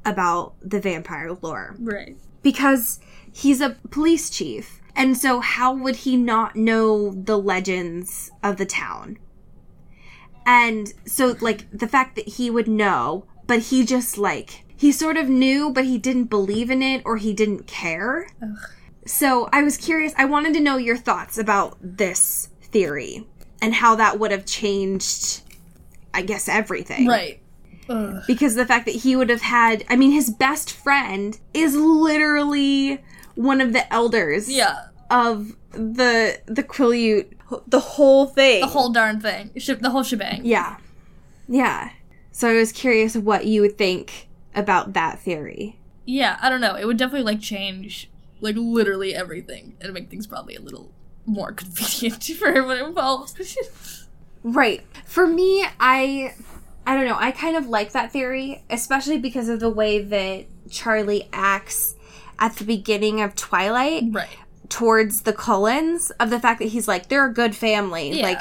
about 0.05 0.55
the 0.62 0.81
vampire 0.81 1.33
lore 1.42 1.76
Right. 1.79 2.16
because 2.42 2.98
he's 3.33 3.61
a 3.61 3.76
police 3.90 4.31
chief. 4.31 4.81
And 4.96 5.16
so 5.16 5.40
how 5.40 5.72
would 5.72 5.96
he 5.96 6.16
not 6.16 6.57
know 6.57 7.12
the 7.12 7.38
legends 7.38 8.31
of 8.42 8.57
the 8.57 8.66
town? 8.66 9.18
And 10.44 10.92
so 11.07 11.37
like 11.40 11.70
the 11.70 11.87
fact 11.87 12.16
that 12.16 12.26
he 12.29 12.50
would 12.50 12.66
know, 12.68 13.26
but 13.46 13.61
he 13.61 13.85
just 13.85 14.18
like 14.18 14.64
he 14.81 14.90
sort 14.93 15.16
of 15.16 15.29
knew 15.29 15.71
but 15.71 15.85
he 15.85 15.99
didn't 15.99 16.25
believe 16.37 16.71
in 16.71 16.81
it 16.83 17.03
or 17.05 17.16
he 17.19 17.33
didn't 17.35 17.66
care. 17.66 18.29
So 19.07 19.49
I 19.53 19.62
was 19.62 19.77
curious, 19.77 20.12
I 20.16 20.25
wanted 20.25 20.55
to 20.55 20.61
know 20.61 20.77
your 20.77 20.97
thoughts 20.97 21.37
about 21.38 21.77
this 21.83 22.49
theory 22.62 23.27
and 23.62 23.75
how 23.75 23.95
that 23.97 24.19
would 24.19 24.31
have 24.31 24.47
changed 24.47 25.43
I 26.14 26.23
guess 26.23 26.49
everything 26.49 27.07
Right. 27.07 27.40
Ugh. 27.88 28.23
because 28.27 28.55
the 28.55 28.64
fact 28.66 28.85
that 28.87 28.95
he 29.05 29.16
would 29.16 29.29
have 29.31 29.43
had 29.43 29.85
i 29.88 29.97
mean 29.97 30.12
his 30.12 30.31
best 30.31 30.73
friend 30.73 31.38
is 31.53 31.75
literally 31.77 33.03
one 33.35 33.61
of 33.61 33.73
the 33.73 33.85
elders 33.93 34.49
Yeah. 34.49 34.87
of 35.11 35.57
the 35.73 36.40
the 36.47 36.62
quileute 36.62 37.33
the 37.66 37.81
whole 37.81 38.27
thing 38.27 38.61
The 38.61 38.66
whole 38.69 38.90
darn 38.90 39.21
thing. 39.21 39.51
The 39.55 39.90
whole 39.90 40.05
shebang. 40.05 40.43
yeah 40.45 40.77
yeah 41.49 41.90
so 42.33 42.49
i 42.49 42.55
was 42.55 42.71
curious 42.73 43.16
what 43.16 43.47
you 43.47 43.61
would 43.62 43.77
think 43.77 44.29
about 44.54 44.92
that 44.94 45.18
theory 45.20 45.78
Yeah, 46.06 46.38
I 46.40 46.48
don't 46.48 46.60
know. 46.60 46.74
It 46.74 46.86
would 46.86 46.96
definitely 46.96 47.24
like 47.24 47.40
change 47.40 48.10
like 48.40 48.56
literally 48.56 49.14
everything 49.14 49.76
and 49.80 49.92
make 49.92 50.08
things 50.08 50.26
probably 50.26 50.56
a 50.56 50.60
little 50.60 50.92
more 51.26 51.52
convenient 51.52 52.24
for 52.24 52.48
everyone 52.48 52.78
involved. 52.78 53.38
right 54.42 54.82
for 55.04 55.26
me 55.26 55.66
i 55.78 56.34
i 56.86 56.96
don't 56.96 57.04
know 57.04 57.16
i 57.18 57.30
kind 57.30 57.58
of 57.58 57.68
like 57.68 57.92
that 57.92 58.10
theory 58.10 58.64
especially 58.70 59.18
because 59.18 59.50
of 59.50 59.60
the 59.60 59.68
way 59.68 60.02
that 60.02 60.46
charlie 60.70 61.28
acts 61.30 61.94
at 62.40 62.56
the 62.56 62.64
beginning 62.64 63.20
of 63.20 63.36
twilight 63.36 64.02
right. 64.10 64.30
towards 64.68 65.22
the 65.22 65.32
Cullens 65.32 66.11
of 66.12 66.30
the 66.30 66.40
fact 66.40 66.59
that 66.61 66.68
he's 66.68 66.88
like 66.88 67.09
they're 67.09 67.26
a 67.26 67.32
good 67.32 67.55
family. 67.55 68.18
Yeah. 68.18 68.22
Like 68.22 68.40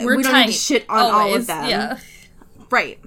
We're 0.00 0.16
we 0.16 0.22
don't 0.22 0.32
tiny. 0.32 0.46
need 0.46 0.52
to 0.52 0.58
shit 0.58 0.86
on 0.88 0.98
all 0.98 1.34
of 1.34 1.46
them. 1.46 1.68
Yeah. 1.68 1.98
Right. 2.70 2.98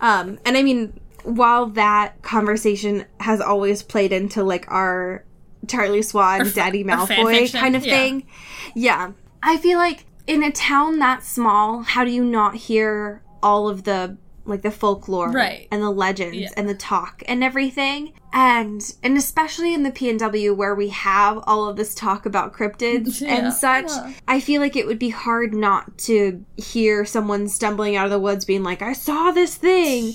Um 0.00 0.38
and 0.44 0.56
I 0.56 0.62
mean 0.62 0.99
while 1.24 1.66
that 1.66 2.22
conversation 2.22 3.04
has 3.20 3.40
always 3.40 3.82
played 3.82 4.12
into 4.12 4.42
like 4.42 4.66
our 4.70 5.24
Charlie 5.68 6.02
Swan, 6.02 6.44
fa- 6.46 6.54
Daddy 6.54 6.84
Malfoy 6.84 7.52
kind 7.52 7.76
of 7.76 7.84
yeah. 7.84 7.94
thing. 7.96 8.26
Yeah. 8.74 9.12
I 9.42 9.56
feel 9.58 9.78
like 9.78 10.04
in 10.26 10.42
a 10.42 10.50
town 10.52 10.98
that 11.00 11.22
small, 11.24 11.80
how 11.82 12.04
do 12.04 12.10
you 12.10 12.24
not 12.24 12.56
hear 12.56 13.22
all 13.42 13.68
of 13.68 13.84
the 13.84 14.16
like 14.46 14.62
the 14.62 14.70
folklore 14.70 15.30
Right. 15.30 15.68
and 15.70 15.82
the 15.82 15.90
legends 15.90 16.36
Yeah. 16.36 16.48
and 16.56 16.68
the 16.68 16.74
talk 16.74 17.22
and 17.28 17.44
everything. 17.44 18.14
And 18.32 18.82
and 19.02 19.16
especially 19.16 19.74
in 19.74 19.82
the 19.82 19.90
PNW 19.92 20.56
where 20.56 20.74
we 20.74 20.88
have 20.88 21.38
all 21.46 21.68
of 21.68 21.76
this 21.76 21.94
talk 21.94 22.26
about 22.26 22.52
cryptids 22.54 23.20
Yeah. 23.22 23.34
and 23.36 23.52
such, 23.52 23.88
Yeah. 23.88 24.12
I 24.26 24.40
feel 24.40 24.60
like 24.60 24.76
it 24.76 24.86
would 24.86 24.98
be 24.98 25.10
hard 25.10 25.54
not 25.54 25.98
to 25.98 26.44
hear 26.56 27.04
someone 27.04 27.48
stumbling 27.48 27.96
out 27.96 28.06
of 28.06 28.10
the 28.10 28.18
woods 28.18 28.44
being 28.44 28.62
like, 28.62 28.82
I 28.82 28.94
saw 28.94 29.30
this 29.30 29.54
thing. 29.54 30.14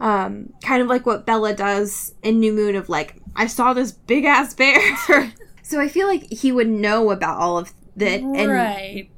Um, 0.00 0.52
kind 0.62 0.82
of 0.82 0.88
like 0.88 1.06
what 1.06 1.24
Bella 1.24 1.54
does 1.54 2.14
in 2.22 2.40
New 2.40 2.52
Moon 2.52 2.74
of 2.74 2.88
like, 2.88 3.16
I 3.36 3.46
saw 3.46 3.72
this 3.72 3.92
big 3.92 4.24
ass 4.24 4.52
bear. 4.54 4.80
so 5.62 5.80
I 5.80 5.88
feel 5.88 6.06
like 6.06 6.30
he 6.30 6.52
would 6.52 6.68
know 6.68 7.10
about 7.10 7.38
all 7.38 7.58
of 7.58 7.72
that 7.96 8.20
and 8.20 8.50
right. 8.50 9.08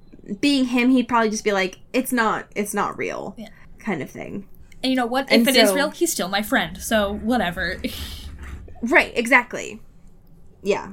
being 0.40 0.66
him, 0.66 0.90
he'd 0.90 1.08
probably 1.08 1.30
just 1.30 1.44
be 1.44 1.52
like, 1.52 1.78
"It's 1.92 2.12
not, 2.12 2.46
it's 2.54 2.74
not 2.74 2.98
real," 2.98 3.34
Yeah. 3.38 3.48
kind 3.78 4.02
of 4.02 4.10
thing. 4.10 4.46
And 4.82 4.90
you 4.90 4.96
know 4.96 5.06
what? 5.06 5.30
And 5.30 5.42
if 5.42 5.48
it 5.48 5.56
is 5.56 5.70
so- 5.70 5.74
real, 5.74 5.90
he's 5.90 6.12
still 6.12 6.28
my 6.28 6.42
friend. 6.42 6.76
So 6.78 7.14
whatever. 7.14 7.80
Right? 8.82 9.12
Exactly. 9.16 9.80
Yeah. 10.62 10.92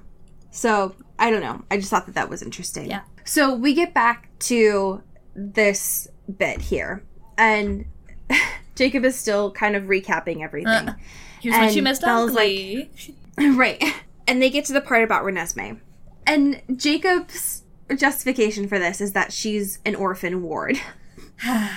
So 0.52 0.96
I 1.20 1.30
don't 1.30 1.42
know. 1.42 1.64
I 1.70 1.78
just 1.78 1.90
thought 1.90 2.06
that 2.06 2.16
that 2.16 2.30
was 2.30 2.42
interesting. 2.42 2.90
Yeah. 2.90 3.02
So 3.26 3.54
we 3.54 3.74
get 3.74 3.94
back 3.94 4.30
to 4.40 5.04
this 5.36 6.08
bit 6.38 6.62
here, 6.62 7.04
and 7.38 7.86
Jacob 8.76 9.06
is 9.06 9.18
still 9.18 9.52
kind 9.52 9.76
of 9.76 9.84
recapping 9.84 10.42
everything. 10.42 10.68
Uh, 10.90 10.96
Here's 11.42 11.56
what 11.56 11.72
you 11.74 11.80
And 11.80 11.84
missed 11.84 12.02
Bella's 12.02 12.32
out, 12.32 12.36
like- 12.36 12.90
right. 13.58 13.84
And 14.28 14.42
they 14.42 14.50
get 14.50 14.66
to 14.66 14.74
the 14.74 14.82
part 14.82 15.04
about 15.04 15.24
Renesmee. 15.24 15.80
And 16.26 16.62
Jacob's 16.76 17.64
justification 17.96 18.68
for 18.68 18.80
this 18.80 19.02
is 19.02 19.14
that 19.14 19.34
she's 19.34 19.80
an 19.86 19.96
orphan 19.96 20.42
ward. 20.42 20.80
and 21.46 21.70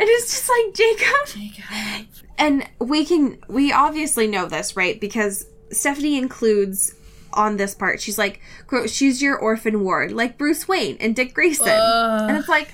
it's 0.00 0.30
just 0.32 0.48
like, 0.50 0.74
Jacob. 0.74 1.26
Jacob. 1.26 2.06
And 2.36 2.68
we 2.80 3.04
can, 3.04 3.38
we 3.48 3.72
obviously 3.72 4.26
know 4.26 4.46
this, 4.46 4.76
right? 4.76 5.00
Because 5.00 5.46
Stephenie 5.70 6.18
includes 6.18 6.94
on 7.32 7.56
this 7.56 7.74
part, 7.74 8.00
she's 8.00 8.18
like, 8.18 8.40
quote, 8.66 8.90
she's 8.90 9.22
your 9.22 9.36
orphan 9.38 9.80
ward, 9.84 10.12
like 10.12 10.36
Bruce 10.38 10.66
Wayne 10.66 10.96
and 11.00 11.14
Dick 11.14 11.34
Grayson. 11.34 11.68
Ugh. 11.68 12.28
and 12.28 12.36
it's 12.36 12.48
like, 12.48 12.72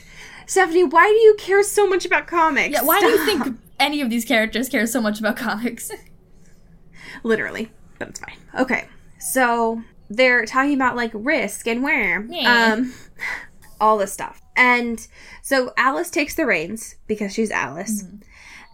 Stephenie, 0.51 0.83
why 0.83 1.07
do 1.07 1.15
you 1.15 1.37
care 1.39 1.63
so 1.63 1.87
much 1.87 2.05
about 2.05 2.27
comics? 2.27 2.73
Yeah, 2.73 2.83
why 2.83 2.99
do 2.99 3.07
you 3.07 3.25
think 3.25 3.57
any 3.79 4.01
of 4.01 4.11
these 4.11 4.25
characters 4.25 4.69
care 4.69 4.85
so 4.87 5.01
much 5.01 5.21
about 5.21 5.37
comics? 5.37 5.91
literally 7.23 7.71
but 7.99 8.09
it's 8.09 8.21
fine 8.21 8.37
okay 8.59 8.87
so 9.19 9.83
they're 10.09 10.45
talking 10.47 10.75
about 10.75 10.97
like 10.97 11.11
risk 11.13 11.67
and 11.67 11.83
where 11.83 12.25
Yeah. 12.29 12.73
um 12.75 12.95
all 13.81 13.99
this 13.99 14.13
stuff 14.13 14.41
and 14.57 15.07
so 15.43 15.73
alice 15.77 16.09
takes 16.11 16.35
the 16.35 16.47
reins 16.47 16.97
because 17.07 17.33
she's 17.35 17.51
alice 17.51 18.05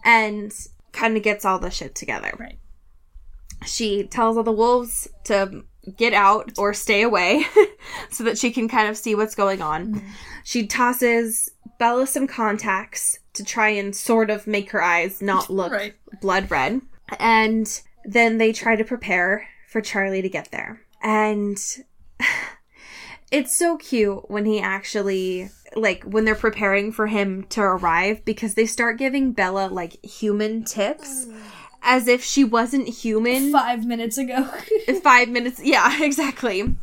and 0.04 0.52
kind 0.92 1.16
of 1.16 1.22
gets 1.24 1.44
all 1.44 1.58
the 1.58 1.70
shit 1.70 1.94
together 1.96 2.32
Right. 2.38 2.58
she 3.64 4.04
tells 4.04 4.36
all 4.36 4.44
the 4.44 4.52
wolves 4.52 5.08
to 5.24 5.64
get 5.96 6.12
out 6.12 6.52
or 6.58 6.72
stay 6.72 7.02
away 7.02 7.44
so 8.10 8.22
that 8.24 8.38
she 8.38 8.50
can 8.52 8.68
kind 8.68 8.88
of 8.88 8.96
see 8.96 9.14
what's 9.16 9.34
going 9.34 9.60
on 9.62 10.02
she 10.44 10.66
tosses 10.66 11.50
bella 11.78 12.06
some 12.06 12.26
contacts 12.26 13.18
to 13.34 13.44
try 13.44 13.68
and 13.68 13.94
sort 13.94 14.30
of 14.30 14.46
make 14.46 14.70
her 14.70 14.82
eyes 14.82 15.20
not 15.22 15.50
look 15.50 15.72
Right. 15.72 15.94
blood 16.20 16.50
red. 16.50 16.80
And 17.18 17.80
then 18.04 18.38
they 18.38 18.52
try 18.52 18.76
to 18.76 18.84
prepare 18.84 19.46
for 19.68 19.80
Charlie 19.80 20.22
to 20.22 20.28
get 20.28 20.50
there. 20.50 20.80
And 21.02 21.58
it's 23.30 23.56
so 23.58 23.76
cute 23.76 24.30
when 24.30 24.44
he 24.44 24.60
actually 24.60 25.50
like 25.74 26.04
when 26.04 26.24
they're 26.24 26.34
preparing 26.34 26.92
for 26.92 27.06
him 27.08 27.42
to 27.50 27.60
arrive 27.60 28.24
because 28.24 28.54
they 28.54 28.66
start 28.66 28.98
giving 28.98 29.32
Bella 29.32 29.66
like 29.68 30.02
human 30.04 30.64
tips 30.64 31.26
as 31.82 32.08
if 32.08 32.24
she 32.24 32.44
wasn't 32.44 32.88
human 32.88 33.52
Five 33.52 33.84
minutes 33.84 34.16
ago. 34.18 34.44
five 35.02 35.28
minutes. 35.28 35.60
Yeah, 35.62 36.02
exactly. 36.02 36.74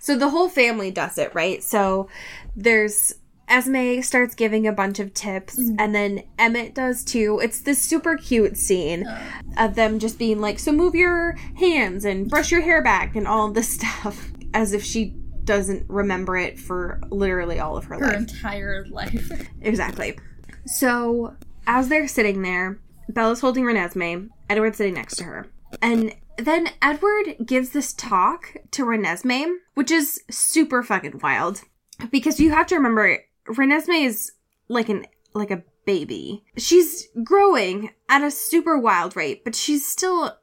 So 0.00 0.16
the 0.16 0.30
whole 0.30 0.48
family 0.48 0.90
does 0.90 1.18
it, 1.18 1.34
right? 1.34 1.62
So 1.62 2.08
there's 2.56 3.14
Esme 3.48 4.02
starts 4.02 4.34
giving 4.34 4.66
a 4.66 4.72
bunch 4.72 4.98
of 4.98 5.14
tips, 5.14 5.58
mm-hmm. 5.58 5.76
and 5.78 5.94
then 5.94 6.22
Emmett 6.38 6.74
does 6.74 7.04
too. 7.04 7.40
It's 7.42 7.60
this 7.60 7.80
super 7.80 8.16
cute 8.16 8.56
scene 8.56 9.06
uh. 9.06 9.20
of 9.56 9.74
them 9.74 9.98
just 9.98 10.18
being 10.18 10.40
like, 10.40 10.58
"So 10.58 10.72
move 10.72 10.94
your 10.94 11.32
hands 11.56 12.04
and 12.04 12.28
brush 12.28 12.50
your 12.50 12.60
hair 12.60 12.82
back 12.82 13.16
and 13.16 13.26
all 13.26 13.50
this 13.50 13.68
stuff," 13.74 14.30
as 14.54 14.72
if 14.72 14.84
she 14.84 15.14
doesn't 15.44 15.88
remember 15.88 16.36
it 16.36 16.58
for 16.58 17.00
literally 17.10 17.58
all 17.58 17.76
of 17.76 17.84
her, 17.86 17.94
Her 17.94 18.06
life. 18.06 18.16
entire 18.16 18.86
life. 18.90 19.48
Exactly. 19.62 20.18
So 20.66 21.34
as 21.66 21.88
they're 21.88 22.06
sitting 22.06 22.42
there, 22.42 22.78
Bella's 23.08 23.40
holding 23.40 23.64
Renesmee, 23.64 24.28
Edward's 24.50 24.76
sitting 24.76 24.94
next 24.94 25.16
to 25.16 25.24
her. 25.24 25.46
And 25.80 26.14
then 26.36 26.68
Edward 26.82 27.36
gives 27.44 27.70
this 27.70 27.94
talk 27.94 28.56
to 28.72 28.84
Renesmee, 28.84 29.56
which 29.74 29.90
is 29.90 30.20
super 30.30 30.82
fucking 30.82 31.20
wild. 31.22 31.62
Because 32.10 32.38
you 32.38 32.50
have 32.50 32.66
to 32.68 32.76
remember, 32.76 33.18
Renesmee 33.48 34.06
is 34.06 34.32
like 34.68 34.88
an 34.88 35.06
like 35.34 35.50
a 35.50 35.62
baby. 35.84 36.44
She's 36.56 37.08
growing 37.24 37.90
at 38.08 38.22
a 38.22 38.30
super 38.30 38.78
wild 38.78 39.16
rate, 39.16 39.44
but 39.44 39.54
she's 39.54 39.86
still 39.86 40.36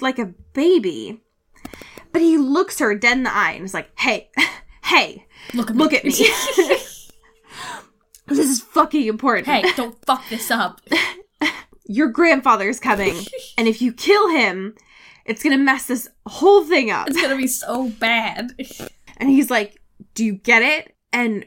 like 0.00 0.18
a 0.18 0.34
baby. 0.52 1.22
But 2.12 2.22
he 2.22 2.38
looks 2.38 2.78
her 2.78 2.94
dead 2.94 3.18
in 3.18 3.22
the 3.24 3.34
eye 3.34 3.52
and 3.52 3.64
is 3.64 3.74
like, 3.74 3.90
"Hey, 3.98 4.30
hey, 4.84 5.26
Look 5.54 5.70
at 5.70 5.76
look 5.76 5.92
at 5.92 6.04
me. 6.04 6.10
this 8.26 8.38
is 8.38 8.60
fucking 8.60 9.06
important. 9.06 9.46
hey, 9.46 9.62
don't 9.76 9.96
fuck 10.04 10.24
this 10.28 10.50
up. 10.50 10.80
your 11.86 12.08
grandfather's 12.08 12.80
coming, 12.80 13.14
and 13.56 13.68
if 13.68 13.80
you 13.80 13.92
kill 13.92 14.28
him, 14.28 14.74
it's 15.24 15.42
gonna 15.42 15.58
mess 15.58 15.86
this 15.86 16.08
whole 16.26 16.64
thing 16.64 16.90
up. 16.90 17.08
It's 17.08 17.20
gonna 17.20 17.36
be 17.36 17.46
so 17.46 17.90
bad. 17.90 18.52
And 19.18 19.30
he's 19.30 19.50
like, 19.50 19.80
Do 20.14 20.24
you 20.24 20.34
get 20.34 20.62
it? 20.62 20.95
And 21.12 21.44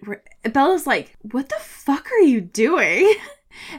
Bella's 0.52 0.88
like, 0.88 1.16
What 1.32 1.50
the 1.50 1.56
fuck 1.60 2.12
are 2.12 2.22
you 2.22 2.42
doing? 2.42 3.14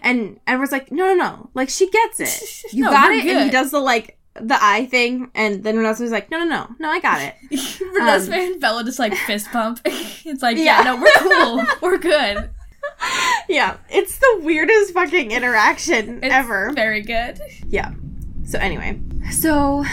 And 0.03 0.39
Edward's 0.47 0.73
like, 0.73 0.93
No, 0.93 1.07
no, 1.07 1.15
no. 1.15 1.51
Like, 1.55 1.71
she 1.71 1.89
gets 1.89 2.21
it. 2.21 2.65
You 2.73 2.85
No, 2.85 2.91
got 2.91 3.11
it. 3.13 3.25
And 3.25 3.45
he 3.45 3.51
does 3.51 3.71
the 3.71 3.81
like, 3.81 4.19
the 4.35 4.59
eye 4.61 4.87
thing. 4.87 5.31
And 5.35 5.65
then 5.65 5.77
Renesmee's 5.77 6.11
like, 6.11 6.31
No, 6.31 6.39
no, 6.39 6.45
no. 6.45 6.69
No, 6.79 6.91
I 6.91 7.01
got 7.01 7.23
it. 7.23 7.35
Renesmee 7.51 8.27
um, 8.47 8.53
and 8.53 8.61
Bella 8.61 8.85
just 8.85 8.99
like 8.99 9.15
fist 9.15 9.51
pump. 9.51 9.81
It's 9.85 10.43
like, 10.43 10.59
Yeah. 10.59 10.79
yeah, 10.79 10.83
no, 10.83 10.97
we're 11.01 11.11
cool. 11.19 11.65
We're 11.81 11.99
good. 11.99 12.51
yeah. 13.49 13.79
It's 13.89 14.19
the 14.19 14.41
weirdest 14.43 14.93
fucking 14.93 15.31
interaction 15.33 16.23
It's 16.23 16.33
ever. 16.35 16.73
Very 16.75 17.01
good. 17.03 17.41
Yeah. 17.69 17.93
So 18.45 18.59
anyway, 18.59 19.01
so 19.31 19.85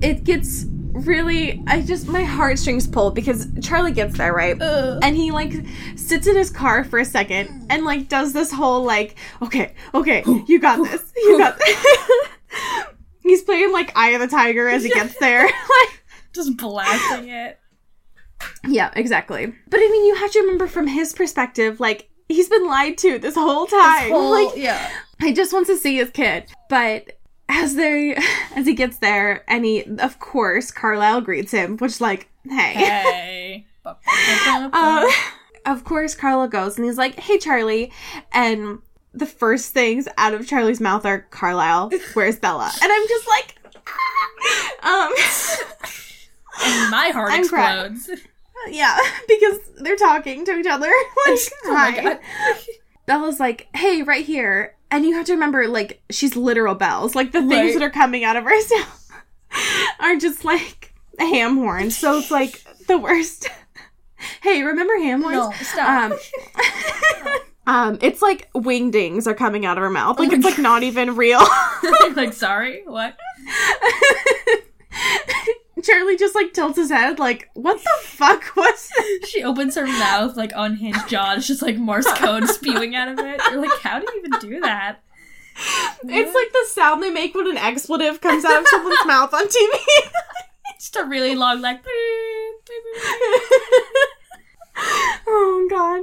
it 0.00 0.24
gets 0.24 0.64
really 1.04 1.62
I 1.66 1.82
just 1.82 2.08
my 2.08 2.24
heartstrings 2.24 2.86
pull 2.86 3.10
because 3.10 3.46
Charlie 3.62 3.92
gets 3.92 4.16
there, 4.16 4.32
right? 4.32 4.56
Ugh. 4.60 4.98
And 5.02 5.16
he 5.16 5.30
like 5.30 5.52
sits 5.96 6.26
in 6.26 6.36
his 6.36 6.50
car 6.50 6.84
for 6.84 6.98
a 6.98 7.04
second 7.04 7.66
and 7.70 7.84
like 7.84 8.08
does 8.08 8.32
this 8.32 8.52
whole 8.52 8.82
like, 8.82 9.16
okay, 9.42 9.74
okay, 9.94 10.24
you 10.46 10.58
got 10.58 10.82
this. 10.82 11.12
You 11.16 11.38
got 11.38 11.58
this. 11.58 11.86
He's 13.22 13.42
playing 13.42 13.72
like 13.72 13.92
Eye 13.96 14.10
of 14.10 14.20
the 14.20 14.28
Tiger 14.28 14.68
as 14.68 14.82
he 14.84 14.90
gets 14.90 15.18
there. 15.18 15.44
like 15.44 16.02
Just 16.32 16.56
blasting 16.56 17.28
it. 17.28 17.58
Yeah, 18.66 18.90
exactly. 18.94 19.46
But 19.68 19.80
I 19.80 19.88
mean 19.90 20.06
you 20.06 20.14
have 20.16 20.32
to 20.32 20.40
remember 20.40 20.66
from 20.66 20.86
his 20.86 21.12
perspective, 21.12 21.80
like 21.80 22.08
he's 22.28 22.48
been 22.48 22.66
lied 22.66 22.98
to 22.98 23.18
this 23.18 23.34
whole 23.34 23.66
time. 23.66 24.10
Whole- 24.12 24.30
like 24.30 24.56
yeah. 24.56 24.90
he 25.20 25.32
just 25.32 25.52
wants 25.52 25.68
to 25.68 25.76
see 25.76 25.96
his 25.96 26.10
kid. 26.10 26.50
But 26.68 27.12
as 27.48 27.74
they 27.74 28.14
as 28.56 28.66
he 28.66 28.74
gets 28.74 28.98
there 28.98 29.44
and 29.48 29.64
he 29.64 29.84
of 29.98 30.18
course 30.18 30.70
Carlisle 30.70 31.20
greets 31.22 31.52
him, 31.52 31.76
which 31.78 32.00
like, 32.00 32.28
hey. 32.48 32.72
Hey. 32.74 33.66
Uh, 33.86 35.08
of 35.64 35.84
course 35.84 36.14
Carla 36.14 36.48
goes 36.48 36.76
and 36.76 36.84
he's 36.84 36.98
like, 36.98 37.18
Hey 37.20 37.38
Charlie 37.38 37.92
and 38.32 38.80
the 39.14 39.26
first 39.26 39.72
things 39.72 40.08
out 40.18 40.34
of 40.34 40.46
Charlie's 40.46 40.80
mouth 40.80 41.06
are 41.06 41.20
Carlisle, 41.30 41.90
where's 42.14 42.36
Bella? 42.40 42.70
And 42.82 42.92
I'm 42.92 43.08
just 43.08 43.28
like 43.28 43.54
Um 44.82 45.12
and 46.64 46.90
my 46.90 47.10
heart 47.10 47.30
I'm 47.32 47.46
crying. 47.48 47.92
explodes. 47.94 48.22
Yeah, 48.68 48.98
because 49.28 49.58
they're 49.80 49.96
talking 49.96 50.44
to 50.46 50.56
each 50.58 50.66
other. 50.66 50.90
Like, 51.26 51.38
Oh 51.66 51.72
my. 51.74 52.00
God. 52.02 52.18
Bella's 53.06 53.38
like, 53.38 53.68
hey, 53.76 54.02
right 54.02 54.24
here. 54.24 54.74
And 54.90 55.04
you 55.04 55.14
have 55.14 55.26
to 55.26 55.32
remember, 55.32 55.66
like, 55.68 56.00
she's 56.10 56.36
literal 56.36 56.74
bells. 56.74 57.14
Like, 57.14 57.32
the 57.32 57.40
things 57.40 57.50
Right. 57.52 57.74
that 57.74 57.82
are 57.82 57.90
coming 57.90 58.22
out 58.24 58.36
of 58.36 58.44
her 58.44 58.50
mouth 58.76 59.12
are 60.00 60.16
just 60.16 60.44
like 60.44 60.92
ham 61.18 61.56
horns. 61.56 61.96
So 61.96 62.18
it's 62.18 62.30
like 62.30 62.62
the 62.86 62.98
worst. 62.98 63.48
hey, 64.42 64.62
remember 64.62 64.96
ham 64.98 65.22
horns? 65.22 65.36
No, 65.36 65.52
stop. 65.62 66.12
Um, 66.12 66.18
um, 67.66 67.98
it's 68.00 68.22
like 68.22 68.48
wingdings 68.52 69.26
are 69.26 69.34
coming 69.34 69.66
out 69.66 69.76
of 69.76 69.82
her 69.82 69.90
mouth. 69.90 70.18
Like, 70.18 70.30
my 70.30 70.36
it's 70.36 70.44
like 70.44 70.58
not 70.58 70.82
even 70.82 71.16
real. 71.16 71.42
like, 72.14 72.32
sorry, 72.32 72.82
what? 72.86 73.16
Just 76.18 76.34
like 76.34 76.52
tilts 76.52 76.76
his 76.76 76.90
head, 76.90 77.18
like, 77.18 77.50
what 77.54 77.78
the 77.82 77.90
fuck 78.02 78.54
was 78.56 78.90
this? 78.96 79.28
She 79.28 79.42
opens 79.44 79.74
her 79.76 79.86
mouth 79.86 80.36
like 80.36 80.52
unhinged 80.54 81.08
jaw. 81.08 81.34
It's 81.34 81.46
just 81.46 81.62
like 81.62 81.76
Morse 81.76 82.10
code 82.14 82.48
spewing 82.48 82.94
out 82.94 83.08
of 83.08 83.18
it. 83.18 83.40
You're 83.50 83.60
like, 83.60 83.80
how 83.80 83.98
do 83.98 84.06
you 84.12 84.18
even 84.24 84.40
do 84.40 84.60
that? 84.60 85.00
It's 86.04 86.34
like 86.34 86.52
the 86.52 86.66
sound 86.68 87.02
they 87.02 87.10
make 87.10 87.34
when 87.34 87.48
an 87.48 87.56
expletive 87.56 88.20
comes 88.20 88.44
out 88.44 88.60
of 88.60 88.68
someone's 88.68 88.98
mouth 89.06 89.32
on 89.32 89.46
TV. 89.46 89.78
Just 90.78 90.96
a 90.96 91.04
really 91.04 91.34
long 91.34 91.62
like. 91.62 91.80
oh 95.26 95.66
god. 95.70 96.02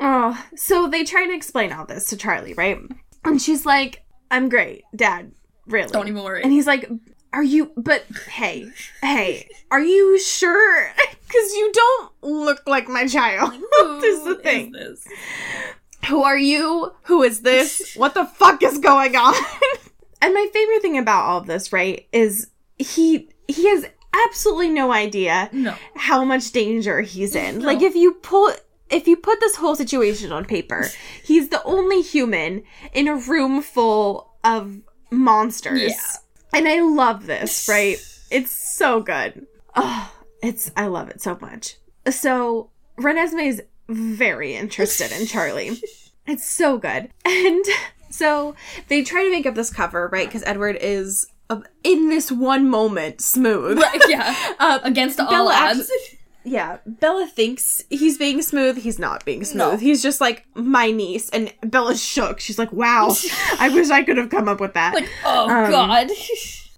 Oh, 0.00 0.44
so 0.54 0.86
they 0.88 1.02
try 1.02 1.26
to 1.26 1.34
explain 1.34 1.72
all 1.72 1.84
this 1.84 2.06
to 2.06 2.16
Charlie, 2.16 2.54
right? 2.54 2.78
And 3.24 3.42
she's 3.42 3.66
like, 3.66 4.04
"I'm 4.30 4.48
great, 4.48 4.84
Dad. 4.94 5.32
Really? 5.66 5.90
Don't 5.90 6.08
even 6.08 6.22
worry. 6.22 6.42
And 6.42 6.52
he's 6.52 6.66
like, 6.66 6.88
"Are 7.32 7.42
you? 7.42 7.72
But 7.76 8.04
hey, 8.30 8.70
hey, 9.02 9.48
are 9.70 9.80
you 9.82 10.18
sure? 10.18 10.92
Because 11.28 11.52
you 11.52 11.70
don't 11.74 12.12
look 12.22 12.62
like 12.66 12.88
my 12.88 13.06
child. 13.06 13.52
Who 13.78 14.00
this 14.00 14.18
is 14.18 14.24
the 14.24 14.36
is 14.36 14.42
thing. 14.42 14.72
this? 14.72 15.06
Who 16.08 16.22
are 16.22 16.38
you? 16.38 16.92
Who 17.02 17.22
is 17.22 17.42
this? 17.42 17.94
What 17.96 18.14
the 18.14 18.24
fuck 18.24 18.62
is 18.62 18.78
going 18.78 19.14
on?" 19.14 19.34
and 20.22 20.32
my 20.32 20.46
favorite 20.54 20.80
thing 20.80 20.96
about 20.96 21.24
all 21.24 21.38
of 21.40 21.46
this, 21.46 21.70
right, 21.70 22.06
is 22.12 22.48
he 22.78 23.28
he 23.46 23.68
has 23.68 23.84
absolutely 24.26 24.70
no 24.70 24.90
idea 24.90 25.50
No. 25.52 25.74
how 25.96 26.24
much 26.24 26.50
danger 26.52 27.02
he's 27.02 27.34
in. 27.34 27.58
No. 27.58 27.66
Like 27.66 27.82
if 27.82 27.94
you 27.94 28.14
pull 28.14 28.50
if 28.88 29.06
you 29.06 29.14
put 29.16 29.38
this 29.40 29.56
whole 29.56 29.74
situation 29.76 30.32
on 30.32 30.46
paper, 30.46 30.86
he's 31.22 31.50
the 31.50 31.62
only 31.64 32.00
human 32.00 32.62
in 32.94 33.06
a 33.06 33.16
room 33.16 33.60
full 33.60 34.32
of 34.42 34.80
monsters. 35.10 35.82
Yeah. 35.90 36.16
And 36.52 36.66
I 36.68 36.80
love 36.80 37.26
this, 37.26 37.68
right? 37.68 37.96
It's 38.30 38.50
so 38.50 39.00
good. 39.00 39.46
Oh, 39.76 40.12
it's 40.42 40.70
I 40.76 40.86
love 40.86 41.08
it 41.10 41.20
so 41.20 41.36
much. 41.40 41.76
So 42.10 42.70
Renesmee 42.98 43.48
is 43.48 43.62
very 43.88 44.54
interested 44.54 45.12
in 45.12 45.26
Charlie. 45.26 45.80
It's 46.30 46.44
so 46.44 46.76
good. 46.76 47.08
And 47.24 47.64
so 48.10 48.54
they 48.88 49.02
try 49.02 49.24
to 49.24 49.30
make 49.30 49.46
up 49.46 49.54
this 49.54 49.70
cover, 49.72 50.10
right? 50.12 50.26
Because 50.28 50.42
Edward 50.44 50.76
is 50.78 51.26
uh, 51.48 51.60
in 51.82 52.10
this 52.10 52.30
one 52.30 52.68
moment 52.68 53.22
smooth. 53.22 53.78
Right, 53.78 53.98
yeah. 54.08 54.34
Uh, 54.58 54.78
Against 54.82 55.18
all 55.20 55.30
Bella 55.30 55.54
odds. 55.54 55.80
actu- 55.80 56.16
yeah, 56.50 56.78
Bella 56.86 57.26
thinks 57.26 57.82
he's 57.90 58.18
being 58.18 58.42
smooth. 58.42 58.78
He's 58.78 58.98
not 58.98 59.24
being 59.24 59.44
smooth. 59.44 59.58
No. 59.58 59.76
He's 59.76 60.02
just 60.02 60.20
like 60.20 60.44
my 60.54 60.90
niece, 60.90 61.28
and 61.30 61.52
Bella's 61.62 62.02
shook. 62.02 62.40
She's 62.40 62.58
like, 62.58 62.72
"Wow, 62.72 63.14
I 63.58 63.68
wish 63.68 63.90
I 63.90 64.02
could 64.02 64.16
have 64.16 64.30
come 64.30 64.48
up 64.48 64.60
with 64.60 64.74
that." 64.74 64.94
like, 64.94 65.08
oh 65.24 65.48
Um, 65.48 65.70
god. 65.70 66.08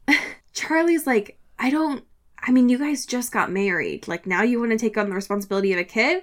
Charlie's 0.52 1.06
like, 1.06 1.38
"I 1.58 1.70
don't. 1.70 2.04
I 2.42 2.50
mean, 2.52 2.68
you 2.68 2.78
guys 2.78 3.06
just 3.06 3.32
got 3.32 3.50
married. 3.50 4.08
Like 4.08 4.26
now 4.26 4.42
you 4.42 4.58
want 4.58 4.72
to 4.72 4.78
take 4.78 4.96
on 4.96 5.08
the 5.08 5.14
responsibility 5.14 5.72
of 5.72 5.78
a 5.78 5.84
kid?" 5.84 6.22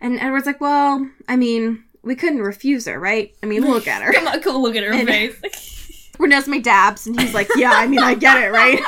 And 0.00 0.18
Edward's 0.20 0.46
like, 0.46 0.60
"Well, 0.60 1.08
I 1.28 1.36
mean, 1.36 1.84
we 2.02 2.14
couldn't 2.14 2.42
refuse 2.42 2.86
her, 2.86 2.98
right? 2.98 3.34
I 3.42 3.46
mean, 3.46 3.62
look 3.62 3.86
at 3.88 4.02
her." 4.02 4.12
Come 4.14 4.28
on, 4.28 4.40
go 4.40 4.58
look 4.60 4.76
at 4.76 4.82
her 4.84 4.92
And- 4.92 5.08
face. 5.08 6.10
Renesmee 6.18 6.62
dabs, 6.62 7.06
and 7.08 7.18
he's 7.20 7.34
like, 7.34 7.48
"Yeah, 7.56 7.72
I 7.72 7.86
mean, 7.88 7.98
I 7.98 8.14
get 8.14 8.40
it, 8.42 8.52
right?" 8.52 8.78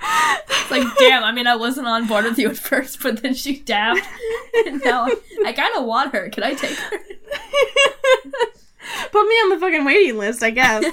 It's 0.00 0.70
like, 0.70 0.98
damn, 0.98 1.22
I 1.22 1.32
mean, 1.32 1.46
I 1.46 1.54
wasn't 1.54 1.86
on 1.86 2.06
board 2.06 2.24
with 2.24 2.38
you 2.38 2.48
at 2.50 2.56
first, 2.56 3.00
but 3.02 3.22
then 3.22 3.34
she 3.34 3.60
dabbed. 3.60 4.02
And 4.66 4.82
now 4.84 5.06
I 5.44 5.52
kind 5.52 5.76
of 5.76 5.84
want 5.84 6.12
her. 6.12 6.28
Can 6.28 6.42
I 6.42 6.54
take 6.54 6.76
her? 6.76 6.96
Put 9.12 9.28
me 9.28 9.34
on 9.34 9.50
the 9.50 9.58
fucking 9.60 9.84
waiting 9.84 10.18
list, 10.18 10.42
I 10.42 10.50
guess. 10.50 10.84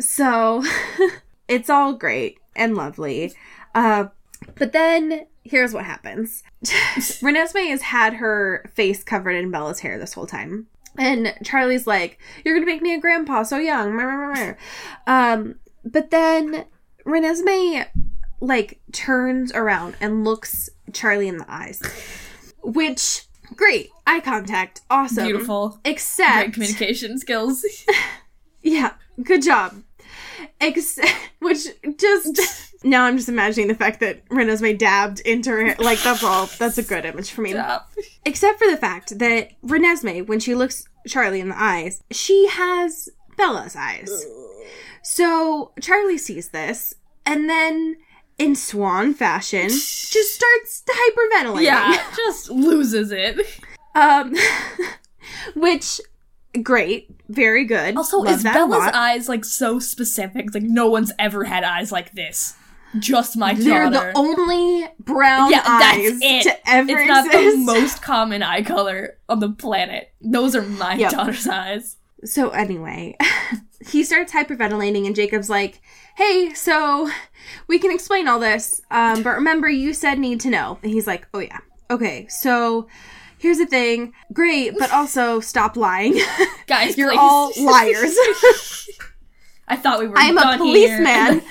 so 0.00 0.62
it's 1.48 1.70
all 1.70 1.94
great 1.94 2.38
and 2.54 2.76
lovely. 2.76 3.32
Uh, 3.74 4.06
but 4.54 4.72
then 4.72 5.26
here's 5.44 5.72
what 5.74 5.84
happens. 5.84 6.42
Renesmee 6.64 7.70
has 7.70 7.82
had 7.82 8.14
her 8.14 8.70
face 8.74 9.02
covered 9.02 9.36
in 9.36 9.50
Bella's 9.50 9.80
hair 9.80 9.98
this 9.98 10.14
whole 10.14 10.26
time. 10.26 10.66
And 10.98 11.34
Charlie's 11.44 11.86
like, 11.86 12.18
You're 12.44 12.54
gonna 12.54 12.66
make 12.66 12.82
me 12.82 12.94
a 12.94 13.00
grandpa 13.00 13.42
so 13.42 13.58
young. 13.58 13.92
Mer, 13.92 14.06
mer, 14.06 14.26
mer, 14.26 14.34
mer." 14.34 14.58
Um, 15.06 15.56
but 15.84 16.10
then 16.10 16.64
Renesmee 17.06 17.86
like 18.40 18.80
turns 18.92 19.52
around 19.52 19.96
and 20.00 20.24
looks 20.24 20.68
Charlie 20.92 21.28
in 21.28 21.38
the 21.38 21.50
eyes. 21.50 21.80
Which 22.62 23.24
great. 23.54 23.90
Eye 24.06 24.20
contact. 24.20 24.82
Awesome. 24.90 25.24
Beautiful. 25.24 25.80
Except 25.84 26.36
Great 26.36 26.54
communication 26.54 27.18
skills. 27.18 27.64
yeah, 28.62 28.94
good 29.22 29.42
job. 29.42 29.82
Ex- 30.60 30.98
which 31.40 31.66
just 31.98 32.74
now 32.84 33.04
I'm 33.04 33.16
just 33.16 33.28
imagining 33.28 33.68
the 33.68 33.74
fact 33.74 34.00
that 34.00 34.26
Renesmee 34.28 34.78
dabbed 34.78 35.20
into 35.20 35.50
her 35.50 35.64
hair. 35.64 35.76
Like 35.78 36.02
that's 36.02 36.22
all. 36.22 36.46
That's 36.58 36.78
a 36.78 36.82
good 36.82 37.04
image 37.04 37.30
for 37.30 37.42
me. 37.42 37.52
Stop. 37.52 37.90
Except 38.24 38.58
for 38.58 38.70
the 38.70 38.76
fact 38.76 39.18
that 39.18 39.50
Renesmee, 39.62 40.26
when 40.26 40.40
she 40.40 40.54
looks 40.54 40.84
Charlie 41.06 41.40
in 41.40 41.50
the 41.50 41.60
eyes, 41.60 42.02
she 42.10 42.48
has 42.48 43.08
Bella's 43.36 43.76
eyes. 43.76 44.26
So 45.08 45.70
Charlie 45.80 46.18
sees 46.18 46.48
this, 46.48 46.94
and 47.24 47.48
then 47.48 47.96
in 48.38 48.56
swan 48.56 49.14
fashion, 49.14 49.68
just 49.68 50.34
starts 50.34 50.82
hyperventilating. 50.88 51.62
Yeah, 51.62 52.04
just 52.16 52.50
loses 52.50 53.12
it. 53.12 53.38
Um, 53.94 54.34
which 55.54 56.00
great, 56.60 57.08
very 57.28 57.64
good. 57.64 57.96
Also, 57.96 58.18
Love 58.18 58.34
is 58.38 58.42
Bella's 58.42 58.90
eyes 58.92 59.28
like 59.28 59.44
so 59.44 59.78
specific? 59.78 60.52
Like 60.52 60.64
no 60.64 60.88
one's 60.90 61.12
ever 61.20 61.44
had 61.44 61.62
eyes 61.62 61.92
like 61.92 62.12
this. 62.12 62.54
Just 62.98 63.36
my 63.36 63.54
They're 63.54 63.88
daughter. 63.88 64.12
the 64.12 64.18
only 64.18 64.88
brown 64.98 65.52
yeah, 65.52 65.62
that's 65.62 65.98
eyes 65.98 66.18
it. 66.20 66.42
to 66.44 66.68
ever 66.70 66.98
it's 66.98 67.08
not 67.08 67.26
exist. 67.26 67.56
the 67.56 67.64
most 67.64 68.02
common 68.02 68.42
eye 68.42 68.62
color 68.62 69.18
on 69.28 69.38
the 69.38 69.50
planet. 69.50 70.12
Those 70.20 70.56
are 70.56 70.62
my 70.62 70.94
Yep. 70.96 71.10
daughter's 71.12 71.46
eyes. 71.46 71.96
So 72.24 72.50
anyway, 72.50 73.16
he 73.90 74.02
starts 74.04 74.32
hyperventilating, 74.32 75.06
and 75.06 75.14
Jacob's 75.14 75.50
like, 75.50 75.80
"Hey, 76.16 76.52
so 76.54 77.10
we 77.68 77.78
can 77.78 77.90
explain 77.90 78.28
all 78.28 78.38
this, 78.38 78.80
um, 78.90 79.22
but 79.22 79.30
remember, 79.30 79.68
you 79.68 79.92
said 79.92 80.18
need 80.18 80.40
to 80.40 80.50
know." 80.50 80.78
And 80.82 80.92
he's 80.92 81.06
like, 81.06 81.26
"Oh 81.32 81.38
yeah, 81.38 81.58
okay. 81.90 82.26
So 82.28 82.88
here's 83.38 83.58
the 83.58 83.66
thing. 83.66 84.12
Great, 84.32 84.74
but 84.78 84.92
also 84.92 85.40
stop 85.40 85.76
lying. 85.76 86.18
Guys, 86.66 86.96
You're 86.98 87.10
please. 87.10 87.18
all 87.20 87.52
liars. 87.58 88.16
I 89.68 89.76
thought 89.76 89.98
we 89.98 90.06
were 90.08 90.16
I'm 90.16 90.38
a 90.38 90.56
policeman, 90.58 91.42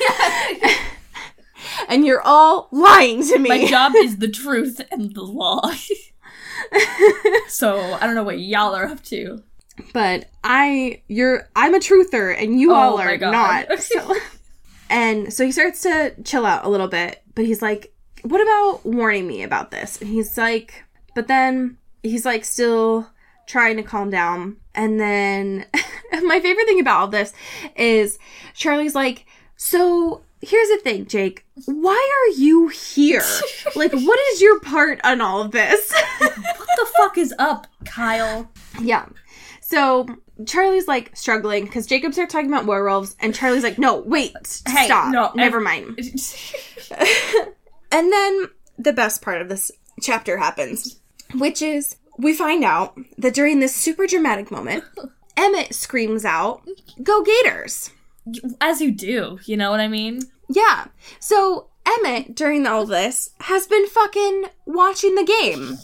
and 1.89 2.05
you're 2.05 2.21
all 2.21 2.69
lying 2.71 3.23
to 3.27 3.39
me." 3.39 3.49
My 3.49 3.65
job 3.65 3.93
is 3.95 4.17
the 4.17 4.29
truth 4.29 4.81
and 4.91 5.13
the 5.13 5.23
law. 5.23 5.61
so 7.47 7.77
I 7.99 8.05
don't 8.05 8.15
know 8.15 8.23
what 8.23 8.39
y'all 8.39 8.73
are 8.75 8.85
up 8.85 9.03
to. 9.05 9.43
But 9.93 10.29
I 10.43 11.01
you're 11.07 11.49
I'm 11.55 11.73
a 11.75 11.79
truther 11.79 12.35
and 12.37 12.59
you 12.59 12.71
Oh 12.71 12.75
all 12.75 12.97
are 12.99 13.17
God. 13.17 13.31
not. 13.69 13.79
So- 13.81 14.15
and 14.89 15.33
so 15.33 15.43
he 15.45 15.51
starts 15.51 15.81
to 15.81 16.13
chill 16.23 16.45
out 16.45 16.63
a 16.63 16.69
little 16.69 16.87
bit, 16.87 17.21
but 17.33 17.45
he's 17.45 17.61
like, 17.61 17.91
"What 18.21 18.39
about 18.41 18.85
warning 18.85 19.27
me 19.27 19.41
about 19.43 19.71
this?" 19.71 19.99
And 19.99 20.09
he's 20.09 20.37
like, 20.37 20.83
but 21.15 21.27
then 21.27 21.77
he's 22.03 22.23
like 22.25 22.45
still 22.45 23.09
trying 23.47 23.77
to 23.77 23.83
calm 23.83 24.09
down. 24.11 24.57
And 24.75 24.99
then 24.99 25.65
my 26.23 26.39
favorite 26.39 26.67
thing 26.67 26.79
about 26.79 26.99
all 26.99 27.07
this 27.07 27.33
is 27.75 28.19
Charlie's 28.53 28.93
like, 28.93 29.25
"So 29.55 30.21
here's 30.41 30.69
the 30.69 30.77
thing, 30.83 31.07
Jake. 31.07 31.43
Why 31.65 31.95
are 32.29 32.39
you 32.39 32.67
here? 32.67 33.23
like, 33.75 33.91
what 33.91 34.19
is 34.33 34.41
your 34.41 34.59
part 34.59 34.99
on 35.03 35.19
all 35.19 35.41
of 35.41 35.49
this?" 35.51 35.91
What 36.19 36.35
the 36.35 36.87
fuck 36.97 37.17
is 37.17 37.33
up, 37.39 37.65
Kyle? 37.85 38.51
Yeah. 38.79 39.05
So 39.67 40.05
Charlie's 40.45 40.87
like 40.87 41.15
struggling 41.17 41.65
because 41.65 41.87
Jacob 41.87 42.13
starts 42.13 42.31
talking 42.31 42.51
about 42.51 42.67
werewolves, 42.67 43.15
and 43.19 43.33
Charlie's 43.33 43.63
like, 43.63 43.79
"No, 43.79 43.97
wait, 44.01 44.61
Hey, 44.67 44.85
stop, 44.85 45.11
no, 45.11 45.31
never 45.33 45.59
mind." 45.59 45.97
And 47.91 48.11
then 48.11 48.49
the 48.77 48.91
best 48.93 49.21
part 49.21 49.41
of 49.41 49.47
this 49.47 49.71
chapter 50.01 50.37
happens, 50.37 50.99
which 51.33 51.61
is 51.61 51.95
we 52.17 52.33
find 52.33 52.63
out 52.63 52.97
that 53.17 53.33
during 53.33 53.59
this 53.59 53.73
super 53.73 54.05
dramatic 54.05 54.51
moment, 54.51 54.83
Emmett 55.37 55.73
screams 55.73 56.25
out, 56.25 56.61
"Go 57.01 57.23
Gators!" 57.23 57.89
As 58.59 58.81
you 58.81 58.91
do, 58.91 59.39
you 59.45 59.55
know 59.57 59.71
what 59.71 59.79
I 59.79 59.87
mean? 59.87 60.21
Yeah. 60.49 60.87
So 61.19 61.69
Emmett, 61.85 62.35
during 62.35 62.67
all 62.67 62.85
this, 62.85 63.31
has 63.41 63.65
been 63.65 63.87
fucking 63.87 64.45
watching 64.65 65.15
the 65.15 65.23
game. 65.23 65.77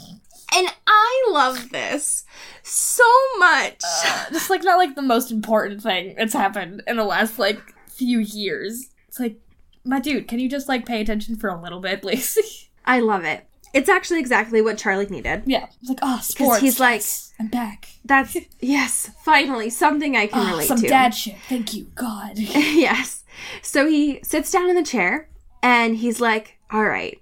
And 0.53 0.67
I 0.85 1.27
love 1.31 1.69
this 1.69 2.25
so 2.63 3.03
much. 3.39 3.81
Uh, 4.05 4.25
just 4.31 4.49
like 4.49 4.63
not 4.63 4.77
like 4.77 4.95
the 4.95 5.01
most 5.01 5.31
important 5.31 5.81
thing 5.81 6.15
that's 6.17 6.33
happened 6.33 6.83
in 6.87 6.97
the 6.97 7.03
last 7.05 7.39
like 7.39 7.59
few 7.87 8.19
years. 8.19 8.89
It's 9.07 9.19
like, 9.19 9.37
my 9.85 9.99
dude, 9.99 10.27
can 10.27 10.39
you 10.39 10.49
just 10.49 10.67
like 10.67 10.85
pay 10.85 11.01
attention 11.01 11.35
for 11.37 11.49
a 11.49 11.61
little 11.61 11.79
bit, 11.79 12.01
please? 12.03 12.67
I 12.85 12.99
love 12.99 13.23
it. 13.23 13.45
It's 13.73 13.87
actually 13.87 14.19
exactly 14.19 14.61
what 14.61 14.77
Charlie 14.77 15.05
needed. 15.07 15.43
yeah. 15.45 15.67
It's 15.79 15.87
like, 15.89 15.99
oh, 16.01 16.19
sports. 16.21 16.61
he's 16.61 16.79
like- 16.79 17.03
I'm 17.39 17.47
back. 17.47 17.87
That's 18.03 18.35
yes, 18.59 19.09
finally 19.23 19.69
something 19.69 20.17
I 20.17 20.27
can 20.27 20.45
Oh, 20.45 20.51
relate 20.51 20.67
some 20.67 20.77
to. 20.77 20.81
Some 20.81 20.89
dad 20.89 21.09
shit. 21.15 21.37
Thank 21.47 21.73
you, 21.73 21.85
God. 21.95 22.33
yes. 22.37 23.23
So 23.61 23.87
he 23.87 24.19
sits 24.23 24.51
down 24.51 24.69
in 24.69 24.75
the 24.75 24.83
chair 24.83 25.29
And 25.63 25.95
he's 25.95 26.19
like, 26.19 26.57
all 26.69 26.83
right, 26.83 27.21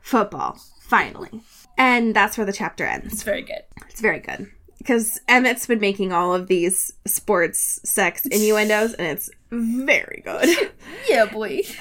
football, 0.00 0.58
finally. 0.80 1.40
And 1.78 2.14
that's 2.14 2.36
where 2.36 2.44
the 2.44 2.52
chapter 2.52 2.84
ends. 2.84 3.12
It's 3.14 3.22
very 3.22 3.42
good. 3.42 3.62
It's 3.88 4.00
very 4.00 4.18
good. 4.18 4.50
Because 4.78 5.20
Emmett's 5.28 5.66
been 5.66 5.80
making 5.80 6.12
all 6.12 6.34
of 6.34 6.46
these 6.48 6.92
sports 7.06 7.80
sex 7.84 8.26
innuendos, 8.26 8.94
and 8.94 9.06
it's 9.08 9.30
very 9.50 10.22
good. 10.24 10.70
Yeah, 11.08 11.24
boy. 11.24 11.62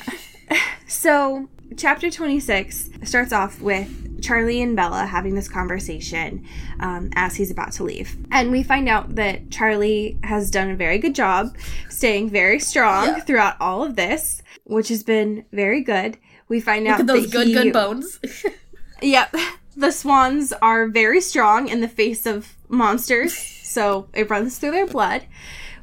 So, 0.88 1.50
chapter 1.76 2.10
26 2.10 2.92
starts 3.04 3.34
off 3.34 3.60
with 3.60 4.22
Charlie 4.22 4.62
and 4.62 4.74
Bella 4.76 5.06
having 5.06 5.36
this 5.36 5.50
conversation 5.50 6.46
um, 6.80 7.10
as 7.16 7.36
he's 7.36 7.52
about 7.52 7.74
to 7.74 7.84
leave. 7.84 8.16
And 8.32 8.52
we 8.52 8.64
find 8.64 8.88
out 8.88 9.16
that 9.16 9.52
Charlie 9.52 10.18
has 10.24 10.50
done 10.50 10.70
a 10.72 10.76
very 10.78 10.98
good 10.98 11.14
job 11.14 11.58
staying 11.90 12.30
very 12.30 12.60
strong 12.60 13.08
Yeah. 13.08 13.20
throughout 13.20 13.58
all 13.60 13.84
of 13.84 13.98
this, 13.98 14.42
which 14.64 14.88
has 14.88 15.04
been 15.04 15.44
very 15.52 15.82
good. 15.82 16.18
We 16.48 16.62
find 16.62 16.88
out 16.88 17.00
Look 17.00 17.10
at 17.10 17.14
those 17.24 17.28
good, 17.32 17.48
he- 17.48 17.54
good 17.54 17.74
bones. 17.74 18.20
Yep. 19.02 19.36
The 19.78 19.92
swans 19.92 20.52
are 20.54 20.88
very 20.88 21.22
strong 21.22 21.68
in 21.68 21.82
the 21.82 21.88
face 21.88 22.26
of 22.26 22.56
monsters, 22.68 23.38
so 23.64 24.08
it 24.14 24.28
runs 24.30 24.58
through 24.58 24.72
their 24.72 24.88
blood, 24.88 25.26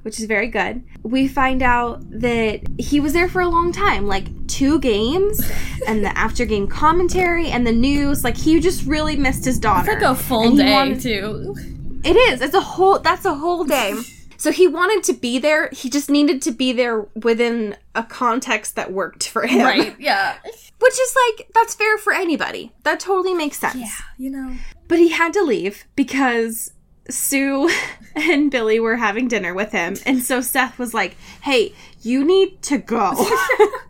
which 0.02 0.18
is 0.18 0.24
very 0.26 0.48
good. 0.48 0.82
We 1.04 1.28
find 1.28 1.62
out 1.62 2.02
that 2.10 2.62
he 2.76 2.98
was 2.98 3.12
there 3.12 3.28
for 3.28 3.40
a 3.40 3.48
long 3.48 3.70
time, 3.70 4.06
like 4.08 4.26
two 4.48 4.80
games, 4.80 5.40
and 5.86 6.04
the 6.04 6.16
after 6.18 6.44
game 6.44 6.66
commentary 6.66 7.48
and 7.50 7.64
the 7.64 7.72
news. 7.72 8.24
Like 8.24 8.36
he 8.36 8.58
just 8.58 8.84
really 8.84 9.14
missed 9.16 9.44
his 9.44 9.60
daughter. 9.60 9.92
It's 9.92 10.02
like 10.02 10.10
a 10.10 10.16
full 10.20 10.56
day, 10.56 10.72
wanted- 10.72 11.00
too. 11.00 11.54
It 12.02 12.16
is. 12.16 12.40
It's 12.42 12.54
a 12.54 12.60
whole. 12.60 12.98
That's 12.98 13.24
a 13.24 13.34
whole 13.34 13.64
day. 13.64 13.94
So 14.36 14.52
he 14.52 14.66
wanted 14.66 15.02
to 15.04 15.12
be 15.12 15.38
there. 15.38 15.68
He 15.72 15.88
just 15.88 16.10
needed 16.10 16.42
to 16.42 16.50
be 16.50 16.72
there 16.72 17.06
within 17.14 17.76
a 17.94 18.02
context 18.02 18.76
that 18.76 18.92
worked 18.92 19.28
for 19.28 19.46
him. 19.46 19.62
Right, 19.62 19.94
yeah. 19.98 20.36
Which 20.80 21.00
is 21.00 21.16
like 21.28 21.48
that's 21.54 21.74
fair 21.74 21.96
for 21.98 22.12
anybody. 22.12 22.72
That 22.82 23.00
totally 23.00 23.34
makes 23.34 23.58
sense. 23.58 23.76
Yeah, 23.76 24.04
you 24.18 24.30
know. 24.30 24.56
But 24.86 24.98
he 24.98 25.08
had 25.08 25.32
to 25.32 25.42
leave 25.42 25.84
because 25.96 26.72
Sue 27.08 27.70
and 28.14 28.50
Billy 28.50 28.80
were 28.80 28.96
having 28.96 29.28
dinner 29.28 29.54
with 29.54 29.72
him. 29.72 29.96
And 30.06 30.22
so 30.22 30.40
Seth 30.40 30.78
was 30.78 30.94
like, 30.94 31.16
hey, 31.42 31.74
you 32.02 32.24
need 32.24 32.62
to 32.62 32.78
go. 32.78 33.28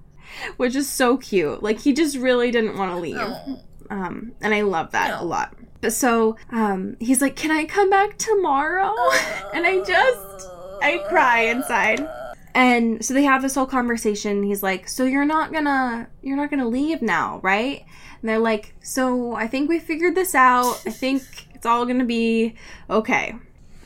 Which 0.57 0.75
is 0.75 0.89
so 0.89 1.17
cute. 1.17 1.63
Like, 1.63 1.81
he 1.81 1.93
just 1.93 2.17
really 2.17 2.51
didn't 2.51 2.77
want 2.77 2.91
to 2.91 2.99
leave. 2.99 3.61
Um, 3.89 4.33
and 4.41 4.53
I 4.55 4.63
love 4.63 4.91
that 4.91 5.21
a 5.21 5.25
lot. 5.25 5.55
So 5.91 6.37
um, 6.51 6.97
he's 7.01 7.21
like, 7.21 7.37
can 7.37 7.51
I 7.51 7.65
come 7.65 7.91
back 7.91 8.19
tomorrow? 8.19 8.95
and 9.55 9.67
I 9.67 9.83
just, 9.85 10.51
I 10.83 10.99
cry 11.09 11.43
inside. 11.43 12.07
And 12.55 13.05
so 13.05 13.15
they 13.15 13.25
have 13.25 13.43
this 13.43 13.55
whole 13.57 13.67
conversation. 13.67 14.45
He's 14.45 14.63
like, 14.63 14.89
"So 14.89 15.05
you're 15.05 15.25
not 15.25 15.53
gonna 15.53 16.09
you're 16.23 16.37
not 16.37 16.51
gonna 16.51 16.69
leave 16.69 17.03
now, 17.03 17.41
right?" 17.43 17.85
And 18.23 18.29
they're 18.29 18.39
like, 18.39 18.77
"So 18.81 19.35
I 19.35 19.49
think 19.49 19.69
we 19.69 19.81
figured 19.81 20.15
this 20.15 20.37
out. 20.37 20.81
I 20.87 20.91
think 21.03 21.23
it's 21.53 21.67
all 21.67 21.85
gonna 21.85 22.05
be 22.05 22.55
okay." 22.89 23.35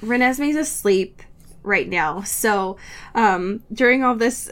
Renesmee's 0.02 0.56
asleep 0.56 1.22
right 1.62 1.88
now. 1.88 2.22
So 2.22 2.76
um, 3.14 3.62
during 3.72 4.04
all 4.04 4.14
this, 4.14 4.50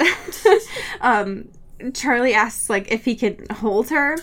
um, 1.03 1.49
Charlie 1.95 2.35
asks 2.35 2.70
like 2.70 2.91
if 2.91 3.05
he 3.05 3.14
can 3.14 3.45
hold 3.51 3.91
her. 3.91 4.16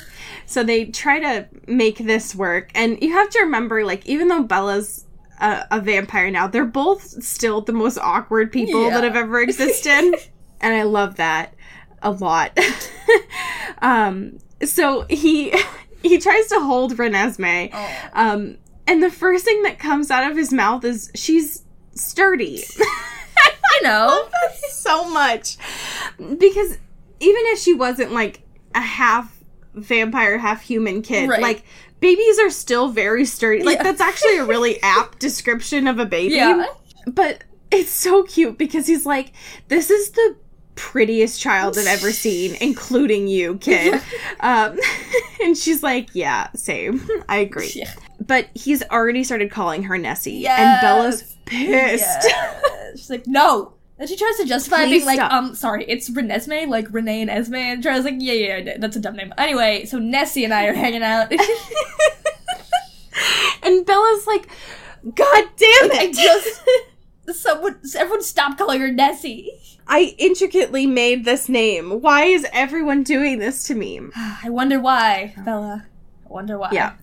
So 0.45 0.63
they 0.63 0.85
try 0.85 1.19
to 1.19 1.47
make 1.67 1.97
this 1.97 2.35
work, 2.35 2.71
and 2.75 3.01
you 3.01 3.11
have 3.13 3.29
to 3.31 3.39
remember, 3.39 3.85
like 3.85 4.05
even 4.05 4.27
though 4.27 4.43
Bella's 4.43 5.05
a, 5.39 5.65
a 5.71 5.81
vampire 5.81 6.31
now, 6.31 6.47
they're 6.47 6.65
both 6.65 7.01
still 7.23 7.61
the 7.61 7.73
most 7.73 7.97
awkward 7.97 8.51
people 8.51 8.89
that 8.89 9.03
have 9.03 9.15
ever 9.15 9.41
existed, 9.41 10.15
and 10.61 10.73
I 10.73 10.83
love 10.83 11.15
that 11.15 11.53
a 12.01 12.11
lot. 12.11 12.57
um, 13.81 14.39
so 14.63 15.05
he 15.09 15.55
he 16.01 16.17
tries 16.17 16.47
to 16.47 16.59
hold 16.59 16.97
Renesmee, 16.97 17.73
um, 18.13 18.57
and 18.87 19.01
the 19.01 19.11
first 19.11 19.45
thing 19.45 19.63
that 19.63 19.79
comes 19.79 20.11
out 20.11 20.29
of 20.29 20.37
his 20.37 20.51
mouth 20.51 20.83
is 20.83 21.11
she's 21.15 21.63
sturdy. 21.95 22.63
I 23.39 23.79
know. 23.81 24.27
so 24.69 25.09
much 25.09 25.57
because 26.37 26.77
even 27.23 27.41
if 27.47 27.59
she 27.59 27.73
wasn't 27.73 28.11
like 28.11 28.41
a 28.75 28.81
half 28.81 29.39
vampire 29.75 30.37
half 30.37 30.61
human 30.61 31.01
kid 31.01 31.27
Right. 31.29 31.41
like 31.41 31.63
babies 31.99 32.37
are 32.39 32.49
still 32.49 32.89
very 32.89 33.25
sturdy 33.25 33.63
like 33.63 33.77
Yeah. 33.77 33.83
that's 33.83 34.01
actually 34.01 34.37
a 34.37 34.45
really 34.45 34.81
apt 34.83 35.19
description 35.19 35.87
of 35.87 35.97
a 35.99 36.05
baby 36.05 36.35
Yeah. 36.35 36.65
but 37.07 37.43
it's 37.71 37.89
so 37.91 38.23
cute 38.23 38.57
because 38.57 38.85
he's 38.85 39.05
like 39.05 39.31
this 39.69 39.89
is 39.89 40.11
the 40.11 40.35
prettiest 40.75 41.39
child 41.39 41.77
i've 41.77 41.87
ever 41.87 42.11
seen 42.11 42.55
including 42.61 43.27
you 43.27 43.57
kid 43.57 44.01
um 44.41 44.77
and 45.43 45.57
she's 45.57 45.81
like 45.83 46.09
yeah 46.13 46.49
same 46.55 47.07
i 47.29 47.37
agree 47.37 47.71
Yeah. 47.75 47.91
but 48.19 48.47
he's 48.55 48.83
already 48.89 49.23
started 49.23 49.49
calling 49.51 49.83
her 49.83 49.97
nessie 49.97 50.45
and 50.47 50.81
bella's 50.81 51.35
pissed 51.45 52.27
She's 52.95 53.09
like, 53.09 53.25
no. 53.25 53.73
And 53.99 54.09
she 54.09 54.17
tries 54.17 54.35
to 54.37 54.45
justify 54.45 54.85
Please 54.85 54.91
being 54.91 55.05
like, 55.05 55.17
stop. 55.17 55.31
um, 55.31 55.53
sorry, 55.55 55.85
it's 55.87 56.09
Renesmee, 56.09 56.67
like 56.67 56.87
Renee 56.91 57.21
and 57.21 57.29
Esme. 57.29 57.55
And 57.55 57.83
Charlie's 57.83 58.05
like, 58.05 58.15
yeah, 58.17 58.33
yeah, 58.33 58.57
yeah, 58.57 58.77
that's 58.79 58.95
a 58.95 58.99
dumb 58.99 59.15
name. 59.15 59.31
Anyway, 59.37 59.85
so 59.85 59.99
Nessie 59.99 60.43
and 60.43 60.53
I 60.53 60.65
are 60.65 60.73
hanging 60.73 61.03
out. 61.03 61.31
and 63.63 63.85
Bella's 63.85 64.27
like, 64.27 64.47
God 65.03 65.45
damn 65.57 65.91
I 65.91 66.09
it! 66.09 66.15
just, 66.15 66.61
someone, 67.41 67.79
everyone 67.95 68.23
stop 68.23 68.57
calling 68.57 68.81
her 68.81 68.91
Nessie. 68.91 69.51
I 69.87 70.15
intricately 70.17 70.87
made 70.87 71.23
this 71.23 71.47
name. 71.47 72.01
Why 72.01 72.25
is 72.25 72.47
everyone 72.51 73.03
doing 73.03 73.37
this 73.39 73.63
to 73.65 73.75
me? 73.75 74.01
I 74.15 74.49
wonder 74.49 74.79
why, 74.79 75.35
Bella. 75.45 75.85
I 76.25 76.33
wonder 76.33 76.57
why. 76.57 76.69
Yeah. 76.71 76.93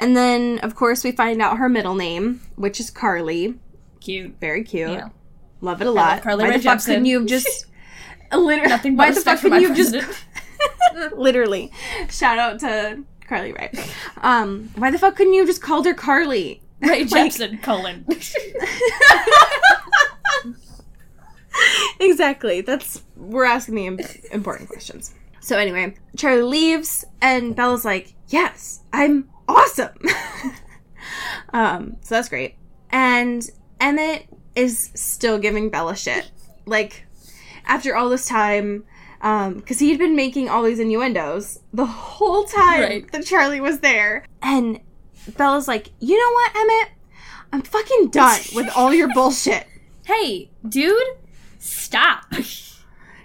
And 0.00 0.16
then, 0.16 0.58
of 0.60 0.74
course, 0.74 1.04
we 1.04 1.12
find 1.12 1.40
out 1.42 1.58
her 1.58 1.68
middle 1.68 1.94
name, 1.94 2.40
which 2.56 2.80
is 2.80 2.90
Carly. 2.90 3.54
Cute. 4.00 4.34
Very 4.40 4.64
cute. 4.64 4.90
Yeah. 4.90 5.08
Love 5.60 5.80
it 5.80 5.86
a 5.86 5.90
lot. 5.90 6.22
Carly 6.22 6.44
why 6.44 6.50
Rae 6.50 6.56
the 6.58 6.62
fuck 6.62 6.78
Jepsen. 6.78 6.86
couldn't 6.86 7.04
you 7.06 7.18
have 7.20 7.28
just 7.28 7.66
literally? 8.32 8.68
Nothing 8.68 8.96
why 8.96 9.10
the 9.10 9.20
fuck 9.20 9.34
respect 9.34 9.40
for 9.40 9.48
my 9.48 9.60
couldn't 9.60 9.76
you 9.76 10.00
have 10.00 10.02
just 10.02 11.14
literally? 11.16 11.72
Shout 12.10 12.38
out 12.38 12.60
to 12.60 13.02
Carly 13.28 13.52
Rae. 13.52 13.70
Um, 14.22 14.70
why 14.76 14.90
the 14.90 14.98
fuck 14.98 15.16
couldn't 15.16 15.32
you 15.34 15.40
have 15.40 15.48
just 15.48 15.62
called 15.62 15.86
her 15.86 15.94
Carly? 15.94 16.62
Ray 16.80 17.04
Like- 17.04 17.32
Jepsen, 17.32 17.60
colon. 17.62 18.06
exactly. 22.00 22.60
That's 22.60 23.02
we're 23.16 23.44
asking 23.44 23.74
the 23.74 23.86
im- 23.86 23.98
important 24.32 24.68
questions. 24.68 25.14
So 25.40 25.56
anyway, 25.58 25.94
Charlie 26.16 26.42
leaves, 26.42 27.04
and 27.20 27.56
Bella's 27.56 27.84
like, 27.84 28.14
"Yes, 28.28 28.80
I'm 28.92 29.28
awesome." 29.48 29.96
um, 31.52 31.96
so 32.02 32.14
that's 32.14 32.28
great. 32.28 32.56
And 32.90 33.48
Emmett 33.80 34.26
is 34.58 34.90
still 34.94 35.38
giving 35.38 35.70
Bella 35.70 35.96
shit, 35.96 36.30
like 36.66 37.06
after 37.66 37.96
all 37.96 38.08
this 38.08 38.26
time, 38.26 38.84
um, 39.22 39.54
because 39.54 39.78
he 39.78 39.90
had 39.90 39.98
been 39.98 40.16
making 40.16 40.48
all 40.48 40.62
these 40.62 40.78
innuendos 40.80 41.60
the 41.72 41.86
whole 41.86 42.44
time 42.44 42.80
Right. 42.80 43.12
that 43.12 43.24
Charlie 43.26 43.60
was 43.60 43.80
there, 43.80 44.24
and 44.42 44.80
Bella's 45.36 45.68
like, 45.68 45.90
"You 46.00 46.16
know 46.18 46.32
what, 46.32 46.56
Emmett? 46.56 46.88
I'm 47.52 47.62
fucking 47.62 48.08
done 48.12 48.40
with 48.54 48.68
all 48.76 48.92
your 48.92 49.08
bullshit." 49.14 49.66
hey, 50.06 50.50
dude, 50.68 51.06
stop. 51.58 52.24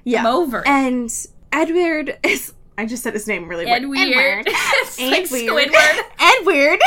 Yeah. 0.05 0.19
I'm 0.19 0.25
over. 0.35 0.67
And 0.67 1.09
Edward 1.53 2.17
is. 2.23 2.51
I 2.77 2.85
just 2.85 3.03
said 3.03 3.13
his 3.13 3.25
name 3.25 3.47
really 3.47 3.63
weird. 3.63 3.83
Ed 3.83 3.87
Weird. 3.87 4.45
it's 4.49 4.99
like 4.99 5.31
Edward. 5.31 5.69
Squidward. 5.71 5.99
Edward. 6.19 6.79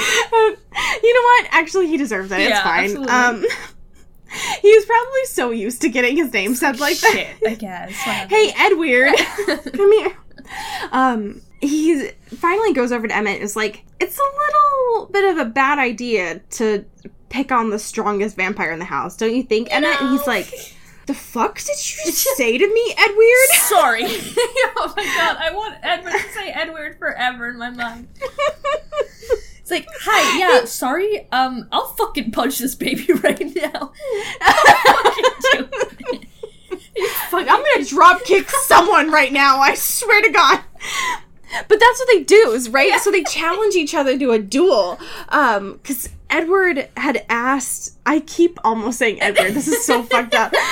you 1.02 1.14
know 1.14 1.22
what? 1.22 1.48
Actually, 1.50 1.88
he 1.88 1.96
deserves 1.96 2.30
it. 2.32 2.40
It's 2.40 2.60
fine. 2.60 2.84
absolutely. 2.84 3.12
Um, 3.12 3.44
he's 4.62 4.84
probably 4.84 5.24
so 5.26 5.50
used 5.50 5.82
to 5.82 5.88
getting 5.88 6.16
his 6.16 6.32
name 6.32 6.54
said 6.54 6.80
like 6.80 6.98
that. 6.98 7.34
I 7.46 7.54
guess. 7.54 8.06
whatever. 8.06 8.28
Hey, 8.28 8.52
Edward, 8.56 9.72
come 9.72 9.92
here. 9.92 10.16
Um, 10.92 11.42
he 11.60 12.08
finally 12.28 12.72
goes 12.72 12.92
over 12.92 13.06
to 13.06 13.14
Emmett 13.14 13.34
and 13.36 13.42
is 13.42 13.56
like, 13.56 13.84
it's 14.00 14.18
a 14.18 14.22
little 14.22 15.06
bit 15.12 15.30
of 15.30 15.38
a 15.38 15.44
bad 15.44 15.78
idea 15.78 16.38
to 16.50 16.84
pick 17.28 17.52
on 17.52 17.70
the 17.70 17.78
strongest 17.78 18.36
vampire 18.36 18.72
in 18.72 18.78
the 18.78 18.84
house, 18.84 19.16
don't 19.16 19.34
you 19.34 19.42
think, 19.42 19.68
Emmett? 19.70 20.00
And 20.00 20.10
he's 20.10 20.26
like, 20.26 20.46
the 21.06 21.14
fuck 21.14 21.58
did 21.58 21.68
you 21.68 22.04
just 22.06 22.36
say 22.36 22.56
to 22.56 22.66
me, 22.66 22.94
Edward? 22.96 23.68
Sorry. 23.68 24.04
oh 24.76 24.92
my 24.96 25.04
god, 25.04 25.36
I 25.38 25.50
want 25.52 25.76
Edward 25.82 26.12
to 26.12 26.32
say 26.32 26.50
Edward 26.50 26.98
forever 26.98 27.50
in 27.50 27.58
my 27.58 27.70
mind. 27.70 28.08
It's 29.70 29.86
like, 29.86 29.88
hi, 30.00 30.38
yeah, 30.38 30.64
sorry, 30.64 31.28
um, 31.30 31.68
I'll 31.70 31.86
fucking 31.86 32.32
punch 32.32 32.58
this 32.58 32.74
baby 32.74 33.12
right 33.12 33.54
now. 33.54 33.92
Fucking 34.40 35.24
do 35.40 35.68
it. 36.12 36.26
Fuck, 37.28 37.46
I'm 37.48 37.64
gonna 37.64 37.84
drop 37.86 38.24
kick 38.24 38.50
someone 38.50 39.10
right 39.10 39.32
now, 39.32 39.58
I 39.58 39.74
swear 39.74 40.22
to 40.22 40.30
God. 40.30 40.60
But 41.68 41.80
that's 41.80 41.98
what 41.98 42.08
they 42.12 42.22
do, 42.22 42.52
is 42.52 42.68
right? 42.68 42.98
So 43.00 43.10
they 43.10 43.24
challenge 43.24 43.74
each 43.74 43.94
other 43.94 44.18
to 44.18 44.30
a 44.32 44.38
duel. 44.38 45.00
Um, 45.30 45.74
because 45.82 46.08
Edward 46.28 46.88
had 46.96 47.24
asked 47.28 47.98
I 48.06 48.20
keep 48.20 48.58
almost 48.64 48.98
saying 48.98 49.20
Edward, 49.20 49.52
this 49.52 49.68
is 49.68 49.84
so 49.84 50.02
fucked 50.02 50.34
up. 50.34 50.52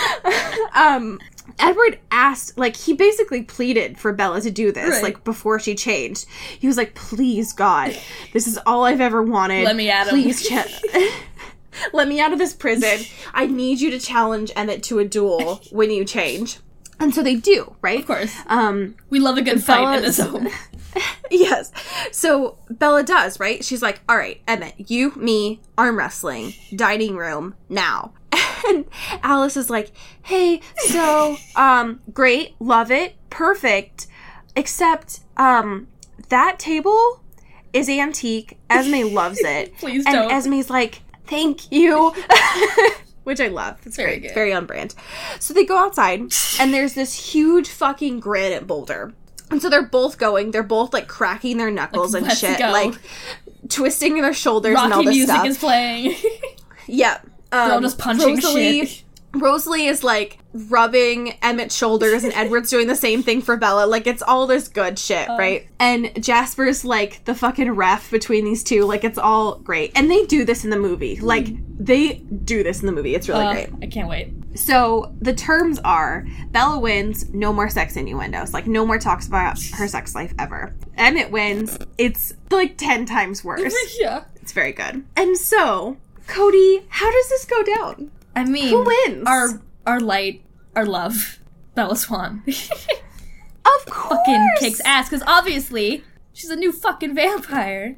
Um 0.74 1.18
Edward 1.58 1.98
asked, 2.10 2.56
like, 2.58 2.76
he 2.76 2.92
basically 2.94 3.42
pleaded 3.42 3.98
for 3.98 4.12
Bella 4.12 4.40
to 4.40 4.50
do 4.50 4.70
this, 4.72 4.90
Right. 4.90 5.02
like, 5.02 5.24
before 5.24 5.58
she 5.58 5.74
changed. 5.74 6.26
He 6.58 6.66
was 6.66 6.76
like, 6.76 6.94
please, 6.94 7.52
God, 7.52 7.96
this 8.32 8.46
is 8.46 8.58
all 8.66 8.84
I've 8.84 9.00
ever 9.00 9.22
wanted. 9.22 9.64
Let 9.64 9.76
me 9.76 9.90
at 9.90 10.06
him." 10.06 10.10
Please, 10.10 10.46
ch- 10.48 10.52
let 11.92 12.08
me 12.08 12.20
out 12.20 12.32
of 12.32 12.38
this 12.38 12.52
prison. 12.54 13.04
I 13.34 13.46
need 13.46 13.80
you 13.80 13.90
to 13.90 13.98
challenge 13.98 14.50
Emmett 14.56 14.82
to 14.84 14.98
a 14.98 15.04
duel 15.04 15.60
when 15.70 15.90
you 15.90 16.04
change. 16.04 16.58
And 17.00 17.14
so 17.14 17.22
they 17.22 17.36
do, 17.36 17.76
right? 17.80 18.00
Of 18.00 18.06
course. 18.06 18.34
Um, 18.48 18.96
We 19.08 19.20
love 19.20 19.38
a 19.38 19.42
good 19.42 19.62
fight 19.62 19.98
in 19.98 20.02
this 20.02 20.18
home. 20.18 20.48
yes. 21.30 21.70
So 22.10 22.58
Bella 22.70 23.04
does, 23.04 23.38
right? 23.38 23.64
She's 23.64 23.82
like, 23.82 24.00
all 24.08 24.16
right, 24.16 24.40
Emmett, 24.48 24.74
you, 24.90 25.12
me, 25.14 25.60
arm 25.76 25.96
wrestling, 25.96 26.54
dining 26.74 27.16
room, 27.16 27.54
now. 27.68 28.14
And 28.66 28.84
Alice 29.22 29.56
is 29.56 29.70
like, 29.70 29.92
hey, 30.22 30.60
so, 30.88 31.36
um, 31.56 32.00
great, 32.12 32.54
love 32.60 32.90
it, 32.90 33.14
perfect, 33.30 34.06
except, 34.56 35.20
um, 35.36 35.86
that 36.28 36.58
table 36.58 37.20
is 37.72 37.88
antique. 37.88 38.58
Esme 38.70 39.14
loves 39.14 39.38
it. 39.40 39.76
Please 39.78 40.04
and 40.06 40.14
don't. 40.14 40.30
Esme's 40.32 40.70
like, 40.70 41.02
thank 41.26 41.70
you. 41.70 42.14
Which 43.24 43.40
I 43.40 43.48
love. 43.48 43.78
It's 43.84 43.96
Very 43.96 44.12
great. 44.18 44.22
good. 44.28 44.34
Very 44.34 44.52
on 44.54 44.64
brand. 44.66 44.94
So 45.38 45.52
they 45.52 45.64
go 45.64 45.76
outside, 45.76 46.20
and 46.58 46.72
there's 46.72 46.94
this 46.94 47.32
huge 47.32 47.68
fucking 47.68 48.20
granite 48.20 48.66
boulder. 48.66 49.12
And 49.50 49.60
so 49.62 49.68
they're 49.68 49.82
both 49.86 50.16
going. 50.18 50.50
They're 50.50 50.62
both 50.62 50.92
like 50.94 51.08
cracking 51.08 51.58
their 51.58 51.70
knuckles 51.70 52.14
Like, 52.14 52.22
and 52.24 52.32
shit, 52.32 52.58
go. 52.58 52.70
like 52.70 52.94
twisting 53.68 54.20
their 54.20 54.32
shoulders 54.34 54.78
and 54.78 54.92
all 54.92 55.00
Rocky 55.00 55.06
this 55.06 55.16
music 55.16 55.34
stuff. 55.34 55.46
is 55.46 55.58
playing. 55.58 56.14
yeah. 56.86 57.20
Um, 57.52 57.70
all 57.70 57.80
just 57.80 57.98
punching 57.98 58.34
Rosalie, 58.36 58.86
shit. 58.86 59.04
Rosalie 59.34 59.86
is 59.86 60.02
like 60.02 60.38
rubbing 60.54 61.34
Emmett's 61.42 61.76
shoulders, 61.76 62.24
and 62.24 62.32
Edward's 62.34 62.70
doing 62.70 62.86
the 62.86 62.96
same 62.96 63.22
thing 63.22 63.42
for 63.42 63.56
Bella. 63.56 63.86
Like 63.86 64.06
it's 64.06 64.22
all 64.22 64.46
this 64.46 64.68
good 64.68 64.98
shit, 64.98 65.28
Uh. 65.28 65.36
right? 65.38 65.68
And 65.78 66.22
Jasper's 66.22 66.84
like 66.84 67.24
the 67.24 67.34
fucking 67.34 67.70
ref 67.72 68.10
between 68.10 68.44
these 68.44 68.64
two. 68.64 68.84
Like 68.84 69.04
it's 69.04 69.18
all 69.18 69.56
great, 69.58 69.92
and 69.94 70.10
they 70.10 70.24
do 70.26 70.44
this 70.44 70.64
in 70.64 70.70
the 70.70 70.78
movie. 70.78 71.20
Like 71.20 71.46
they 71.78 72.14
do 72.44 72.62
this 72.62 72.80
in 72.80 72.86
the 72.86 72.92
movie. 72.92 73.14
It's 73.14 73.28
really 73.28 73.44
Uh, 73.44 73.52
great. 73.52 73.68
I 73.82 73.86
can't 73.86 74.08
wait. 74.08 74.32
So 74.54 75.14
the 75.20 75.34
terms 75.34 75.78
are 75.84 76.26
Bella 76.50 76.80
wins, 76.80 77.28
no 77.32 77.52
more 77.52 77.68
sex 77.70 77.96
innuendos. 77.96 78.52
Like 78.52 78.66
no 78.66 78.84
more 78.84 78.98
talks 78.98 79.26
about 79.28 79.60
her 79.74 79.86
sex 79.86 80.14
life 80.14 80.34
ever. 80.38 80.74
Emmett 80.96 81.30
wins, 81.30 81.78
it's 81.98 82.32
like 82.50 82.76
10 82.76 83.06
times 83.06 83.44
worse. 83.44 83.74
yeah. 84.00 84.24
it's 84.42 84.50
very 84.52 84.72
good. 84.72 85.04
And 85.16 85.36
so, 85.36 85.98
Cody, 86.28 86.84
how 86.88 87.10
does 87.10 87.28
this 87.28 87.44
go 87.44 87.62
down? 87.64 88.10
I 88.36 88.44
mean, 88.44 88.68
Who 88.68 88.84
wins? 88.84 89.26
Our 89.26 89.60
our 89.86 89.98
light, 90.00 90.42
our 90.76 90.86
love, 90.86 91.40
Bella 91.74 91.96
Swan, 91.96 92.42
Of 92.46 93.86
course. 93.86 94.18
fucking 94.18 94.48
kicks 94.60 94.80
ass 94.84 95.08
because 95.08 95.24
obviously 95.26 96.04
she's 96.32 96.50
a 96.50 96.56
new 96.56 96.70
fucking 96.72 97.14
vampire. 97.14 97.96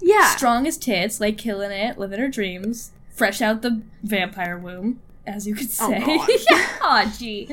Yeah. 0.00 0.36
Strong 0.36 0.66
as 0.66 0.76
tits, 0.76 1.20
like 1.20 1.38
killing 1.38 1.70
it, 1.72 1.98
living 1.98 2.20
her 2.20 2.28
dreams, 2.28 2.92
fresh 3.14 3.40
out 3.40 3.62
the 3.62 3.82
vampire 4.02 4.58
womb, 4.58 5.00
as 5.26 5.46
you 5.46 5.54
could 5.54 5.68
Oh, 5.80 5.90
say. 5.90 6.00
God. 6.04 6.28
yeah. 6.50 6.68
Aw, 6.82 7.14
gee. 7.18 7.48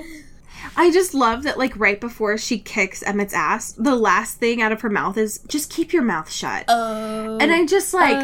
I 0.77 0.91
just 0.91 1.13
love 1.13 1.43
that 1.43 1.57
like 1.57 1.73
right 1.79 1.99
before 2.01 2.37
she 2.37 2.57
kicks 2.59 3.01
Emmett's 3.03 3.33
ass, 3.33 3.71
the 3.73 3.95
last 3.95 4.37
thing 4.39 4.61
out 4.61 4.71
of 4.71 4.81
her 4.81 4.89
mouth 4.89 5.17
is 5.17 5.39
just 5.47 5.71
keep 5.71 5.93
your 5.93 6.01
mouth 6.03 6.31
shut. 6.31 6.65
Oh. 6.67 7.37
and 7.39 7.51
I 7.51 7.65
just 7.65 7.93
like 7.93 8.17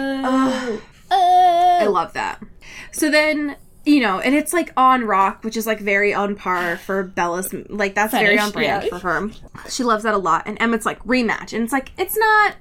ugh. 1.11 1.81
I 1.83 1.87
love 1.87 2.13
that. 2.13 2.41
So 2.91 3.11
then, 3.11 3.57
you 3.85 3.99
know, 3.99 4.19
and 4.19 4.35
it's 4.35 4.53
like 4.53 4.71
on 4.77 5.03
rock, 5.03 5.43
which 5.43 5.57
is 5.57 5.67
like 5.67 5.79
very 5.79 6.13
on 6.13 6.35
par 6.35 6.77
for 6.77 7.03
Bella's, 7.03 7.53
like 7.69 7.95
that's 7.95 8.13
very 8.13 8.39
on 8.39 8.51
brand 8.51 8.83
yeah. 8.83 8.89
for 8.89 8.99
her. 8.99 9.29
She 9.69 9.83
loves 9.83 10.03
that 10.03 10.13
a 10.13 10.17
lot. 10.17 10.43
And 10.47 10.57
Emmett's 10.59 10.85
like 10.85 10.99
rematch, 11.03 11.53
and 11.53 11.63
it's 11.63 11.73
like 11.73 11.91
it's 11.97 12.17
not, 12.17 12.55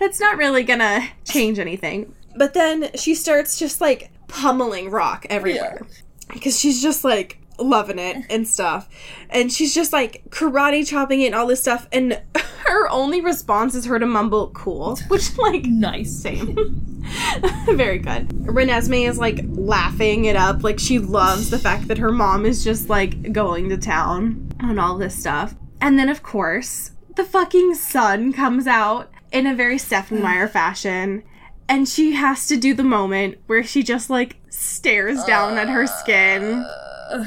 it's 0.00 0.20
not 0.20 0.36
really 0.36 0.62
gonna 0.62 1.08
change 1.24 1.58
anything. 1.58 2.14
But 2.36 2.54
then 2.54 2.90
she 2.94 3.14
starts 3.14 3.58
just 3.58 3.80
like 3.80 4.10
pummeling 4.28 4.90
rock 4.90 5.26
everywhere 5.30 5.86
because 6.32 6.58
she's 6.58 6.82
just 6.82 7.04
like 7.04 7.38
loving 7.58 7.98
it 7.98 8.24
and 8.30 8.46
stuff, 8.46 8.88
and 9.30 9.52
she's 9.52 9.74
just 9.74 9.92
like 9.92 10.22
karate 10.30 10.86
chopping 10.86 11.20
it 11.22 11.26
and 11.26 11.34
all 11.34 11.46
this 11.46 11.60
stuff, 11.60 11.88
and 11.92 12.20
her 12.66 12.88
only 12.90 13.20
response 13.20 13.74
is 13.74 13.86
her 13.86 13.98
to 13.98 14.06
mumble 14.06 14.50
"cool," 14.50 14.96
which 15.08 15.36
like 15.38 15.64
nice. 15.64 16.10
same. 16.10 16.94
Very 17.66 17.98
good. 17.98 18.28
Renesmee 18.28 19.08
is 19.08 19.18
like 19.18 19.40
laughing 19.48 20.26
it 20.26 20.36
up. 20.36 20.62
Like 20.62 20.78
she 20.78 20.98
loves 20.98 21.50
the 21.50 21.58
fact 21.58 21.88
that 21.88 21.98
her 21.98 22.12
mom 22.12 22.44
is 22.44 22.64
just 22.64 22.88
like 22.88 23.32
going 23.32 23.68
to 23.70 23.78
town 23.78 24.52
on 24.60 24.78
all 24.78 24.98
this 24.98 25.18
stuff. 25.18 25.54
And 25.80 25.98
then, 25.98 26.08
of 26.08 26.22
course, 26.22 26.92
the 27.16 27.24
fucking 27.24 27.74
sun 27.74 28.32
comes 28.32 28.66
out 28.66 29.10
in 29.32 29.46
a 29.46 29.54
very 29.54 29.78
Stephenie 29.78 30.20
Meyer 30.22 30.48
fashion. 30.48 31.22
And 31.68 31.88
she 31.88 32.12
has 32.12 32.46
to 32.48 32.56
do 32.56 32.74
the 32.74 32.82
moment 32.82 33.38
where 33.46 33.62
she 33.62 33.82
just 33.82 34.10
like 34.10 34.36
stares 34.48 35.22
down 35.24 35.58
at 35.58 35.68
her 35.68 35.86
skin. 35.86 36.66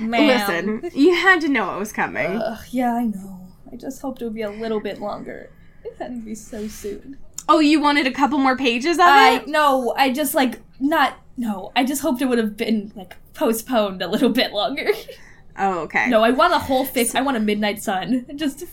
Man. 0.00 0.26
Listen, 0.80 0.90
you 0.94 1.14
had 1.14 1.40
to 1.42 1.48
know 1.48 1.76
it 1.76 1.78
was 1.78 1.92
coming. 1.92 2.36
Ugh, 2.36 2.58
yeah, 2.70 2.94
I 2.94 3.04
know. 3.06 3.48
I 3.72 3.76
just 3.76 4.00
hoped 4.02 4.20
it 4.22 4.24
would 4.24 4.34
be 4.34 4.42
a 4.42 4.50
little 4.50 4.80
bit 4.80 5.00
longer. 5.00 5.50
It 5.84 5.96
had 5.98 6.14
to 6.14 6.20
be 6.20 6.34
so 6.34 6.66
soon. 6.68 7.18
Oh, 7.48 7.60
you 7.60 7.80
wanted 7.80 8.06
a 8.06 8.10
couple 8.12 8.38
more 8.38 8.56
pages 8.56 8.96
of 8.96 9.04
I 9.04 9.36
it? 9.36 9.48
no, 9.48 9.94
I 9.96 10.12
just 10.12 10.34
like 10.34 10.60
not 10.80 11.18
no. 11.36 11.72
I 11.76 11.84
just 11.84 12.00
hoped 12.02 12.22
it 12.22 12.26
would 12.26 12.38
have 12.38 12.56
been 12.56 12.92
like 12.96 13.16
postponed 13.34 14.00
a 14.02 14.08
little 14.08 14.30
bit 14.30 14.52
longer. 14.52 14.88
Oh, 15.56 15.80
okay. 15.80 16.08
no, 16.08 16.22
I 16.22 16.30
want 16.30 16.52
a 16.52 16.58
whole 16.58 16.84
fix. 16.84 17.14
I 17.14 17.20
want 17.20 17.36
a 17.36 17.40
Midnight 17.40 17.80
Sun. 17.80 18.26
Just 18.36 18.64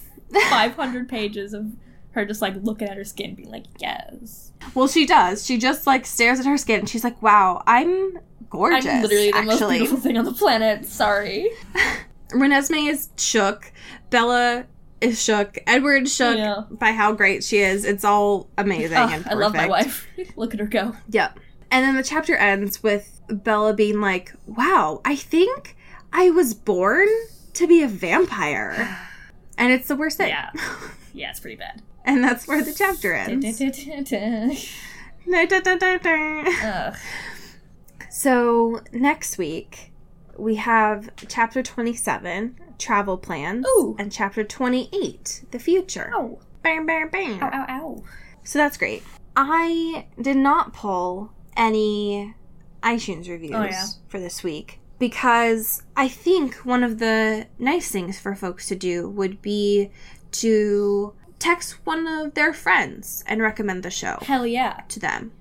five 0.49 0.73
hundred 0.75 1.07
pages 1.09 1.53
of 1.53 1.71
her 2.13 2.25
just 2.25 2.41
like 2.41 2.55
looking 2.63 2.87
at 2.87 2.97
her 2.97 3.03
skin, 3.03 3.35
being 3.35 3.51
like, 3.51 3.65
"Yes, 3.79 4.51
Well, 4.73 4.87
she 4.87 5.05
does. 5.05 5.45
She 5.45 5.57
just 5.57 5.85
like 5.85 6.05
stares 6.05 6.39
at 6.39 6.45
her 6.45 6.57
skin 6.57 6.79
and 6.81 6.89
she's 6.89 7.03
like, 7.03 7.21
"Wow, 7.21 7.61
I'm 7.67 8.19
gorgeous." 8.51 8.85
I'm 8.85 9.01
literally 9.01 9.31
the 9.31 9.41
most 9.41 9.53
actually, 9.55 9.77
beautiful 9.79 9.97
thing 9.99 10.17
on 10.17 10.25
the 10.25 10.33
planet." 10.33 10.85
Sorry. 10.85 11.49
Renesmee 12.31 12.89
is 12.89 13.09
shook. 13.17 13.71
Bella 14.09 14.65
is 15.01 15.21
shook. 15.21 15.57
Edward 15.67 16.07
shook 16.07 16.37
Yeah. 16.37 16.63
by 16.69 16.91
how 16.91 17.11
great 17.13 17.43
she 17.43 17.57
is. 17.57 17.83
It's 17.85 18.05
all 18.05 18.49
amazing 18.57 18.95
Ugh, 18.97 19.11
and 19.11 19.27
I 19.27 19.33
love 19.33 19.53
my 19.53 19.67
wife. 19.67 20.07
Look 20.35 20.53
at 20.53 20.59
her 20.59 20.65
go. 20.67 20.95
Yep. 21.09 21.39
And 21.71 21.83
then 21.85 21.95
the 21.95 22.03
chapter 22.03 22.35
ends 22.35 22.83
with 22.83 23.19
Bella 23.27 23.73
being 23.73 23.99
like, 23.99 24.33
"Wow, 24.45 25.01
I 25.03 25.15
think 25.15 25.75
I 26.13 26.29
was 26.29 26.53
born 26.53 27.07
to 27.53 27.67
be 27.67 27.81
a 27.81 27.87
vampire." 27.87 28.97
And 29.57 29.71
it's 29.73 29.87
the 29.87 29.95
worst 29.95 30.17
thing. 30.17 30.29
Yeah, 30.29 30.49
yeah, 31.13 31.29
it's 31.31 31.39
pretty 31.39 31.57
bad. 31.57 31.81
And 32.03 32.23
that's 32.23 32.47
where 32.47 32.63
the 32.63 32.73
chapter 32.73 33.13
ends. 33.13 33.45
Ugh. 36.63 36.95
So 38.11 38.81
next 38.91 39.37
week 39.37 39.93
we 40.37 40.55
have 40.55 41.09
chapter 41.29 41.63
27, 41.63 42.57
travel 42.77 43.17
plans, 43.17 43.65
Ooh. 43.65 43.95
and 43.97 44.11
chapter 44.11 44.43
28, 44.43 45.45
the 45.51 45.59
future. 45.59 46.11
Oh. 46.13 46.19
Ow. 46.19 46.39
Bam, 46.61 46.85
bam, 46.85 47.09
bam. 47.09 47.41
Ow, 47.41 47.49
ow, 47.53 47.65
ow. 47.69 48.03
So 48.43 48.59
that's 48.59 48.77
great. 48.77 49.01
I 49.35 50.05
did 50.21 50.37
not 50.37 50.73
pull 50.73 51.31
any 51.57 52.35
iTunes 52.83 53.29
reviews 53.29 53.55
Oh, 53.55 53.63
yeah. 53.63 53.85
for 54.09 54.19
this 54.19 54.43
week 54.43 54.79
because 54.99 55.81
I 55.95 56.07
think 56.07 56.55
one 56.57 56.83
of 56.83 56.99
the 56.99 57.47
nice 57.57 57.89
things 57.89 58.19
for 58.19 58.35
folks 58.35 58.67
to 58.67 58.75
do 58.75 59.09
would 59.09 59.41
be 59.41 59.89
to 60.33 61.13
text 61.39 61.77
one 61.85 62.07
of 62.07 62.33
their 62.33 62.53
friends 62.53 63.23
and 63.25 63.41
recommend 63.41 63.83
the 63.83 63.89
show 63.89 64.19
Hell 64.21 64.45
yeah. 64.45 64.81
to 64.89 64.99
them 64.99 65.31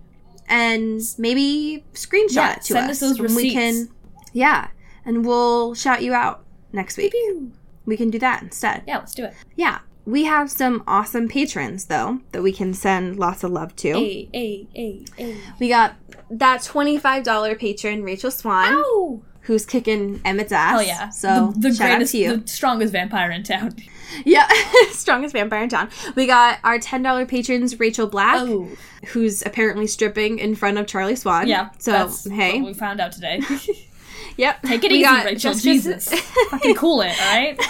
and 0.50 1.00
maybe 1.16 1.84
screenshot 1.94 2.34
Yeah, 2.34 2.52
it 2.56 2.62
to 2.62 2.72
send 2.74 2.90
us 2.90 3.02
us 3.02 3.16
those 3.16 3.20
and 3.26 3.34
we 3.36 3.52
can 3.52 3.88
yeah 4.34 4.68
and 5.06 5.24
we'll 5.24 5.74
shout 5.74 6.02
you 6.02 6.12
out 6.12 6.44
next 6.72 6.96
week 6.98 7.12
Pew. 7.12 7.52
we 7.86 7.96
can 7.96 8.10
do 8.10 8.18
that 8.18 8.42
instead 8.42 8.82
Yeah, 8.86 8.98
let's 8.98 9.14
do 9.14 9.24
it. 9.24 9.34
yeah 9.56 9.78
we 10.04 10.24
have 10.24 10.50
some 10.50 10.82
awesome 10.86 11.28
patrons 11.28 11.86
though 11.86 12.20
that 12.32 12.42
we 12.42 12.52
can 12.52 12.74
send 12.74 13.18
lots 13.18 13.44
of 13.44 13.50
love 13.52 13.74
to 13.76 13.90
A, 13.90 14.28
A, 14.34 14.66
A, 14.76 15.04
A. 15.18 15.36
we 15.58 15.68
got 15.68 15.94
that 16.30 16.60
$25 16.60 17.58
patron 17.58 18.02
rachel 18.02 18.30
swan 18.30 18.72
Ow! 18.74 19.22
who's 19.42 19.64
kicking 19.66 20.20
emmett's 20.24 20.52
ass 20.52 20.70
Hell 20.72 20.82
yeah. 20.82 21.08
so 21.10 21.52
the, 21.56 21.70
the 21.70 21.76
greatest, 21.76 21.80
out 21.82 22.06
to 22.08 22.18
you 22.18 22.36
the 22.38 22.48
strongest 22.48 22.92
vampire 22.92 23.30
in 23.30 23.42
town. 23.42 23.74
Yeah 24.24 24.48
strongest 24.90 25.32
vampire 25.32 25.62
in 25.62 25.68
town 25.68 25.88
we 26.14 26.26
got 26.26 26.58
our 26.64 26.78
$10 26.78 27.28
patrons 27.28 27.78
rachel 27.80 28.06
black 28.06 28.36
Oh. 28.40 28.68
who's 29.08 29.42
apparently 29.46 29.86
stripping 29.86 30.38
in 30.38 30.54
front 30.54 30.78
of 30.78 30.86
charlie 30.86 31.16
swan 31.16 31.46
Yeah. 31.48 31.70
so 31.78 31.92
that's 31.92 32.28
hey 32.28 32.60
what 32.60 32.66
we 32.68 32.74
found 32.74 33.00
out 33.00 33.12
today. 33.12 33.40
Yep. 34.36 34.62
Take 34.62 34.84
it 34.84 34.90
We 34.90 34.98
easy, 34.98 35.02
got 35.04 35.24
Rachel. 35.26 35.54
Jesus. 35.54 36.08
Fucking 36.50 36.74
cool 36.76 37.02
it, 37.02 37.12
alright? 37.20 37.60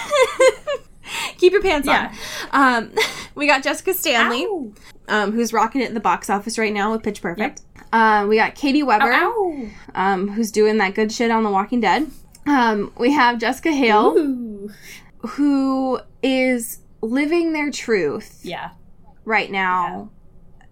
Keep 1.37 1.53
your 1.53 1.61
pants 1.61 1.87
Yeah. 1.87 2.13
on. 2.53 2.83
Um, 2.85 2.91
we 3.35 3.45
got 3.47 3.63
Jessica 3.63 3.93
Stanley, 3.93 4.47
um, 5.09 5.31
who's 5.33 5.51
rocking 5.51 5.81
it 5.81 5.89
in 5.89 5.95
the 5.95 5.99
box 5.99 6.29
office 6.29 6.57
right 6.57 6.71
now 6.71 6.91
with 6.91 7.03
Pitch 7.03 7.21
Perfect. 7.21 7.61
Um, 7.91 8.29
we 8.29 8.37
got 8.37 8.55
Katie 8.55 8.83
Weber, 8.83 9.11
Ow. 9.11 9.69
um, 9.95 10.29
who's 10.29 10.51
doing 10.51 10.77
that 10.77 10.93
good 10.95 11.11
shit 11.11 11.29
on 11.31 11.43
The 11.43 11.49
Walking 11.49 11.81
Dead. 11.81 12.09
Um, 12.45 12.93
we 12.97 13.11
have 13.11 13.37
Jessica 13.39 13.71
Hale, 13.71 14.13
Ooh. 14.17 14.71
Who 15.21 15.99
is 16.23 16.79
living 17.01 17.53
their 17.53 17.71
truth 17.71 18.39
Yeah. 18.43 18.71
right 19.25 19.51
now 19.51 20.09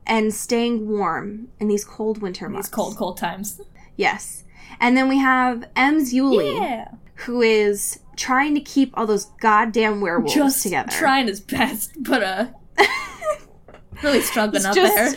and 0.05 0.33
staying 0.33 0.87
warm 0.89 1.49
in 1.59 1.67
these 1.67 1.85
cold 1.85 2.21
winter 2.21 2.47
These 2.47 2.53
months. 2.53 2.69
cold, 2.69 2.97
cold 2.97 3.17
times. 3.17 3.61
Yes. 3.95 4.43
And 4.79 4.95
then 4.97 5.07
we 5.09 5.17
have 5.17 5.65
Ems 5.75 6.13
Uley, 6.13 6.59
Yeah. 6.59 6.87
who 7.25 7.41
is 7.41 7.99
trying 8.15 8.53
to 8.55 8.61
keep 8.61 8.91
all 8.97 9.05
those 9.07 9.25
goddamn 9.39 10.01
werewolves 10.01 10.33
Just 10.33 10.63
together. 10.63 10.91
trying 10.91 11.27
his 11.27 11.39
best, 11.41 11.91
but 11.99 12.23
uh, 12.23 12.45
really 14.03 14.21
struggling 14.21 14.65
up 14.65 14.75
there. 14.75 15.13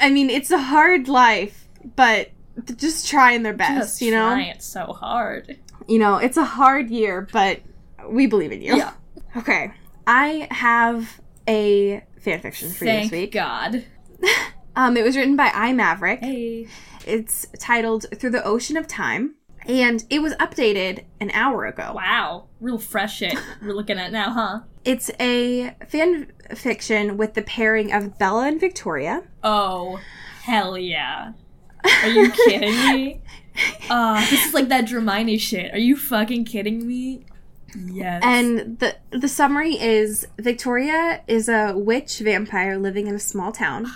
I 0.00 0.10
mean, 0.10 0.30
it's 0.30 0.50
a 0.50 0.58
hard 0.58 1.08
life, 1.08 1.68
but 1.96 2.30
just 2.76 3.08
trying 3.08 3.42
their 3.42 3.52
best, 3.54 3.74
Just 3.74 4.02
you 4.02 4.10
know? 4.10 4.28
trying 4.30 4.60
so 4.60 4.86
hard. 4.92 5.58
You 5.88 5.98
know, 5.98 6.16
it's 6.16 6.36
a 6.36 6.44
hard 6.44 6.90
year, 6.90 7.26
but 7.32 7.60
we 8.08 8.26
believe 8.26 8.52
in 8.52 8.62
you. 8.62 8.76
Yeah. 8.76 8.92
Okay. 9.34 9.72
I 10.06 10.46
have 10.50 11.18
a 11.48 12.04
fan 12.20 12.40
fiction 12.40 12.70
for 12.70 12.84
you 12.84 12.90
Thank 12.90 13.10
this 13.10 13.18
week. 13.18 13.32
God. 13.32 13.84
Um, 14.74 14.96
it 14.96 15.04
was 15.04 15.16
written 15.16 15.36
by 15.36 15.50
I 15.54 15.72
Maverick. 15.72 16.20
Hey. 16.20 16.66
It's 17.06 17.46
titled 17.58 18.06
Through 18.14 18.30
the 18.30 18.42
Ocean 18.42 18.76
of 18.76 18.86
Time, 18.86 19.34
and 19.66 20.04
it 20.08 20.20
was 20.20 20.32
updated 20.36 21.04
an 21.20 21.30
hour 21.32 21.66
ago. 21.66 21.92
Wow. 21.94 22.46
Real 22.60 22.78
fresh 22.78 23.18
shit 23.18 23.36
we're 23.62 23.74
looking 23.74 23.98
at 23.98 24.12
now, 24.12 24.30
huh? 24.30 24.60
It's 24.84 25.10
a 25.20 25.76
fan 25.88 26.32
fiction 26.54 27.16
with 27.16 27.34
the 27.34 27.42
pairing 27.42 27.92
of 27.92 28.18
Bella 28.18 28.46
and 28.48 28.58
Victoria. 28.58 29.24
Oh, 29.44 30.00
hell 30.42 30.78
yeah. 30.78 31.32
Are 31.84 32.08
you 32.08 32.30
kidding 32.30 32.74
me? 32.74 33.20
Uh, 33.90 34.20
this 34.30 34.46
is 34.46 34.54
like 34.54 34.68
that 34.68 34.86
Dramione 34.86 35.38
shit. 35.38 35.74
Are 35.74 35.78
you 35.78 35.96
fucking 35.96 36.46
kidding 36.46 36.86
me? 36.86 37.26
Yes. 37.74 38.22
And 38.24 38.78
the 38.78 38.96
the 39.10 39.28
summary 39.28 39.80
is 39.80 40.26
Victoria 40.38 41.22
is 41.26 41.48
a 41.48 41.72
witch 41.76 42.18
vampire 42.18 42.78
living 42.78 43.06
in 43.06 43.14
a 43.14 43.20
small 43.20 43.52
town. 43.52 43.86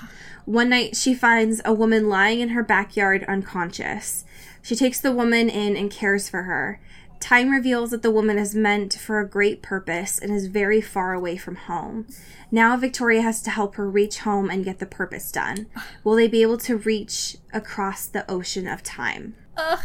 One 0.44 0.68
night 0.68 0.96
she 0.96 1.14
finds 1.14 1.60
a 1.64 1.74
woman 1.74 2.08
lying 2.08 2.40
in 2.40 2.50
her 2.50 2.62
backyard 2.62 3.24
unconscious. 3.28 4.24
She 4.62 4.76
takes 4.76 5.00
the 5.00 5.12
woman 5.12 5.48
in 5.48 5.76
and 5.76 5.90
cares 5.90 6.28
for 6.28 6.42
her. 6.42 6.80
Time 7.18 7.50
reveals 7.50 7.90
that 7.90 8.02
the 8.02 8.10
woman 8.10 8.38
is 8.38 8.54
meant 8.54 8.94
for 8.94 9.18
a 9.18 9.28
great 9.28 9.62
purpose 9.62 10.18
and 10.18 10.30
is 10.30 10.46
very 10.48 10.80
far 10.80 11.14
away 11.14 11.36
from 11.36 11.56
home. 11.56 12.06
Now 12.50 12.76
Victoria 12.76 13.22
has 13.22 13.42
to 13.42 13.50
help 13.50 13.76
her 13.76 13.88
reach 13.88 14.18
home 14.20 14.50
and 14.50 14.64
get 14.64 14.78
the 14.78 14.86
purpose 14.86 15.32
done. 15.32 15.66
Will 16.04 16.14
they 16.14 16.28
be 16.28 16.42
able 16.42 16.58
to 16.58 16.76
reach 16.76 17.38
across 17.52 18.06
the 18.06 18.30
ocean 18.30 18.68
of 18.68 18.82
time? 18.82 19.34
Ugh, 19.56 19.80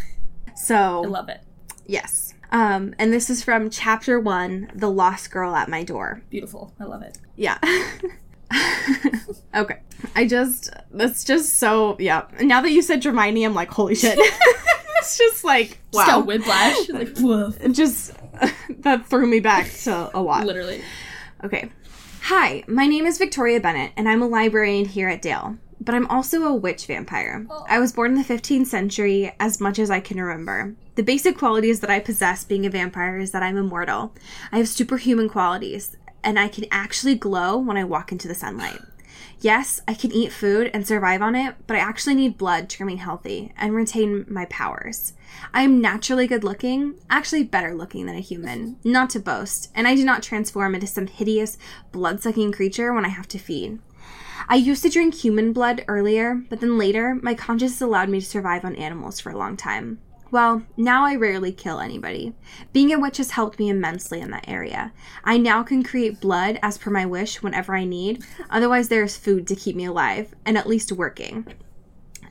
So 0.56 1.04
I 1.04 1.08
love 1.08 1.30
it. 1.30 1.42
Yes. 1.86 2.31
Um, 2.52 2.94
and 3.00 3.14
this 3.14 3.30
is 3.30 3.44
from 3.44 3.70
chapter 3.70 4.20
one, 4.20 4.70
The 4.76 4.90
Lost 4.90 5.32
Girl 5.32 5.56
at 5.56 5.70
My 5.70 5.84
Door. 5.84 6.22
Beautiful. 6.30 6.74
I 6.80 6.84
love 6.84 7.02
it. 7.02 7.18
Yeah. 7.36 7.58
okay. 9.56 9.80
I 10.16 10.28
just, 10.28 10.70
that's 10.92 11.24
just 11.24 11.58
so, 11.58 11.96
yeah. 12.00 12.26
Now 12.42 12.62
that 12.62 12.72
you 12.72 12.82
said 12.82 13.04
Hermione, 13.04 13.46
I'm 13.46 13.54
like, 13.54 13.70
holy 13.72 13.96
shit. 13.96 14.18
it's 15.00 15.18
just 15.18 15.44
like, 15.44 15.80
Just 15.94 16.08
wow. 16.08 16.20
whiplash. 16.22 16.90
like, 16.90 17.12
woof. 17.20 17.58
Just, 17.72 18.14
that 18.80 19.08
threw 19.08 19.28
me 19.28 19.40
back 19.40 19.72
to 19.84 20.12
a 20.14 20.22
lot. 20.22 20.46
Literally. 20.46 20.82
Okay. 21.44 21.72
Hi, 22.24 22.64
my 22.68 22.86
name 22.86 23.06
is 23.06 23.18
Victoria 23.18 23.60
Bennett, 23.60 23.94
and 23.98 24.08
I'm 24.08 24.22
a 24.22 24.28
librarian 24.28 24.86
here 24.86 25.08
at 25.10 25.22
Dale. 25.22 25.58
But 25.80 25.96
I'm 25.96 26.06
also 26.08 26.44
a 26.44 26.54
witch 26.54 26.86
vampire. 26.86 27.48
I 27.68 27.80
was 27.80 27.92
born 27.92 28.12
in 28.12 28.18
the 28.18 28.24
15th 28.24 28.68
century, 28.68 29.34
as 29.40 29.60
much 29.60 29.80
as 29.80 29.90
I 29.90 30.00
can 30.00 30.22
remember. 30.22 30.76
The 31.02 31.06
basic 31.06 31.36
qualities 31.36 31.80
that 31.80 31.90
I 31.90 32.00
possess 32.00 32.44
being 32.44 32.64
a 32.64 32.70
vampire 32.70 33.18
is 33.18 33.32
that 33.32 33.42
I'm 33.42 33.58
immortal. 33.58 34.14
I 34.52 34.60
have 34.60 34.68
superhuman 34.68 35.30
qualities, 35.30 35.98
and 36.24 36.38
I 36.38 36.48
can 36.48 36.66
actually 36.70 37.16
glow 37.16 37.58
when 37.58 37.76
I 37.76 37.84
walk 37.84 38.12
into 38.12 38.28
the 38.28 38.36
sunlight. 38.36 38.80
Yes, 39.40 39.82
I 39.88 39.96
can 39.96 40.12
eat 40.12 40.32
food 40.32 40.70
and 40.76 40.86
survive 40.86 41.24
on 41.24 41.34
it, 41.34 41.56
but 41.66 41.76
I 41.76 41.80
actually 41.80 42.14
need 42.14 42.38
blood 42.38 42.70
to 42.70 42.84
remain 42.84 43.00
healthy 43.00 43.52
and 43.58 43.74
retain 43.74 44.28
my 44.30 44.46
powers. 44.46 45.14
I 45.56 45.64
am 45.64 45.82
naturally 45.82 46.28
good 46.28 46.44
looking, 46.44 47.00
actually 47.10 47.46
better 47.46 47.74
looking 47.74 48.06
than 48.06 48.16
a 48.16 48.20
human, 48.20 48.78
not 48.84 49.10
to 49.10 49.20
boast, 49.20 49.72
and 49.74 49.88
I 49.88 49.96
do 49.96 50.06
not 50.06 50.22
transform 50.22 50.76
into 50.76 50.86
some 50.86 51.08
hideous, 51.08 51.58
blood 51.92 52.22
sucking 52.22 52.52
creature 52.52 52.94
when 52.94 53.06
I 53.06 53.10
have 53.10 53.28
to 53.30 53.40
feed. 53.40 53.80
I 54.48 54.54
used 54.54 54.84
to 54.84 54.90
drink 54.90 55.16
human 55.16 55.52
blood 55.52 55.84
earlier, 55.88 56.36
but 56.48 56.60
then 56.60 56.78
later, 56.78 57.18
my 57.24 57.34
conscience 57.34 57.82
allowed 57.82 58.10
me 58.10 58.20
to 58.20 58.26
survive 58.28 58.64
on 58.64 58.76
animals 58.76 59.20
for 59.20 59.32
a 59.32 59.38
long 59.38 59.58
time. 59.58 59.98
Well, 60.32 60.64
now 60.78 61.04
I 61.06 61.16
rarely 61.16 61.52
kill 61.52 61.82
anybody. 61.82 62.34
Being 62.72 62.94
a 62.94 63.00
witch 63.00 63.18
has 63.18 63.32
helped 63.32 63.60
me 63.60 63.70
immensely 63.70 64.22
in 64.22 64.32
that 64.32 64.48
area. 64.48 64.94
I 65.26 65.38
now 65.38 65.62
can 65.62 65.84
create 65.84 66.22
blood 66.22 66.58
as 66.64 66.78
per 66.78 66.90
my 66.90 67.06
wish 67.06 67.44
whenever 67.44 67.76
I 67.76 67.84
need, 67.84 68.24
otherwise, 68.50 68.88
there 68.88 69.04
is 69.04 69.18
food 69.18 69.46
to 69.48 69.56
keep 69.58 69.76
me 69.76 69.84
alive, 69.84 70.34
and 70.46 70.58
at 70.58 70.70
least 70.70 70.94
working. 70.94 71.46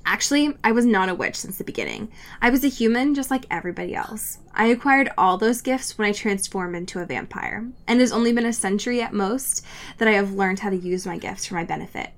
Actually, 0.06 0.56
I 0.64 0.72
was 0.72 0.86
not 0.86 1.10
a 1.10 1.14
witch 1.14 1.36
since 1.36 1.58
the 1.58 1.64
beginning. 1.64 2.10
I 2.40 2.48
was 2.48 2.64
a 2.64 2.68
human 2.68 3.14
just 3.14 3.30
like 3.30 3.44
everybody 3.50 3.94
else. 3.94 4.38
I 4.54 4.66
acquired 4.66 5.10
all 5.18 5.36
those 5.36 5.60
gifts 5.60 5.98
when 5.98 6.08
I 6.08 6.12
transformed 6.12 6.76
into 6.76 7.00
a 7.00 7.06
vampire, 7.06 7.70
and 7.86 8.00
it 8.00 8.02
has 8.02 8.12
only 8.12 8.32
been 8.32 8.46
a 8.46 8.52
century 8.54 9.02
at 9.02 9.12
most 9.12 9.62
that 9.98 10.08
I 10.08 10.12
have 10.12 10.32
learned 10.32 10.60
how 10.60 10.70
to 10.70 10.76
use 10.76 11.06
my 11.06 11.18
gifts 11.18 11.44
for 11.44 11.54
my 11.54 11.64
benefit. 11.64 12.12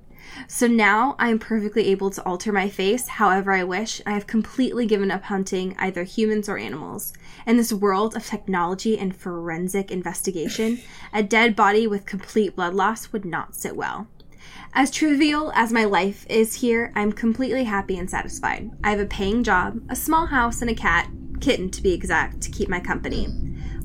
So 0.49 0.66
now 0.66 1.16
I 1.18 1.28
am 1.28 1.39
perfectly 1.39 1.89
able 1.89 2.11
to 2.11 2.22
alter 2.24 2.53
my 2.53 2.68
face 2.68 3.09
however 3.09 3.53
I 3.53 3.64
wish. 3.64 4.01
I 4.07 4.12
have 4.12 4.26
completely 4.26 4.87
given 4.87 5.11
up 5.11 5.24
hunting 5.24 5.74
either 5.78 6.05
humans 6.05 6.49
or 6.49 6.59
animals. 6.59 7.12
In 7.47 7.57
this 7.57 7.72
world 7.72 8.16
of 8.16 8.26
technology 8.26 8.99
and 8.99 9.14
forensic 9.14 9.91
investigation, 9.91 10.80
a 11.12 11.22
dead 11.22 11.57
body 11.57 11.87
with 11.87 12.07
complete 12.07 12.57
blood 12.57 12.74
loss 12.74 13.12
would 13.12 13.24
not 13.24 13.55
sit 13.55 13.76
well. 13.76 14.09
As 14.74 14.91
trivial 14.91 15.53
as 15.55 15.72
my 15.72 15.85
life 15.85 16.26
is 16.28 16.55
here, 16.55 16.93
I'm 16.95 17.12
completely 17.12 17.64
happy 17.64 17.99
and 17.99 18.09
satisfied. 18.09 18.70
I 18.83 18.91
have 18.91 19.01
a 19.01 19.07
paying 19.07 19.45
job, 19.45 19.80
a 19.89 19.97
small 19.97 20.26
house, 20.26 20.62
and 20.62 20.70
a 20.70 20.74
cat, 20.74 21.09
kitten 21.41 21.70
to 21.70 21.83
be 21.83 21.93
exact, 21.93 22.41
to 22.43 22.51
keep 22.51 22.68
my 22.68 22.80
company. 22.80 23.28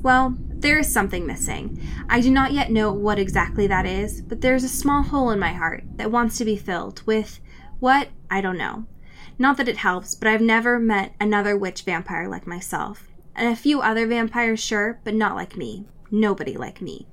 Well, 0.01 0.37
there 0.59 0.79
is 0.79 0.91
something 0.91 1.25
missing. 1.25 1.79
I 2.09 2.19
do 2.19 2.31
not 2.31 2.51
yet 2.51 2.71
know 2.71 2.91
what 2.91 3.19
exactly 3.19 3.67
that 3.67 3.85
is, 3.85 4.21
but 4.21 4.41
there's 4.41 4.63
a 4.63 4.69
small 4.69 5.03
hole 5.03 5.29
in 5.29 5.39
my 5.39 5.53
heart 5.53 5.83
that 5.95 6.11
wants 6.11 6.37
to 6.37 6.45
be 6.45 6.57
filled 6.57 7.03
with 7.05 7.39
what? 7.79 8.09
I 8.29 8.41
don't 8.41 8.57
know. 8.57 8.85
Not 9.37 9.57
that 9.57 9.67
it 9.67 9.77
helps, 9.77 10.15
but 10.15 10.27
I've 10.27 10.41
never 10.41 10.79
met 10.79 11.13
another 11.19 11.55
witch 11.55 11.83
vampire 11.83 12.27
like 12.27 12.47
myself. 12.47 13.07
And 13.35 13.51
a 13.51 13.55
few 13.55 13.81
other 13.81 14.07
vampires, 14.07 14.59
sure, 14.59 14.99
but 15.03 15.13
not 15.13 15.35
like 15.35 15.55
me. 15.55 15.85
Nobody 16.09 16.57
like 16.57 16.81
me. 16.81 17.05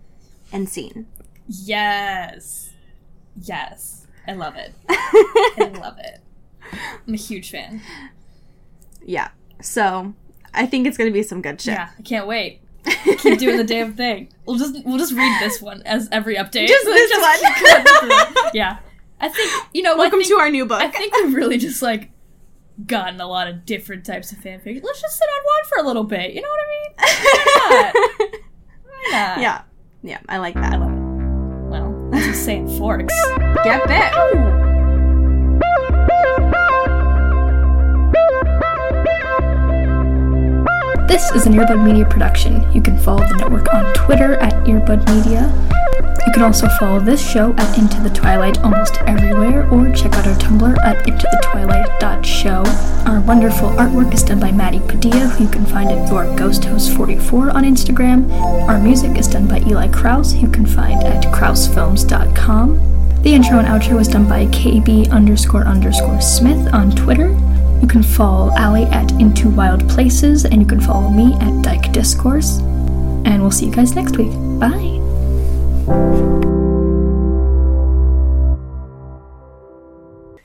And 0.50 0.68
scene. 0.68 1.06
Yes. 1.46 2.72
Yes. 3.38 4.06
I 4.26 4.32
love 4.32 4.56
it. 4.56 4.72
I 4.88 5.70
love 5.78 5.98
it. 5.98 6.20
I'm 7.06 7.12
a 7.12 7.18
huge 7.18 7.50
fan. 7.50 7.82
Yeah. 9.04 9.28
So 9.60 10.14
I 10.54 10.64
think 10.64 10.86
it's 10.86 10.96
gonna 10.96 11.10
be 11.10 11.22
some 11.22 11.42
good 11.42 11.60
shit. 11.60 11.74
Yeah, 11.74 11.90
I 11.98 12.02
can't 12.02 12.26
wait. 12.26 12.62
Keep 13.04 13.38
doing 13.38 13.56
the 13.56 13.64
damn 13.64 13.94
thing. 13.94 14.28
We'll 14.46 14.56
just 14.56 14.84
we'll 14.84 14.98
just 14.98 15.12
read 15.12 15.40
this 15.40 15.60
one 15.60 15.82
as 15.82 16.08
every 16.10 16.36
update. 16.36 16.68
Just 16.68 16.84
this 16.84 17.12
keep 17.12 17.20
one. 17.22 18.50
yeah. 18.54 18.78
I 19.20 19.28
think 19.28 19.52
you 19.72 19.82
know. 19.82 19.96
Welcome 19.96 20.20
think, 20.20 20.30
to 20.30 20.36
our 20.36 20.50
new 20.50 20.66
book. 20.66 20.80
I 20.80 20.88
think 20.88 21.14
we've 21.14 21.34
really 21.34 21.58
just 21.58 21.82
like 21.82 22.10
gotten 22.86 23.20
a 23.20 23.26
lot 23.26 23.48
of 23.48 23.64
different 23.64 24.04
types 24.04 24.32
of 24.32 24.38
fanfic. 24.38 24.82
Let's 24.82 25.00
just 25.00 25.18
sit 25.18 25.24
on 25.24 25.44
one 25.44 25.64
for 25.68 25.78
a 25.78 25.86
little 25.86 26.04
bit. 26.04 26.32
You 26.32 26.42
know 26.42 26.48
what 26.48 26.60
I 26.60 26.70
mean? 26.72 28.30
Why 28.82 29.12
not? 29.12 29.40
yeah. 29.40 29.62
Yeah, 30.02 30.20
I 30.28 30.38
like 30.38 30.54
that. 30.54 30.74
I 30.74 30.76
love 30.76 30.92
it. 30.92 31.70
Well, 31.70 32.10
that's 32.10 32.26
just 32.26 32.44
saying 32.44 32.78
forks. 32.78 33.14
Get 33.64 33.86
bit. 33.88 34.63
This 41.06 41.30
is 41.32 41.46
an 41.46 41.52
Earbud 41.52 41.84
Media 41.84 42.06
production. 42.06 42.70
You 42.72 42.80
can 42.80 42.98
follow 42.98 43.20
the 43.28 43.36
network 43.36 43.72
on 43.74 43.92
Twitter 43.92 44.34
at 44.36 44.54
Earbud 44.64 45.06
Media. 45.14 45.52
You 46.26 46.32
can 46.32 46.42
also 46.42 46.66
follow 46.80 46.98
this 46.98 47.20
show 47.20 47.52
at 47.58 47.78
Into 47.78 48.00
the 48.00 48.08
Twilight 48.08 48.58
almost 48.62 48.96
everywhere, 49.02 49.68
or 49.70 49.92
check 49.92 50.14
out 50.14 50.26
our 50.26 50.34
Tumblr 50.34 50.78
at 50.78 51.04
intothetwilight.show. 51.06 52.64
Our 53.06 53.20
wonderful 53.20 53.68
artwork 53.70 54.14
is 54.14 54.22
done 54.22 54.40
by 54.40 54.50
Maddie 54.50 54.80
Padilla, 54.80 55.28
who 55.28 55.44
you 55.44 55.50
can 55.50 55.66
find 55.66 55.90
at 55.90 56.08
Your 56.10 56.34
Ghost 56.36 56.64
Host 56.64 56.96
44 56.96 57.50
on 57.50 57.64
Instagram. 57.64 58.30
Our 58.66 58.78
music 58.78 59.18
is 59.18 59.28
done 59.28 59.46
by 59.46 59.58
Eli 59.60 59.88
Kraus, 59.88 60.32
who 60.32 60.40
you 60.40 60.48
can 60.48 60.64
find 60.64 61.04
at 61.04 61.24
krausfilms.com. 61.24 63.22
The 63.22 63.34
intro 63.34 63.58
and 63.58 63.68
outro 63.68 63.96
was 63.96 64.08
done 64.08 64.26
by 64.26 64.46
KB 64.46 65.10
underscore 65.10 65.64
underscore 65.64 66.22
Smith 66.22 66.72
on 66.72 66.90
Twitter. 66.92 67.36
You 67.84 67.88
can 67.88 68.02
follow 68.02 68.50
Ali 68.56 68.84
at 68.84 69.10
Into 69.20 69.50
Wild 69.50 69.86
Places, 69.90 70.46
and 70.46 70.54
you 70.54 70.66
can 70.66 70.80
follow 70.80 71.10
me 71.10 71.34
at 71.34 71.62
Dyke 71.62 71.92
Discourse. 71.92 72.60
And 73.26 73.42
we'll 73.42 73.50
see 73.50 73.66
you 73.66 73.72
guys 73.72 73.94
next 73.94 74.16
week. 74.16 74.32
Bye. 74.58 75.02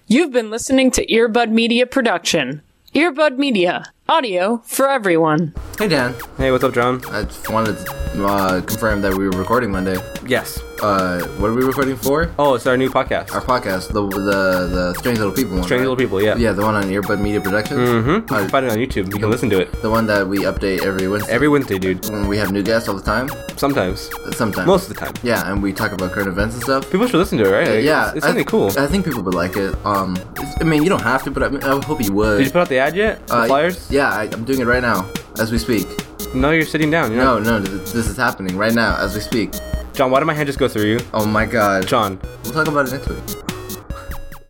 You've 0.06 0.34
been 0.34 0.50
listening 0.50 0.92
to 0.92 1.06
Earbud 1.06 1.50
Media 1.50 1.86
Production. 1.86 2.62
Earbud 2.94 3.38
Media, 3.38 3.86
Audio 4.14 4.58
for 4.66 4.90
everyone. 4.90 5.54
Hey 5.78 5.88
Dan, 5.88 6.16
Hey, 6.38 6.52
what's 6.52 6.64
up, 6.64 6.74
John? 6.74 7.00
I 7.12 7.24
just 7.24 7.48
wanted 7.50 7.78
to 7.86 8.26
uh, 8.26 8.62
confirm 8.62 9.02
that 9.02 9.14
we 9.14 9.26
were 9.26 9.38
recording 9.38 9.72
Monday. 9.72 9.98
Yes. 10.26 10.60
Uh, 10.82 11.20
what 11.38 11.50
are 11.50 11.54
we 11.54 11.64
recording 11.64 11.96
for? 11.98 12.32
Oh, 12.40 12.56
it's 12.56 12.66
our 12.66 12.76
new 12.78 12.90
podcast. 12.90 13.34
Our 13.34 13.42
podcast, 13.42 13.90
the 13.94 14.02
the 14.08 14.40
the 14.76 14.94
Strange 14.98 15.20
Little 15.20 15.34
People 15.34 15.56
one. 15.56 15.64
Strange 15.64 15.82
right? 15.82 15.90
Little 15.90 15.96
People, 15.98 16.22
yeah. 16.24 16.36
Yeah, 16.38 16.54
the 16.54 16.64
one 16.64 16.74
on 16.76 16.84
Earbud 16.86 17.20
Media 17.22 17.40
Productions. 17.42 17.88
Mm-hmm. 17.88 18.10
You 18.10 18.36
Uh, 18.36 18.40
can 18.42 18.50
find 18.50 18.66
it 18.66 18.72
on 18.72 18.78
YouTube. 18.78 19.14
You 19.14 19.20
can 19.20 19.30
listen 19.30 19.50
to 19.52 19.60
it 19.62 19.70
the 19.82 19.90
one 19.90 20.08
that 20.08 20.26
we 20.28 20.40
update 20.40 20.84
every 20.86 21.08
Wednesday. 21.08 21.32
every 21.34 21.48
Wednesday, 21.50 21.78
dude. 21.80 22.10
when 22.10 22.28
we 22.28 22.38
have 22.38 22.52
new 22.52 22.64
guests 22.64 22.88
all 22.90 22.96
the 22.96 23.04
time. 23.04 23.30
Sometimes. 23.58 24.10
Sometimes. 24.36 24.66
Most 24.68 24.88
of 24.90 24.96
the 24.96 25.00
time. 25.06 25.14
Yeah, 25.22 25.52
and 25.52 25.62
we 25.62 25.74
talk 25.74 25.92
about 25.92 26.12
current 26.14 26.30
events 26.30 26.56
and 26.56 26.64
stuff. 26.64 26.90
People 26.90 27.08
should 27.08 27.20
listen 27.20 27.38
to 27.40 27.46
it, 27.46 27.52
right? 27.52 27.68
Like, 27.68 27.84
yeah, 27.84 28.08
It's, 28.08 28.18
it's 28.18 28.26
I- 28.26 28.30
something 28.30 28.46
cool. 28.46 28.68
I 28.80 28.88
think 28.88 29.04
people 29.06 29.22
would 29.22 29.36
like 29.36 29.56
it. 29.58 29.76
Um, 29.86 30.16
I 30.62 30.64
mean, 30.64 30.82
you 30.84 30.90
don't 30.90 31.04
have 31.04 31.24
to, 31.24 31.32
but 31.32 31.44
I, 31.44 31.50
mean, 31.50 31.64
I 31.64 31.76
hope 31.84 32.02
you 32.02 32.14
would. 32.14 32.38
Did 32.38 32.46
you 32.48 32.52
put 32.56 32.62
out 32.64 32.70
the 32.70 32.80
ad 32.80 32.96
yet? 32.96 33.28
The 33.28 33.36
Uh, 33.36 33.48
flyers? 33.52 33.78
Yeah, 33.92 33.99
I, 34.08 34.24
I'm 34.32 34.44
doing 34.46 34.60
it 34.62 34.66
right 34.66 34.82
now 34.82 35.10
as 35.40 35.52
we 35.52 35.58
speak. 35.58 35.86
No, 36.34 36.52
you're 36.52 36.66
sitting 36.66 36.92
down. 36.92 37.12
You're 37.12 37.24
No, 37.24 37.40
not. 37.40 37.64
no, 37.64 37.66
th- 37.66 37.92
this 37.92 38.08
is 38.08 38.18
happening 38.18 38.56
right 38.58 38.74
now 38.74 38.98
as 38.98 39.16
we 39.16 39.22
speak. 39.22 39.52
John, 39.94 40.12
why 40.12 40.20
did 40.20 40.26
my 40.26 40.34
hand 40.34 40.48
just 40.48 40.60
go 40.60 40.68
through 40.68 40.86
you? 40.86 41.00
Oh 41.14 41.26
my 41.26 41.46
god. 41.46 41.88
John, 41.88 42.20
We'll 42.44 42.54
talk 42.54 42.68
about 42.68 42.88
it 42.88 42.92
next 42.94 43.10
week. 43.10 43.49